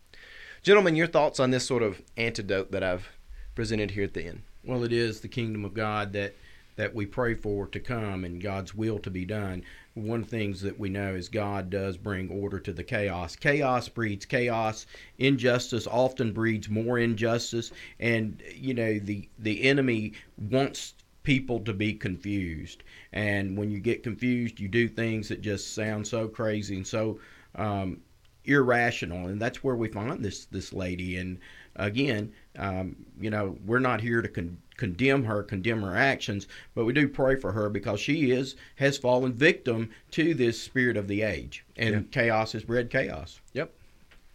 Gentlemen, 0.63 0.95
your 0.95 1.09
thoughts 1.09 1.41
on 1.41 1.51
this 1.51 1.67
sort 1.67 1.83
of 1.83 2.01
antidote 2.17 2.71
that 2.71 2.85
I've 2.85 3.09
presented 3.57 3.91
here 3.91 4.05
at 4.05 4.15
the 4.15 4.25
end? 4.25 4.43
Well, 4.65 4.85
it 4.85 4.93
is 4.93 5.19
the 5.19 5.27
kingdom 5.27 5.65
of 5.65 5.75
God 5.75 6.13
that 6.13 6.37
that 6.77 6.95
we 6.95 7.05
pray 7.05 7.35
for 7.35 7.67
to 7.67 7.81
come 7.81 8.25
and 8.25 8.41
God's 8.41 8.73
will 8.73 8.99
to 9.01 9.11
be 9.11 9.25
done. 9.25 9.65
One 9.95 10.21
of 10.21 10.31
the 10.31 10.37
things 10.37 10.63
that 10.63 10.79
we 10.79 10.89
know 10.89 11.15
is 11.15 11.29
God 11.29 11.69
does 11.69 11.97
bring 11.97 12.31
order 12.31 12.61
to 12.61 12.73
the 12.73 12.85
chaos. 12.85 13.35
Chaos 13.35 13.89
breeds 13.89 14.25
chaos. 14.25 14.87
Injustice 15.19 15.89
often 15.89 16.33
breeds 16.33 16.71
more 16.71 16.97
injustice, 16.97 17.73
and 17.99 18.41
you 18.55 18.73
know 18.73 19.01
the 19.01 19.29
the 19.41 19.65
enemy 19.65 20.13
wants 20.39 20.95
people 21.25 21.59
to 21.59 21.73
be 21.73 21.93
confused. 21.93 22.85
And 23.13 23.59
when 23.59 23.69
you 23.73 23.81
get 23.81 24.05
confused, 24.05 24.61
you 24.61 24.69
do 24.69 24.87
things 24.87 25.29
that 25.29 25.41
just 25.41 25.75
sound 25.75 26.07
so 26.07 26.29
crazy 26.29 26.77
and 26.77 26.87
so 26.87 27.19
um, 27.57 28.01
irrational. 28.45 29.29
And 29.29 29.41
that's 29.41 29.63
where 29.63 29.77
we 29.77 29.89
find 29.89 30.25
this 30.25 30.47
this 30.47 30.73
lady. 30.73 31.17
And 31.17 31.39
again, 31.77 32.33
um, 32.59 32.97
you 33.21 33.31
know, 33.31 33.57
we're 33.65 33.79
not 33.79 34.01
here 34.01 34.23
to 34.23 34.29
con- 34.29 34.59
condemn 34.77 35.25
her, 35.25 35.43
condemn 35.43 35.83
her 35.83 35.97
actions, 35.97 36.49
but 36.75 36.85
we 36.85 36.93
do 36.93 37.09
pray 37.09 37.37
for 37.37 37.53
her 37.53 37.69
because 37.69 38.01
she 38.01 38.31
is 38.31 38.57
has 38.77 38.99
fallen 38.99 39.33
victim 39.33 39.91
to 40.13 40.35
this 40.35 40.61
spirit 40.61 40.97
of 40.97 41.09
the 41.09 41.23
age, 41.23 41.65
and 41.77 41.95
Yeah. 41.95 42.01
chaos 42.11 42.53
has 42.53 42.65
bred 42.65 42.91
chaos. 42.91 43.41
Yep. 43.53 43.73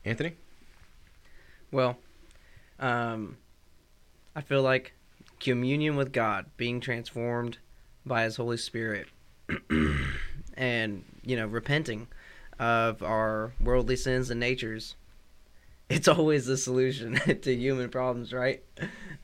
Anthony? 0.05 0.33
Well, 1.71 1.97
um, 2.79 3.37
I 4.35 4.41
feel 4.41 4.61
like 4.61 4.93
communion 5.39 5.95
with 5.97 6.13
God, 6.13 6.45
being 6.55 6.79
transformed 6.79 7.57
by 8.05 8.23
His 8.23 8.37
Holy 8.37 8.57
Spirit, 8.57 9.07
and 10.55 11.03
you 11.23 11.35
know, 11.35 11.45
repenting 11.45 12.07
of 12.59 13.03
our 13.03 13.53
worldly 13.61 13.95
sins 13.95 14.29
and 14.29 14.39
natures. 14.39 14.95
It's 15.89 16.07
always 16.07 16.45
the 16.45 16.57
solution 16.57 17.13
to 17.41 17.55
human 17.55 17.89
problems, 17.89 18.33
right? 18.33 18.63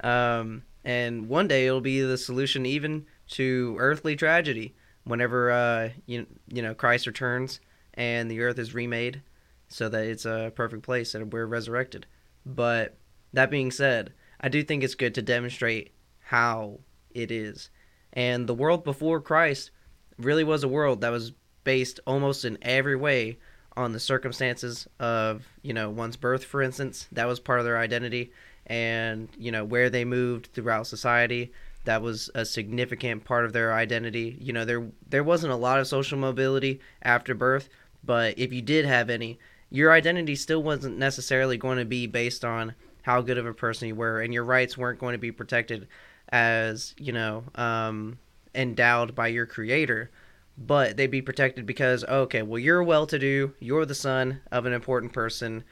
Um, 0.01 0.63
and 0.85 1.27
one 1.27 1.47
day 1.47 1.67
it'll 1.67 1.81
be 1.81 2.01
the 2.01 2.17
solution 2.17 2.65
even 2.65 3.05
to 3.31 3.75
earthly 3.79 4.15
tragedy. 4.15 4.75
Whenever 5.05 5.51
uh, 5.51 5.89
you 6.05 6.25
you 6.47 6.61
know 6.61 6.73
Christ 6.73 7.07
returns 7.07 7.59
and 7.93 8.31
the 8.31 8.39
earth 8.41 8.57
is 8.57 8.73
remade, 8.73 9.21
so 9.67 9.89
that 9.89 10.05
it's 10.05 10.25
a 10.25 10.53
perfect 10.55 10.83
place 10.83 11.13
and 11.13 11.33
we're 11.33 11.45
resurrected. 11.45 12.05
But 12.45 12.97
that 13.33 13.51
being 13.51 13.71
said, 13.71 14.13
I 14.39 14.49
do 14.49 14.63
think 14.63 14.83
it's 14.83 14.95
good 14.95 15.15
to 15.15 15.21
demonstrate 15.21 15.91
how 16.19 16.79
it 17.11 17.31
is. 17.31 17.69
And 18.13 18.47
the 18.47 18.53
world 18.53 18.83
before 18.83 19.19
Christ 19.19 19.71
really 20.17 20.43
was 20.43 20.63
a 20.63 20.67
world 20.67 21.01
that 21.01 21.09
was 21.09 21.33
based 21.63 21.99
almost 22.05 22.45
in 22.45 22.57
every 22.61 22.95
way 22.95 23.37
on 23.75 23.91
the 23.91 23.99
circumstances 23.99 24.87
of, 24.99 25.47
you 25.61 25.73
know, 25.73 25.89
one's 25.89 26.15
birth, 26.15 26.43
for 26.43 26.61
instance. 26.61 27.07
That 27.11 27.27
was 27.27 27.39
part 27.39 27.59
of 27.59 27.65
their 27.65 27.77
identity. 27.77 28.31
And, 28.67 29.27
you 29.37 29.51
know, 29.51 29.65
where 29.65 29.89
they 29.89 30.05
moved 30.05 30.49
throughout 30.53 30.87
society. 30.87 31.51
That 31.85 32.01
was 32.01 32.29
a 32.33 32.45
significant 32.45 33.25
part 33.25 33.43
of 33.43 33.51
their 33.51 33.73
identity. 33.73 34.37
You 34.39 34.53
know, 34.53 34.63
there 34.63 34.87
there 35.09 35.23
wasn't 35.23 35.51
a 35.51 35.57
lot 35.57 35.79
of 35.79 35.87
social 35.87 36.17
mobility 36.17 36.79
after 37.01 37.35
birth, 37.35 37.67
but 38.05 38.39
if 38.39 38.53
you 38.53 38.61
did 38.61 38.85
have 38.85 39.09
any, 39.09 39.37
your 39.69 39.91
identity 39.91 40.35
still 40.35 40.63
wasn't 40.63 40.97
necessarily 40.97 41.57
going 41.57 41.77
to 41.77 41.85
be 41.85 42.07
based 42.07 42.45
on 42.45 42.73
how 43.01 43.19
good 43.21 43.37
of 43.37 43.45
a 43.45 43.53
person 43.53 43.89
you 43.89 43.95
were, 43.95 44.21
and 44.21 44.33
your 44.33 44.45
rights 44.45 44.77
weren't 44.77 44.99
going 44.99 45.11
to 45.13 45.17
be 45.19 45.31
protected 45.31 45.87
as 46.29 46.95
you 46.97 47.11
know 47.11 47.43
um, 47.55 48.17
endowed 48.55 49.13
by 49.13 49.27
your 49.27 49.45
creator, 49.45 50.09
but 50.57 50.97
they'd 50.97 51.07
be 51.07 51.21
protected 51.21 51.65
because 51.65 52.03
okay, 52.05 52.41
well 52.41 52.59
you're 52.59 52.83
well-to-do, 52.83 53.53
you're 53.59 53.85
the 53.85 53.95
son 53.95 54.41
of 54.51 54.65
an 54.65 54.73
important 54.73 55.13
person, 55.13 55.63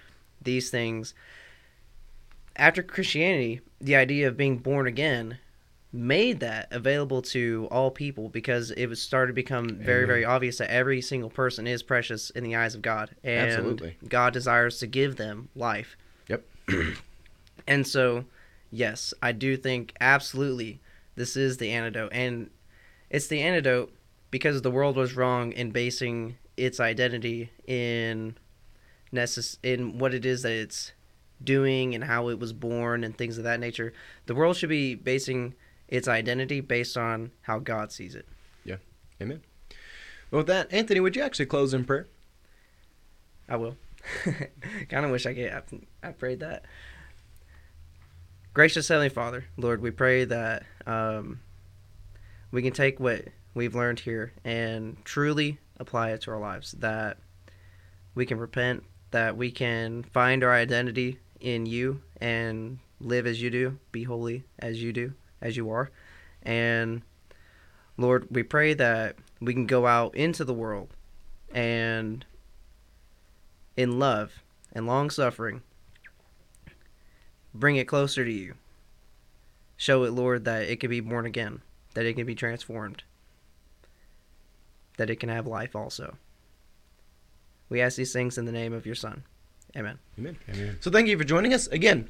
these 0.42 0.70
things. 0.70 1.14
After 2.56 2.84
Christianity, 2.84 3.62
the 3.80 3.96
idea 3.96 4.28
of 4.28 4.38
being 4.38 4.58
born 4.58 4.88
again 4.88 5.40
made 5.94 6.40
that 6.40 6.68
available 6.72 7.22
to 7.22 7.68
all 7.70 7.92
people 7.92 8.30
because 8.30 8.72
it 8.72 8.88
was 8.88 9.02
started 9.02 9.28
to 9.28 9.34
become 9.34 9.68
very 9.68 10.04
Amen. 10.04 10.08
very 10.08 10.26
obvious 10.26 10.58
that 10.60 10.72
every 10.72 11.02
single 11.02 11.30
person 11.30 11.68
is 11.68 11.84
precious 11.84 12.30
in 12.30 12.44
the 12.44 12.56
eyes 12.56 12.76
of 12.76 12.82
God 12.82 13.14
and 13.24 13.52
Absolutely. 13.52 13.98
God 14.08 14.32
desires 14.32 14.80
to 14.80 14.88
give 14.88 15.18
them 15.18 15.50
life. 15.54 15.98
Yep. 16.30 16.46
and 17.68 17.86
so, 17.86 18.26
yes, 18.72 19.14
I 19.22 19.34
do 19.34 19.58
think 19.58 19.94
absolutely 20.00 20.80
this 21.16 21.36
is 21.36 21.58
the 21.58 21.72
antidote 21.72 22.14
and 22.14 22.50
it's 23.10 23.28
the 23.28 23.42
antidote 23.42 23.94
because 24.32 24.62
the 24.62 24.72
world 24.72 24.96
was 24.96 25.16
wrong 25.16 25.52
in 25.52 25.72
basing 25.72 26.38
its 26.58 26.80
identity 26.80 27.52
in 27.68 28.38
necess- 29.14 29.58
in 29.62 29.98
what 29.98 30.14
it 30.14 30.26
is 30.26 30.42
that 30.42 30.52
it's 30.52 30.94
doing 31.44 31.94
and 31.94 32.04
how 32.04 32.30
it 32.30 32.40
was 32.40 32.54
born 32.54 33.04
and 33.04 33.18
things 33.18 33.38
of 33.38 33.44
that 33.44 33.60
nature. 33.60 33.94
The 34.26 34.36
world 34.36 34.58
should 34.58 34.70
be 34.70 34.96
basing 34.96 35.54
its 35.88 36.08
identity 36.08 36.62
based 36.62 36.98
on 36.98 37.32
how 37.42 37.60
God 37.60 37.92
sees 37.92 38.16
it. 38.16 38.28
Yeah. 38.64 38.78
Amen. 39.22 39.42
Well, 40.30 40.40
with 40.40 40.48
that, 40.48 40.72
Anthony, 40.72 41.00
would 41.00 41.16
you 41.16 41.22
actually 41.22 41.48
close 41.48 41.74
in 41.74 41.84
prayer? 41.84 42.08
I 43.50 43.58
will. 43.58 43.76
kind 44.90 45.06
of 45.06 45.12
wish 45.12 45.26
I 45.26 45.34
could. 45.34 45.52
I, 45.52 46.08
I 46.08 46.12
prayed 46.12 46.40
that. 46.40 46.64
Gracious 48.54 48.88
Heavenly 48.88 49.10
Father, 49.10 49.46
Lord, 49.58 49.82
we 49.82 49.92
pray 49.92 50.26
that 50.26 50.64
um, 50.86 51.40
we 52.52 52.62
can 52.62 52.74
take 52.74 53.00
what 53.00 53.26
we've 53.54 53.76
learned 53.76 54.02
here 54.02 54.34
and 54.44 54.98
truly 55.04 55.60
apply 55.78 56.12
it 56.12 56.22
to 56.22 56.32
our 56.32 56.40
lives. 56.40 56.72
That 56.74 57.18
we 58.16 58.26
can 58.26 58.40
repent, 58.40 58.84
that 59.12 59.38
we 59.38 59.52
can 59.52 60.04
find 60.04 60.44
our 60.44 60.54
identity 60.54 61.20
in 61.40 61.66
you 61.66 62.02
and 62.20 62.80
live 63.00 63.26
as 63.26 63.42
you 63.42 63.50
do, 63.50 63.80
be 63.92 64.04
holy 64.04 64.44
as 64.60 64.82
you 64.82 64.94
do, 64.94 65.14
as 65.42 65.58
you 65.58 65.70
are. 65.70 65.90
And 66.44 67.02
Lord, 67.98 68.28
we 68.30 68.44
pray 68.44 68.74
that 68.74 69.16
we 69.40 69.54
can 69.54 69.66
go 69.66 69.88
out 69.88 70.16
into 70.16 70.44
the 70.44 70.54
world 70.54 70.90
and 71.54 72.26
in 73.76 74.00
love 74.00 74.42
and 74.74 74.86
long 74.86 75.10
suffering, 75.10 75.62
bring 77.54 77.76
it 77.76 77.88
closer 77.88 78.24
to 78.24 78.32
you. 78.32 78.56
Show 79.78 80.04
it, 80.04 80.12
Lord, 80.12 80.46
that 80.46 80.64
it 80.64 80.80
can 80.80 80.90
be 80.90 81.00
born 81.00 81.26
again, 81.26 81.62
that 81.96 82.06
it 82.06 82.14
can 82.14 82.26
be 82.26 82.36
transformed, 82.36 83.04
that 84.98 85.10
it 85.10 85.18
can 85.20 85.30
have 85.30 85.48
life 85.48 85.76
also. 85.76 86.16
We 87.70 87.82
ask 87.82 87.96
these 87.96 88.14
things 88.14 88.38
in 88.38 88.46
the 88.46 88.52
name 88.52 88.74
of 88.74 88.86
your 88.86 88.96
Son. 88.96 89.24
Amen. 89.76 90.00
Amen. 90.20 90.38
Amen. 90.50 90.78
So 90.82 90.92
thank 90.92 91.08
you 91.08 91.18
for 91.18 91.24
joining 91.24 91.54
us. 91.54 91.68
Again, 91.68 92.10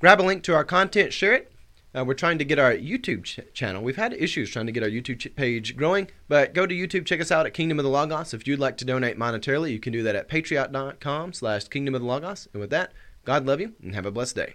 grab 0.00 0.20
a 0.20 0.22
link 0.22 0.42
to 0.44 0.54
our 0.54 0.64
content, 0.64 1.12
share 1.12 1.34
it. 1.34 1.52
Uh, 1.96 2.04
we're 2.04 2.14
trying 2.14 2.38
to 2.38 2.44
get 2.44 2.58
our 2.58 2.72
YouTube 2.72 3.24
ch- 3.24 3.40
channel. 3.54 3.82
We've 3.82 3.96
had 3.96 4.12
issues 4.12 4.50
trying 4.50 4.66
to 4.66 4.72
get 4.72 4.82
our 4.82 4.88
YouTube 4.90 5.20
ch- 5.20 5.34
page 5.34 5.76
growing, 5.76 6.08
but 6.28 6.52
go 6.52 6.66
to 6.66 6.74
YouTube, 6.74 7.06
check 7.06 7.20
us 7.20 7.32
out 7.32 7.46
at 7.46 7.54
Kingdom 7.54 7.78
of 7.78 7.84
the 7.84 7.90
Logos. 7.90 8.34
If 8.34 8.46
you'd 8.46 8.58
like 8.58 8.76
to 8.78 8.84
donate 8.84 9.18
monetarily, 9.18 9.70
you 9.70 9.78
can 9.80 9.92
do 9.92 10.02
that 10.02 10.14
at 10.14 10.28
patreon.com 10.28 11.32
slash 11.32 11.68
Kingdom 11.68 11.94
of 11.94 12.02
the 12.02 12.06
Logos. 12.06 12.48
And 12.52 12.60
with 12.60 12.70
that, 12.70 12.92
God 13.24 13.46
love 13.46 13.60
you 13.60 13.72
and 13.82 13.94
have 13.94 14.06
a 14.06 14.10
blessed 14.10 14.36
day. 14.36 14.54